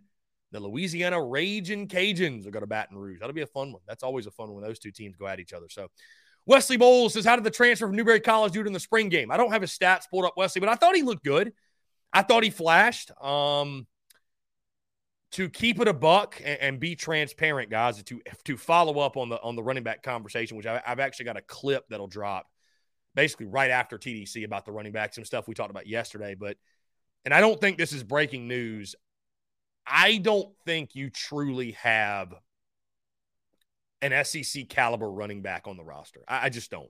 [0.52, 3.20] the Louisiana Raging Cajuns are going to Baton Rouge.
[3.20, 3.82] That'll be a fun one.
[3.88, 5.68] That's always a fun one those two teams go at each other.
[5.70, 5.88] So,
[6.46, 9.10] Wesley Bowles says, How did the transfer from Newberry College do it in the spring
[9.10, 9.32] game?
[9.32, 11.52] I don't have his stats pulled up, Wesley, but I thought he looked good.
[12.14, 13.12] I thought he flashed.
[13.22, 13.88] Um,
[15.32, 19.30] to keep it a buck and, and, be transparent, guys, to to follow up on
[19.30, 22.48] the on the running back conversation, which I, I've actually got a clip that'll drop
[23.14, 26.36] basically right after TDC about the running back, some stuff we talked about yesterday.
[26.36, 26.58] But
[27.26, 28.96] and I don't think this is breaking news.
[29.86, 32.34] I don't think you truly have
[34.02, 36.22] an SEC caliber running back on the roster.
[36.28, 36.90] I, I just don't.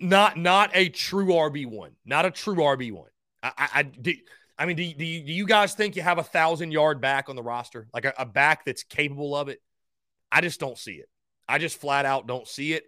[0.00, 1.92] Not not a true RB one.
[2.04, 3.10] Not a true RB one.
[3.42, 4.16] I, I, I
[4.60, 7.28] I mean, do, do, you, do you guys think you have a thousand yard back
[7.28, 9.60] on the roster, like a, a back that's capable of it?
[10.32, 11.08] I just don't see it.
[11.48, 12.84] I just flat out don't see it.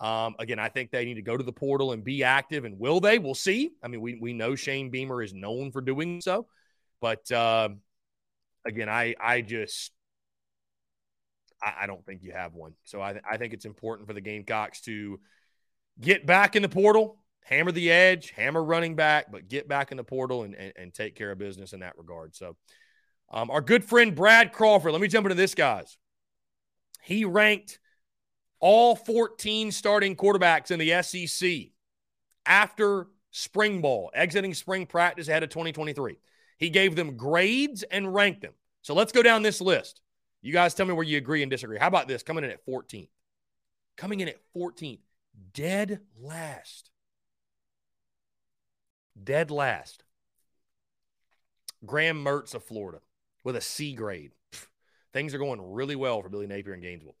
[0.00, 2.64] Um, again, I think they need to go to the portal and be active.
[2.64, 3.18] And will they?
[3.18, 3.70] We'll see.
[3.82, 6.46] I mean, we, we know Shane Beamer is known for doing so.
[7.00, 7.70] But uh,
[8.66, 9.92] again, I, I just
[11.62, 12.74] I, I, don't think you have one.
[12.84, 15.20] So I, I think it's important for the Gamecocks to
[16.00, 19.96] get back in the portal, hammer the edge, hammer running back, but get back in
[19.96, 22.34] the portal and, and, and take care of business in that regard.
[22.34, 22.56] So,
[23.30, 25.96] um, our good friend Brad Crawford, let me jump into this, guys.
[27.02, 27.78] He ranked
[28.60, 31.72] all 14 starting quarterbacks in the SEC
[32.46, 36.16] after spring ball, exiting spring practice ahead of 2023.
[36.58, 38.54] He gave them grades and ranked them.
[38.82, 40.00] So let's go down this list.
[40.40, 41.78] You guys tell me where you agree and disagree.
[41.78, 42.22] How about this?
[42.22, 43.08] Coming in at 14th.
[43.96, 45.00] Coming in at 14th.
[45.52, 46.90] Dead last.
[49.22, 50.04] Dead last.
[51.84, 53.00] Graham Mertz of Florida
[53.42, 54.32] with a C grade.
[55.12, 57.16] Things are going really well for Billy Napier in Gainesville.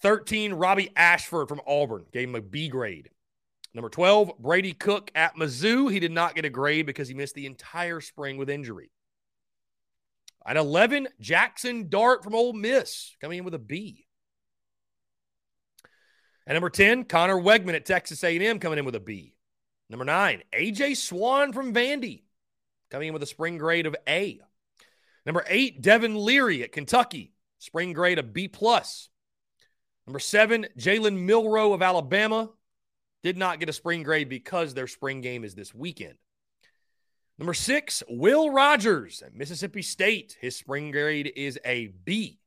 [0.00, 2.04] 13, Robby Ashford from Auburn.
[2.12, 3.10] Gave him a B grade.
[3.72, 5.90] Number 12, Brady Cook at Mizzou.
[5.90, 8.90] He did not get a grade because he missed the entire spring with injury.
[10.46, 14.06] At 11, Jackson Dart from Ole Miss coming in with a B.
[16.46, 19.35] At number 10, Conner Weigman at Texas A&M coming in with a B.
[19.88, 22.22] Number 9, AJ Swann from Vandy
[22.90, 24.40] coming in with a spring grade of A.
[25.24, 28.48] Number 8, Devin Leary at Kentucky, spring grade of B+.
[28.48, 29.08] plus.
[30.06, 32.50] Number 7, Jalen Milroe of Alabama
[33.22, 36.14] did not get a spring grade because their spring game is this weekend.
[37.38, 40.36] Number six, Will Rogers at Mississippi State.
[40.40, 42.38] His spring grade is a B.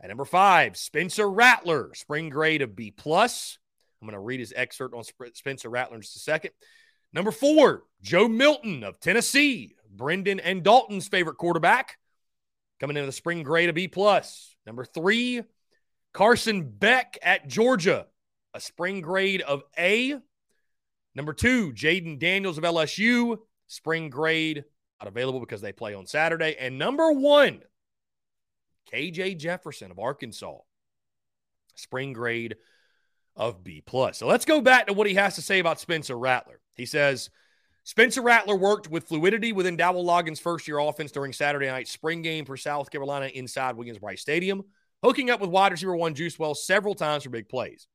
[0.00, 3.58] At number five, Spencer Rattler, spring grade of B plus.
[4.04, 5.02] I'm going to read his excerpt on
[5.32, 6.50] Spencer Rattler in just a second.
[7.14, 11.96] Number four, Joe Milton of Tennessee, Brendan and Dalton's favorite quarterback,
[12.80, 14.54] coming in the spring grade of B plus.
[14.66, 15.42] Number three,
[16.12, 18.06] Carson Beck at Georgia,
[18.52, 20.18] a spring grade of A.
[21.14, 24.64] Number two, Jayden Daniels of LSU, spring grade,
[25.00, 26.56] not available because they play on Saturday.
[26.60, 27.62] And number one,
[28.92, 30.58] KJ Jefferson of Arkansas,
[31.74, 32.56] spring grade
[33.36, 34.18] of B plus.
[34.18, 36.60] So let's go back to what he has to say about Spencer Rattler.
[36.74, 37.30] He says
[37.84, 42.22] Spencer Rattler worked with fluidity within Dowell Loggains' first year offense during Saturday night spring
[42.22, 44.62] game for South Carolina inside Williams-Brice Stadium,
[45.02, 47.86] hooking up with wide receiver one Juice Wells several times for big plays.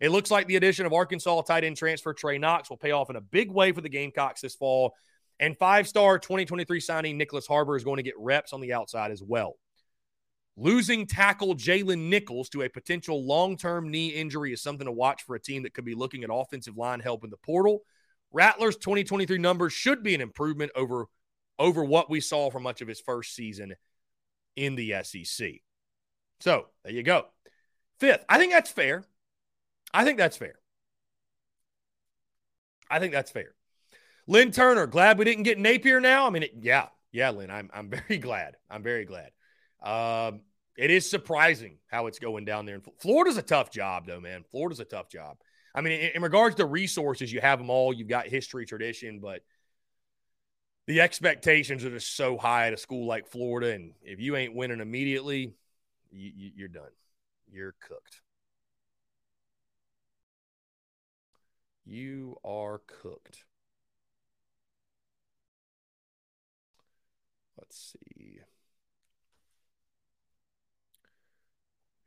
[0.00, 3.10] It looks like the addition of Arkansas tight end transfer Trey Knox will pay off
[3.10, 4.94] in a big way for the Gamecocks this fall.
[5.38, 9.10] And five star 2023 signing Nicholas Harbor is going to get reps on the outside
[9.10, 9.56] as well.
[10.58, 15.22] Losing tackle Jaylen Nichols to a potential long term knee injury is something to watch
[15.24, 17.82] for a team that could be looking at offensive line help in the portal.
[18.32, 21.06] Rattler's 2023 numbers should be an improvement over,
[21.58, 23.74] over what we saw for much of his first season
[24.56, 25.50] in the SEC.
[26.40, 27.26] So there you go.
[28.00, 29.04] Fifth, I think that's fair.
[29.92, 30.58] I think that's fair.
[32.90, 33.54] I think that's fair.
[34.26, 36.26] Lynn Turner, glad we didn't get Napier now.
[36.26, 38.56] I mean, it, yeah, yeah, Lynn, I'm, I'm very glad.
[38.70, 39.30] I'm very glad.
[39.86, 40.40] Um,
[40.76, 42.74] it is surprising how it's going down there.
[42.74, 44.44] In Florida's a tough job, though, man.
[44.50, 45.38] Florida's a tough job.
[45.74, 47.92] I mean, in, in regards to resources, you have them all.
[47.92, 49.42] You've got history, tradition, but
[50.86, 53.72] the expectations are just so high at a school like Florida.
[53.72, 55.54] And if you ain't winning immediately,
[56.10, 56.90] you, you, you're done.
[57.50, 58.22] You're cooked.
[61.84, 63.44] You are cooked.
[67.56, 68.40] Let's see.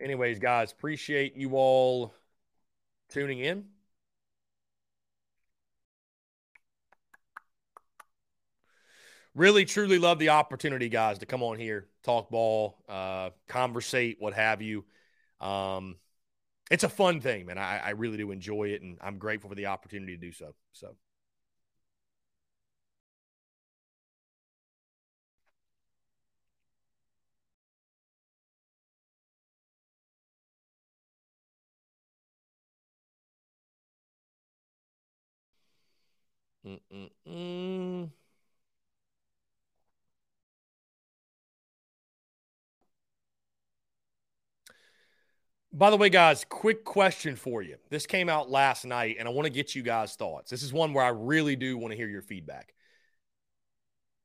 [0.01, 2.13] Anyways, guys, appreciate you all
[3.09, 3.65] tuning in.
[9.35, 14.33] Really, truly love the opportunity, guys, to come on here, talk ball, uh, conversate, what
[14.33, 14.85] have you.
[15.39, 15.97] Um,
[16.71, 17.57] it's a fun thing, man.
[17.57, 20.53] I, I really do enjoy it, and I'm grateful for the opportunity to do so.
[20.73, 20.95] So.
[36.69, 38.11] Mm-mm-mm.
[45.71, 47.77] By the way, guys, quick question for you.
[47.89, 50.49] This came out last night, and I want to get you guys' thoughts.
[50.49, 52.73] This is one where I really do want to hear your feedback.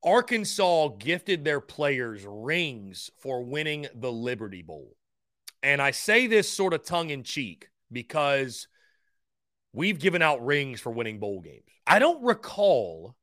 [0.03, 4.95] Arkansas gifted their players rings for winning the Liberty Bowl.
[5.63, 8.67] And I say this sort of tongue in cheek because
[9.75, 11.63] we've given out rings for winning bowl games.
[11.85, 13.15] I don't recall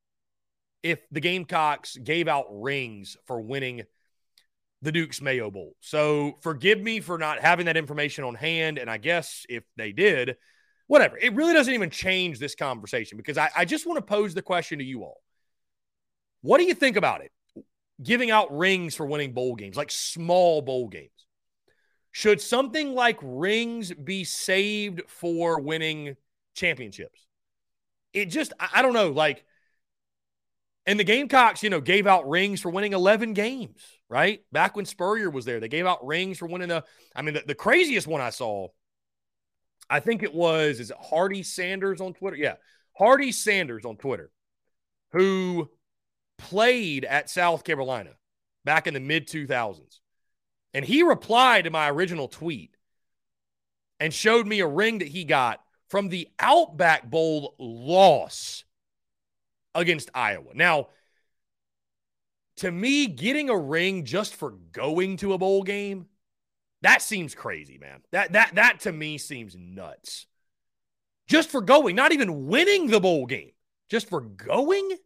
[0.83, 3.83] if the Gamecocks gave out rings for winning
[4.83, 5.75] the Duke's Mayo Bowl.
[5.81, 8.79] So forgive me for not having that information on hand.
[8.79, 10.37] And I guess if they did,
[10.89, 11.17] whatever.
[11.17, 14.43] It really doesn't even change this conversation because I, I just want to pose the
[14.43, 15.21] question to you all.
[16.43, 17.31] What do you think about it?
[18.03, 21.11] Giving out rings for winning bowl games, like small bowl games.
[22.11, 26.17] Should something like rings be saved for winning
[26.55, 27.27] championships?
[28.13, 29.11] It just, I don't know.
[29.11, 29.45] Like,
[30.87, 34.41] and the Gamecocks, you know, gave out rings for winning 11 games, right?
[34.51, 36.85] Back when Spurrier was there, they gave out rings for winning the,
[37.15, 38.69] I mean, the, the craziest one I saw,
[39.89, 42.37] I think it was, is it Hardy Sanders on Twitter?
[42.37, 42.55] Yeah.
[42.99, 44.31] Hardy Sanders on Twitter,
[45.13, 45.71] who
[46.39, 48.11] played at South Carolina
[48.65, 50.01] back in the mid 2000s.
[50.75, 52.77] And he replied to my original tweet
[54.01, 55.62] and showed me a ring that he got
[55.93, 58.65] from the Outback Bowl loss
[59.75, 60.55] against Iowa.
[60.55, 60.89] Now,
[62.57, 66.07] to me, getting a ring just for going to a bowl game,
[66.81, 68.01] that seems crazy, man.
[68.11, 70.25] That that that to me seems nuts.
[71.29, 73.53] Just for going, not even winning the bowl game,
[73.91, 74.97] just for going.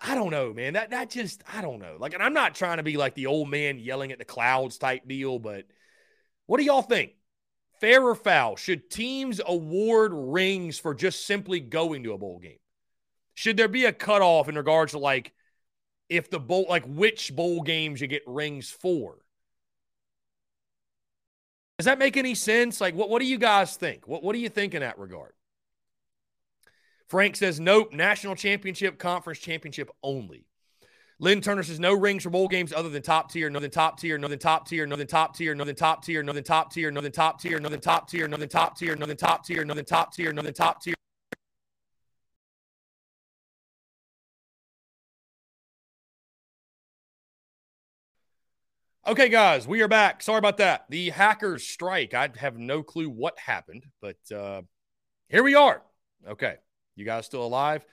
[0.00, 0.74] I don't know, man.
[0.74, 1.96] That that just I don't know.
[1.98, 4.78] Like, and I'm not trying to be like the old man yelling at the clouds
[4.78, 5.64] type deal, but
[6.46, 7.17] what do y'all think?
[7.80, 8.56] Fair or foul?
[8.56, 12.58] Should teams award rings for just simply going to a bowl game?
[13.34, 15.32] Should there be a cutoff in regards to like
[16.08, 19.18] if the bowl, like which bowl games you get rings for?
[21.78, 22.80] Does that make any sense?
[22.80, 24.08] Like, what, what do you guys think?
[24.08, 25.32] What, what do you think in that regard?
[27.06, 30.47] Frank says, nope, national championship, conference championship only.
[31.20, 33.98] Lynn Turner says no rings for bowl games other than top tier, no than top
[34.00, 36.44] tier, no than top tier, no than top tier, no than top tier, no than
[36.44, 39.04] top tier, no than top tier, no than top tier, no than top tier, no
[39.06, 40.94] than top tier, no than top tier, no than top tier.
[49.08, 50.22] Okay, guys, we are back.
[50.22, 50.84] Sorry about that.
[50.88, 52.14] The hackers strike.
[52.14, 54.62] I have no clue what happened, but uh,
[55.28, 55.82] here we are.
[56.28, 56.56] Okay,
[56.94, 57.84] you guys still alive?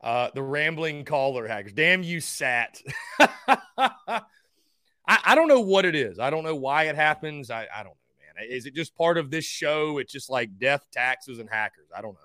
[0.00, 1.72] Uh, the rambling caller hackers.
[1.72, 2.80] Damn you, Sat.
[3.18, 4.20] I,
[5.06, 6.18] I don't know what it is.
[6.18, 7.50] I don't know why it happens.
[7.50, 8.48] I, I don't know, man.
[8.50, 9.98] Is it just part of this show?
[9.98, 11.88] It's just like death, taxes, and hackers.
[11.96, 12.20] I don't know.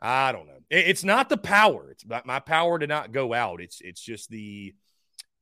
[0.00, 0.58] I don't know.
[0.70, 1.90] It, it's not the power.
[1.90, 3.60] It's my power did not go out.
[3.60, 4.74] It's it's just the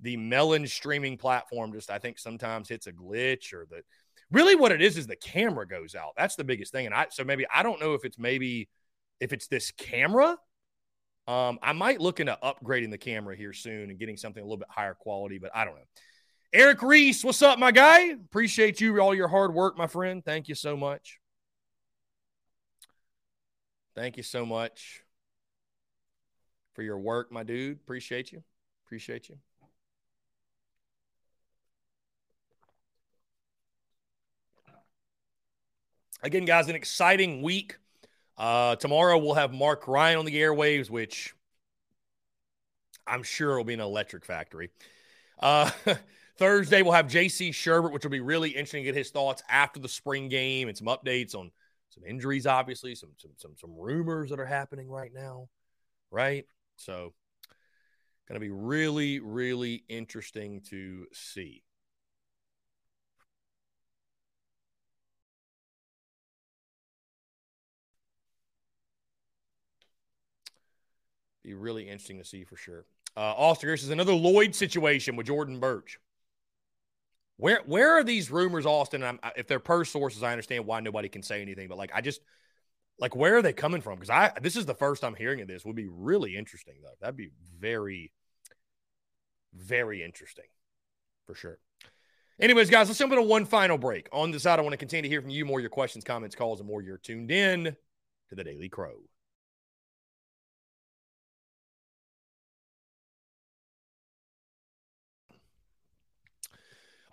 [0.01, 1.73] the melon streaming platform.
[1.73, 3.82] Just I think sometimes hits a glitch or the
[4.31, 6.12] really what it is is the camera goes out.
[6.16, 6.86] That's the biggest thing.
[6.86, 8.69] And I so maybe I don't know if it's maybe
[9.20, 10.36] if it's this camera
[11.27, 14.59] um, I might look into upgrading the camera here soon and getting something a little
[14.59, 15.83] bit higher quality, but I don't know.
[16.53, 18.11] Eric Reese, what's up, my guy?
[18.11, 20.25] Appreciate you, all your hard work, my friend.
[20.25, 21.19] Thank you so much.
[23.97, 25.03] Thank you so much
[26.75, 27.79] for your work, my dude.
[27.79, 28.43] Appreciate you.
[28.87, 29.39] Appreciate you.
[36.23, 37.77] Again, guys, an exciting week
[38.36, 41.35] uh, tomorrow we'll have Mark Ryan on the airwaves, which
[43.06, 44.70] I'm sure will be an electric factory.
[45.39, 45.70] Uh,
[46.36, 49.78] Thursday we'll have JC Shurburtt, which will be really interesting to get his thoughts after
[49.78, 51.51] the spring game and some updates on
[51.90, 55.48] some injuries, obviously, some some some some rumors that are happening right now,
[56.11, 56.44] right?
[56.77, 57.12] So,
[58.28, 61.62] going to be really really interesting to see.
[71.45, 72.87] Be really interesting to see for sure.
[73.16, 75.99] Uh, Austin this is another Lloyd situation with Jordan Burch.
[77.37, 79.03] Where where are these rumors, Austin?
[79.05, 81.69] I'm, if they're per sources, I understand why nobody can say anything.
[81.69, 82.21] But like, I just
[82.99, 83.97] like where are they coming from?
[83.97, 85.65] Because I this is the first I'm hearing of this.
[85.65, 86.95] Would be really interesting though.
[87.01, 87.31] That'd be
[87.61, 88.12] very,
[89.53, 90.47] very interesting
[91.27, 91.59] for sure.
[92.41, 94.09] Anyways, guys, let's jump into one final break.
[94.12, 96.35] On the side, I want to continue to hear from you more your questions, comments,
[96.35, 96.83] calls, and more.
[96.83, 98.97] You're tuned in to the Daily Crow.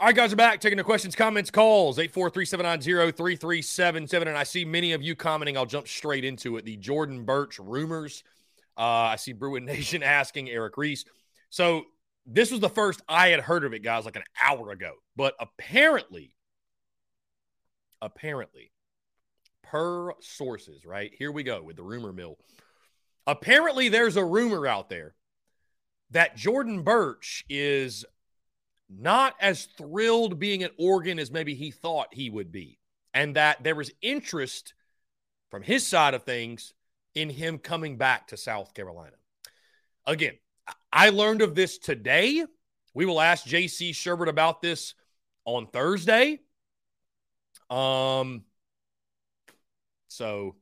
[0.01, 4.27] All right, guys, are back taking the questions, comments, calls 843 790 3377.
[4.27, 5.55] And I see many of you commenting.
[5.55, 6.65] I'll jump straight into it.
[6.65, 8.23] The Jordan Burch rumors.
[8.75, 11.05] Uh, I see Bruin Nation asking Eric Reese.
[11.51, 11.83] So
[12.25, 14.93] this was the first I had heard of it, guys, like an hour ago.
[15.15, 16.33] But apparently,
[18.01, 18.71] apparently,
[19.61, 21.11] per sources, right?
[21.15, 22.39] Here we go with the rumor mill.
[23.27, 25.13] Apparently, there's a rumor out there
[26.09, 28.03] that Jordan Burch is
[28.99, 32.79] not as thrilled being at Oregon as maybe he thought he would be,
[33.13, 34.73] and that there was interest
[35.49, 36.73] from his side of things
[37.15, 39.15] in him coming back to South Carolina.
[40.05, 40.37] Again,
[40.91, 42.45] I learned of this today.
[42.93, 44.93] We will ask JC Shurburtt about this
[45.45, 46.39] on Thursday.
[47.69, 48.43] Um,
[50.07, 50.55] so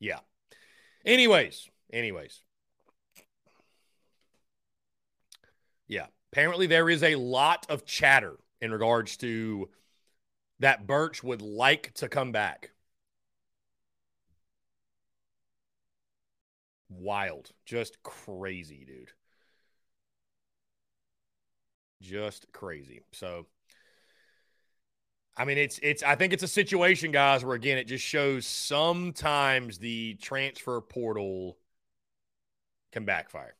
[0.00, 0.20] yeah.
[1.08, 2.42] Anyways, anyways.
[5.86, 6.08] Yeah.
[6.30, 9.70] Apparently there is a lot of chatter in regards to
[10.60, 12.72] that Burch would like to come back.
[16.90, 17.52] Wild.
[17.64, 19.12] Just crazy, dude.
[22.02, 23.00] Just crazy.
[23.12, 23.46] So
[25.38, 28.44] I mean it's it's I think it's a situation guys where again it just shows
[28.46, 31.56] sometimes the transfer portal
[32.92, 33.54] can backfire.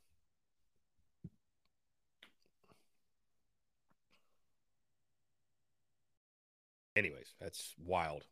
[6.96, 8.24] Anyways, that's wild.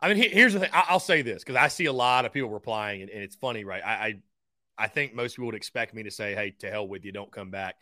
[0.00, 0.70] I mean, here's the thing.
[0.72, 3.64] I'll say this because I see a lot of people replying, and, and it's funny,
[3.64, 3.82] right?
[3.84, 4.14] I, I,
[4.78, 7.32] I think most people would expect me to say, "Hey, to hell with you, don't
[7.32, 7.76] come back."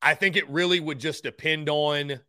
[0.00, 2.20] I think it really would just depend on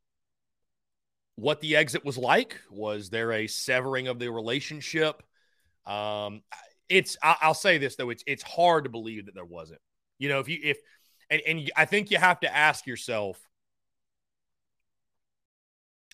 [1.35, 2.59] what the exit was like.
[2.69, 5.23] Was there a severing of the relationship?
[5.85, 6.41] Um,
[6.89, 7.17] it's.
[7.23, 8.09] I'll say this though.
[8.09, 9.81] It's it's hard to believe that there wasn't.
[10.19, 10.77] You know, if you if
[11.29, 13.39] and and I think you have to ask yourself.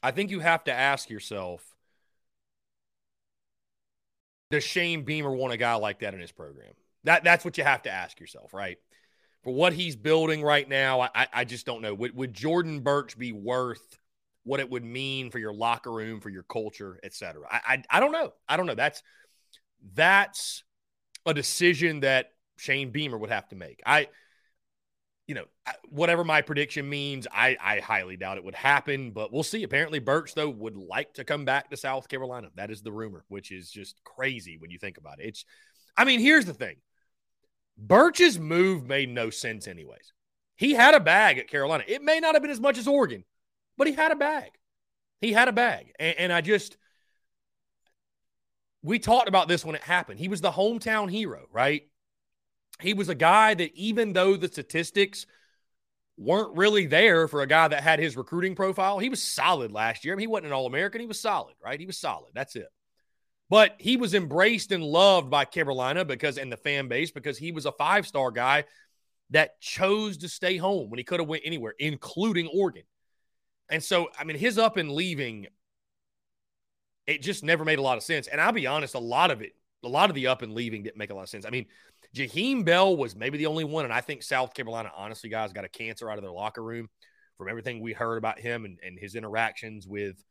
[0.03, 1.72] I think you have to ask yourself
[4.51, 6.73] does Shane Beamer want a guy like that in his program?
[7.03, 8.77] That that's what you have to ask yourself, right?
[9.43, 11.93] For what he's building right now, I, I just don't know.
[11.93, 13.99] Would, would Jordan Burch be worth
[14.45, 17.45] what it would mean for your locker room, for your culture, et cetera?
[17.51, 18.33] I, I, I don't know.
[18.47, 18.75] I don't know.
[18.75, 19.03] That's
[19.93, 20.63] that's
[21.25, 23.81] a decision that Shane Beamer would have to make.
[23.85, 24.07] I
[25.27, 25.45] you know,
[25.89, 29.63] whatever my prediction means, I, I highly doubt it would happen, but we'll see.
[29.63, 32.49] Apparently, Burch, though, would like to come back to South Carolina.
[32.55, 35.27] That is the rumor, which is just crazy when you think about it.
[35.27, 35.45] It's,
[35.95, 36.75] I mean, here's the thing
[37.77, 40.11] Burch's move made no sense, anyways.
[40.55, 41.83] He had a bag at Carolina.
[41.87, 43.23] It may not have been as much as Oregon,
[43.77, 44.51] but he had a bag.
[45.21, 45.93] He had a bag.
[45.99, 46.77] And, and I just,
[48.81, 50.19] we talked about this when it happened.
[50.19, 51.83] He was the hometown hero, right?
[52.81, 55.25] He was a guy that even though the statistics
[56.17, 60.05] weren't really there for a guy that had his recruiting profile, he was solid last
[60.05, 60.13] year.
[60.13, 61.01] I mean, he wasn't an All American.
[61.01, 61.79] He was solid, right?
[61.79, 62.31] He was solid.
[62.33, 62.67] That's it.
[63.49, 67.51] But he was embraced and loved by Carolina because and the fan base because he
[67.51, 68.63] was a five star guy
[69.29, 72.83] that chose to stay home when he could have went anywhere, including Oregon.
[73.69, 75.47] And so, I mean, his up and leaving,
[77.07, 78.27] it just never made a lot of sense.
[78.27, 80.83] And I'll be honest, a lot of it, a lot of the up and leaving
[80.83, 81.45] didn't make a lot of sense.
[81.45, 81.65] I mean,
[82.15, 83.85] Jaheim Bell was maybe the only one.
[83.85, 86.89] And I think South Carolina, honestly, guys, got a cancer out of their locker room
[87.37, 90.23] from everything we heard about him and, and his interactions with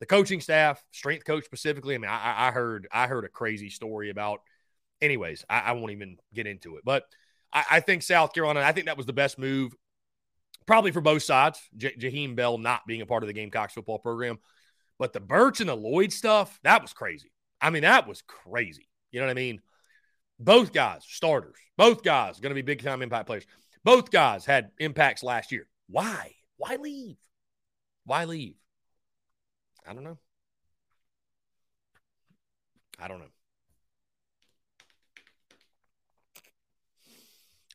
[0.00, 1.94] the coaching staff, strength coach specifically.
[1.94, 4.40] I mean, I, I heard I heard a crazy story about.
[5.00, 7.04] Anyways, I, I won't even get into it, but
[7.52, 8.60] I, I, think South Carolina.
[8.60, 9.74] I think that was the best move,
[10.64, 11.60] probably for both sides.
[11.76, 14.38] J- Jaheim Bell not being a part of the Gamecocks football program,
[14.98, 17.30] but the Burch and the Lloyd stuff that was crazy.
[17.60, 18.88] I mean, that was crazy.
[19.10, 19.60] You know what I mean?
[20.38, 21.56] Both guys, starters.
[21.76, 23.46] Both guys going to be big time impact players.
[23.84, 25.66] Both guys had impacts last year.
[25.88, 26.34] Why?
[26.56, 27.16] Why leave?
[28.04, 28.56] Why leave?
[29.86, 30.18] I don't know.
[32.98, 33.26] I don't know.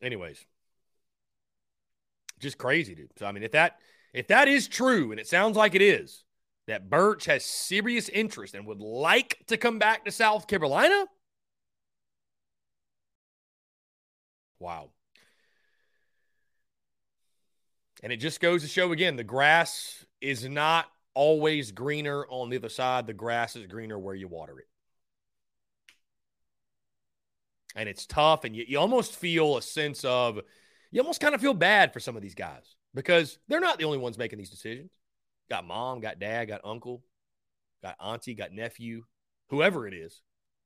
[0.01, 0.43] Anyways,
[2.39, 3.11] just crazy, dude.
[3.17, 3.77] So I mean, if that
[4.13, 6.23] if that is true, and it sounds like it is,
[6.67, 11.05] that Burch has serious interest and would like to come back to South Carolina,
[14.61, 14.91] Wow.
[18.03, 22.57] And it just goes to show again the grass is not always greener on the
[22.57, 23.07] other side.
[23.07, 24.67] The grass is greener where you water it.
[27.75, 30.41] And it's tough, and you, you almost feel a sense of,
[30.91, 33.85] you almost kind of feel bad for some of these guys because they're not the
[33.85, 34.91] only ones making these decisions.
[35.49, 37.01] Got mom, got dad, got uncle,
[37.81, 39.03] got auntie, got nephew,
[39.49, 40.21] whoever it is,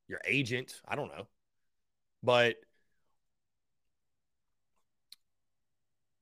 [0.08, 0.82] your agent.
[0.88, 1.28] I don't know.
[2.24, 2.56] But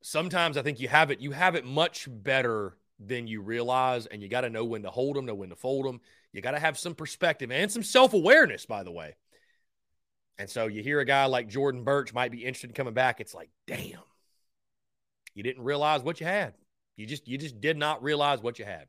[0.03, 4.21] sometimes I think you have it, you have it much better than you realize, and
[4.21, 5.99] you got to know when to hold them, know when to fold them.
[6.31, 9.15] You got to have some perspective and some self awareness, by the way.
[10.37, 13.19] And so you hear a guy like Jordan Burch might be interested in coming back.
[13.19, 13.99] It's like, damn,
[15.33, 16.53] you didn't realize what you had.
[16.95, 18.87] You just you just did not realize what you had.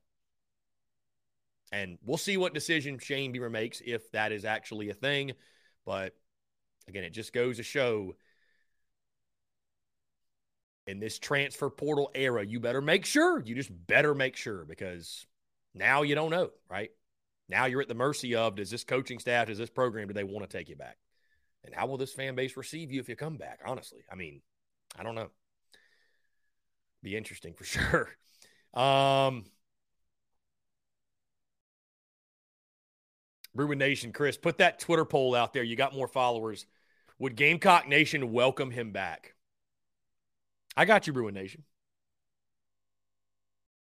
[1.73, 5.33] And we'll see what decision Shane Beamer makes if that is actually a thing.
[5.85, 6.15] But
[6.89, 8.15] again, it just goes to show
[10.87, 13.41] in this transfer portal era, you better make sure.
[13.41, 15.27] You just better make sure because
[15.75, 16.91] now you don't know, right?
[17.49, 20.25] Now you're at the mercy of does this coaching staff, does this program, do they
[20.25, 20.97] want to take you back?
[21.65, 23.61] And how will this fan base receive you if you come back?
[23.65, 24.43] Honestly, I mean,
[24.99, 25.31] I don't know.
[27.03, 28.09] Be interesting for sure.
[28.75, 29.45] Um,
[33.55, 35.63] Bruin Nation, Chris, put that Twitter poll out there.
[35.63, 36.67] You got more followers.
[37.19, 39.34] Would Gamecock Nation welcome him back?
[40.77, 41.63] I got you, Bruin Nation.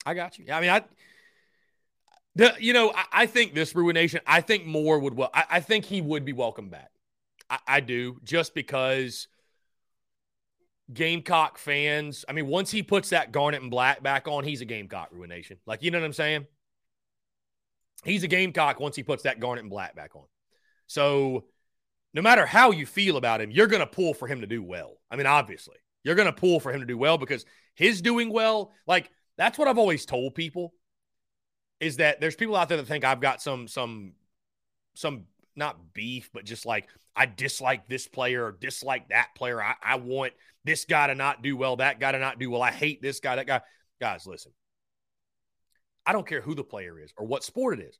[0.06, 0.46] I got you.
[0.50, 0.84] I mean, I,
[2.34, 5.30] the, you know, I, I think this Bruin Nation, I think more would well.
[5.34, 6.90] I, I think he would be welcome back.
[7.50, 9.28] I, I do, just because
[10.92, 12.24] Gamecock fans.
[12.28, 15.28] I mean, once he puts that garnet and black back on, he's a Gamecock Bruin
[15.28, 15.58] Nation.
[15.66, 16.46] Like, you know what I'm saying?
[18.04, 20.24] He's a Gamecock once he puts that garnet and black back on.
[20.86, 21.44] So,
[22.14, 24.62] no matter how you feel about him, you're going to pull for him to do
[24.62, 24.94] well.
[25.10, 25.76] I mean, obviously,
[26.08, 27.44] you're going to pull for him to do well because
[27.74, 30.72] his doing well, like that's what I've always told people
[31.80, 34.14] is that there's people out there that think I've got some some
[34.94, 35.24] some
[35.54, 39.62] not beef, but just like I dislike this player or dislike that player.
[39.62, 40.32] I, I want
[40.64, 42.62] this guy to not do well, that guy to not do well.
[42.62, 43.60] I hate this guy, that guy.
[44.00, 44.52] Guys, listen.
[46.06, 47.98] I don't care who the player is or what sport it is.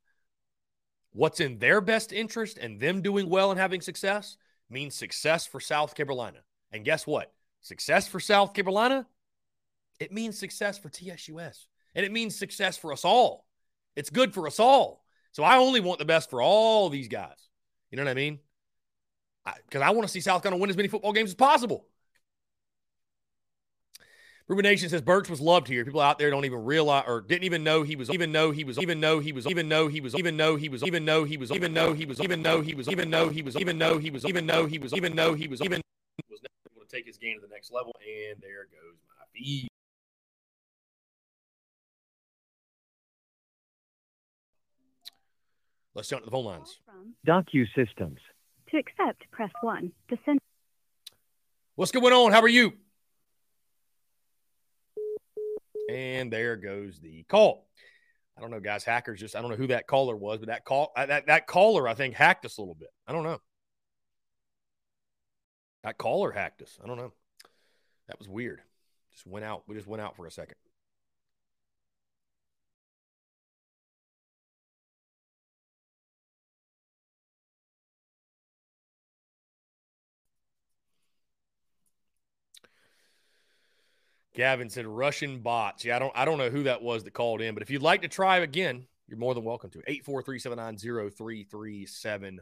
[1.13, 4.39] What's in their best interest and them doing well and having success
[4.71, 6.39] means success for South Carolina.
[6.73, 7.33] And guess what?
[7.69, 9.07] Success for South Carolina,
[10.01, 11.67] it means success for TSUS.
[11.95, 13.45] And it means success for us all.
[13.95, 15.05] It's good for us all.
[15.33, 17.37] So I only want the best for all these guys.
[17.91, 18.39] You know what I mean?
[19.67, 21.87] Because I, I want to see South Carolina win as many football games as possible.
[24.47, 25.85] Ruben says Burch was loved here.
[25.85, 28.65] People out there don't even realize or didn't even know he was even know he
[28.65, 31.25] was even know he was even know he was even know he was even know
[31.25, 33.77] he was even know he was even know he was even know he was even
[33.77, 35.77] know he was even know he was even know he was even was never able
[35.77, 35.98] to
[36.89, 37.95] take his game to the next level.
[38.01, 39.69] And there goes my feed.
[45.95, 46.79] Let's jump to the phone lines.
[47.27, 48.21] Docu Systems.
[48.71, 49.91] To accept, press 1.
[50.11, 50.39] To send.
[51.75, 52.33] What's going on?
[52.33, 52.73] How are you?
[55.91, 57.67] And there goes the call.
[58.37, 58.85] I don't know, guys.
[58.85, 61.47] Hackers just I don't know who that caller was, but that call uh, that that
[61.49, 62.91] caller I think hacked us a little bit.
[63.07, 63.41] I don't know.
[65.83, 66.79] That caller hacked us.
[66.83, 67.13] I don't know.
[68.09, 68.63] That was weird.
[69.13, 69.65] Just went out.
[69.67, 70.57] We just went out for a second.
[84.39, 85.85] Gavin said Russian bots.
[85.85, 87.83] Yeah, I don't I don't know who that was that called in, but if you'd
[87.83, 89.81] like to try again, you're more than welcome to.
[89.81, 92.39] 843-790-3377.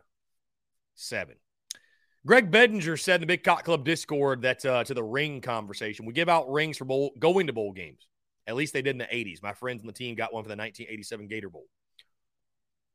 [2.27, 6.07] Greg Bedinger said in the Big Cock Club Discord that uh, to the ring conversation,
[6.07, 8.09] we give out rings for bowl, going to bowl games.
[8.49, 9.43] At least they did in the 80s.
[9.43, 11.67] My friends on the team got one for the 1987 Gator Bowl.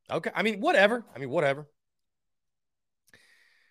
[0.09, 0.31] Okay.
[0.35, 1.05] I mean, whatever.
[1.15, 1.65] I mean, whatever.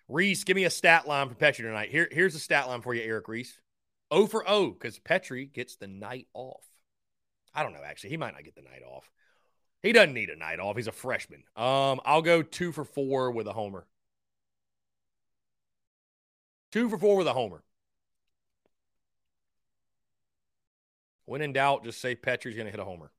[0.07, 1.89] Reese, give me a stat line for Petry tonight.
[1.89, 3.59] Here, here's a stat line for you, Eric Reese.
[4.09, 6.65] O for O because Petry gets the night off.
[7.53, 8.09] I don't know, actually.
[8.09, 9.09] He might not get the night off.
[9.83, 10.75] He doesn't need a night off.
[10.75, 11.43] He's a freshman.
[11.55, 13.85] Um, I'll go two for four with a homer.
[16.71, 17.63] Two for four with a homer.
[21.25, 23.11] When in doubt, just say Petry's going to hit a homer.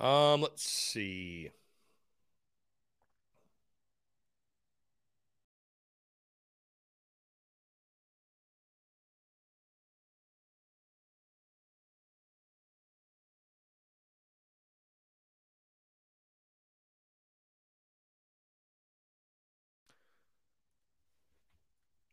[0.00, 1.50] Um, let's see.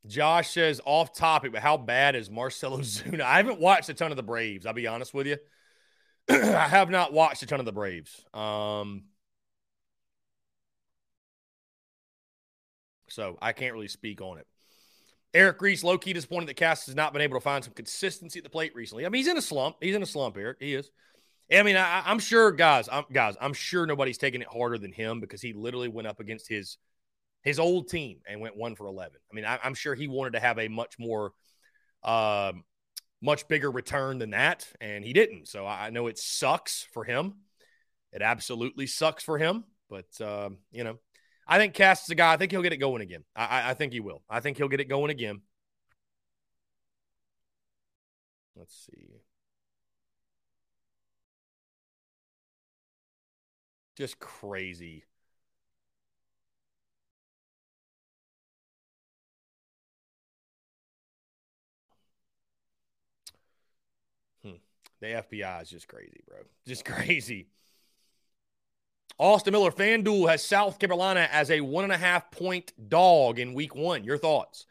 [0.08, 3.22] Josh says off topic, but how bad is Marcelo Ozuna?
[3.22, 4.66] I haven't watched a ton of the Braves.
[4.66, 5.38] I'll be honest with you.
[6.30, 8.24] I have not watched a ton of the Braves.
[8.34, 9.04] Um,
[13.10, 14.48] so I can't really speak on it.
[15.34, 18.40] Eric Reese, low key disappointed that Cass has not been able to find some consistency
[18.40, 19.06] at the plate recently.
[19.06, 19.76] I mean, he's in a slump.
[19.82, 20.58] He's in a slump, Eric.
[20.62, 20.90] He is.
[21.52, 22.88] I mean, I, am sure, guys.
[22.92, 26.20] I'm, guys, I'm sure nobody's taking it harder than him because he literally went up
[26.20, 26.78] against his
[27.46, 29.18] his old team and went one for eleven.
[29.32, 31.32] I mean, I, am sure he wanted to have a much more,
[32.04, 32.52] uh,
[33.22, 35.48] much bigger return than that, and he didn't.
[35.48, 37.36] So I know it sucks for him.
[38.12, 39.64] It absolutely sucks for him.
[39.90, 40.98] But um, you know,
[41.48, 42.34] I think Cass is a guy.
[42.34, 43.24] I think he'll get it going again.
[43.36, 44.24] I, I think he will.
[44.30, 45.42] I think he'll get it going again.
[48.56, 49.22] Let's see.
[53.96, 55.06] Just crazy.
[64.44, 64.56] Hmm.
[65.02, 66.38] The FPI is just crazy, bro.
[66.68, 67.48] Just crazy.
[69.18, 73.54] Austin Miller, FanDuel has South Carolina as a one and a half point dog in
[73.54, 74.04] week one.
[74.04, 74.66] Your thoughts?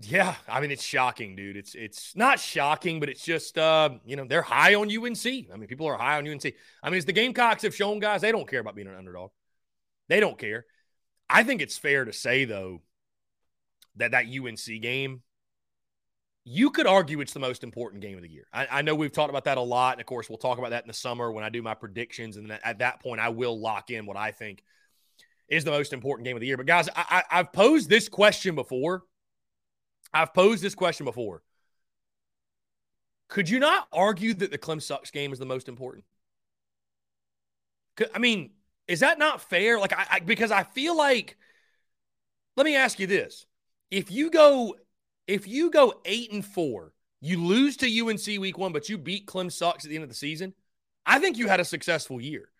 [0.00, 1.56] Yeah, I mean it's shocking, dude.
[1.56, 5.24] It's it's not shocking, but it's just uh, you know, they're high on UNC.
[5.24, 6.44] I mean, people are high on UNC.
[6.82, 9.30] I mean, as the Gamecocks have shown guys, they don't care about being an underdog.
[10.08, 10.66] They don't care.
[11.30, 12.82] I think it's fair to say though
[13.96, 15.22] that that UNC game
[16.44, 18.46] you could argue it's the most important game of the year.
[18.52, 19.94] I, I, know we've talked about that a lot.
[19.94, 22.36] And of course, we'll talk about that in the summer when I do my predictions.
[22.36, 24.62] And at that point, I will lock in what I think
[25.48, 26.58] is the most important game of the year.
[26.58, 29.04] But guys, I, I, I've posed this question before.
[30.12, 31.42] I've posed this question before.
[33.28, 36.04] Could you not argue that the Clem sucks game is the most important?
[38.14, 38.50] I mean,
[38.86, 39.78] is that not fair?
[39.78, 41.38] Like, I, I because I feel like,
[42.56, 43.46] let me ask you this:
[43.90, 44.76] if you go,
[45.26, 49.26] if you go eight and four, you lose to UNC week one, but you beat
[49.26, 50.54] Clem sucks at the end of the season.
[51.06, 52.50] I think you had a successful year.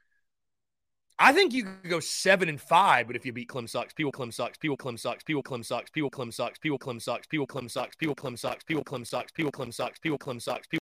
[1.19, 4.11] I think you could go seven and five, but if you beat Clem sucks, people
[4.11, 7.47] Clem sucks, people Clem sucks, people Clem sucks, people Clem sucks, people Clem sucks, people
[7.47, 10.84] Clem sucks, people Clem sucks, people Clem sucks, people Clem sucks, people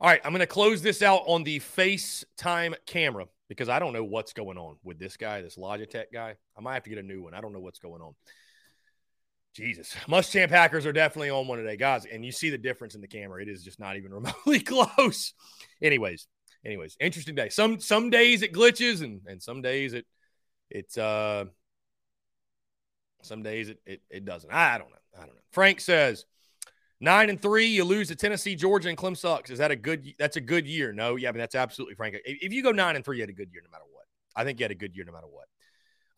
[0.00, 3.92] All right, I'm going to close this out on the FaceTime camera because I don't
[3.92, 6.36] know what's going on with this guy, this Logitech guy.
[6.56, 7.34] I might have to get a new one.
[7.34, 8.14] I don't know what's going on.
[9.54, 9.92] Jesus.
[10.08, 12.06] Muschamp hackers are definitely on one today, guys.
[12.06, 13.42] And you see the difference in the camera.
[13.42, 15.34] It is just not even remotely close.
[15.82, 16.28] anyways,
[16.64, 17.48] anyways, interesting day.
[17.48, 20.06] Some some days it glitches and and some days it
[20.70, 21.46] it's uh
[23.22, 24.52] some days it it, it doesn't.
[24.52, 24.96] I don't know.
[25.16, 25.42] I don't know.
[25.50, 26.24] Frank says
[27.00, 29.50] Nine and three, you lose to Tennessee, Georgia, and Clem sucks.
[29.50, 30.14] Is that a good?
[30.18, 30.92] That's a good year.
[30.92, 32.16] No, yeah, I mean that's absolutely frank.
[32.24, 34.04] If you go nine and three, you had a good year no matter what.
[34.34, 35.46] I think you had a good year no matter what.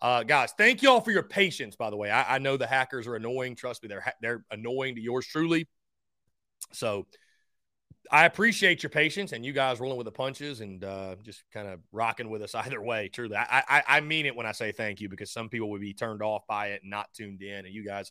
[0.00, 1.76] Uh, guys, thank you all for your patience.
[1.76, 3.56] By the way, I, I know the hackers are annoying.
[3.56, 5.68] Trust me, they're they're annoying to yours truly.
[6.72, 7.06] So
[8.10, 11.68] I appreciate your patience and you guys rolling with the punches and uh, just kind
[11.68, 13.08] of rocking with us either way.
[13.08, 15.82] Truly, I, I I mean it when I say thank you because some people would
[15.82, 18.10] be turned off by it and not tuned in, and you guys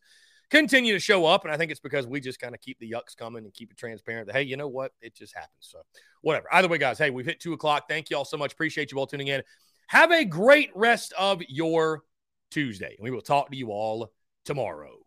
[0.50, 1.44] continue to show up.
[1.44, 3.72] And I think it's because we just kind of keep the yucks coming and keep
[3.72, 4.92] it transparent that, hey, you know what?
[5.02, 5.52] It just happens.
[5.60, 5.80] So,
[6.22, 6.48] whatever.
[6.52, 7.88] Either way, guys, hey, we've hit two o'clock.
[7.88, 8.54] Thank you all so much.
[8.54, 9.44] Appreciate you all tuning in.
[9.88, 12.04] Have a great rest of your
[12.52, 12.96] Tuesday.
[12.98, 14.12] And we will talk to you all
[14.46, 14.98] tomorrow.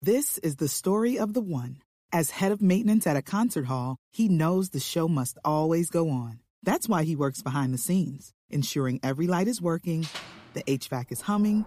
[0.00, 1.78] This is the story of the one.
[2.12, 6.08] As head of maintenance at a concert hall, he knows the show must always go
[6.08, 6.40] on.
[6.62, 10.06] That's why he works behind the scenes, ensuring every light is working,
[10.54, 11.66] the HVAC is humming,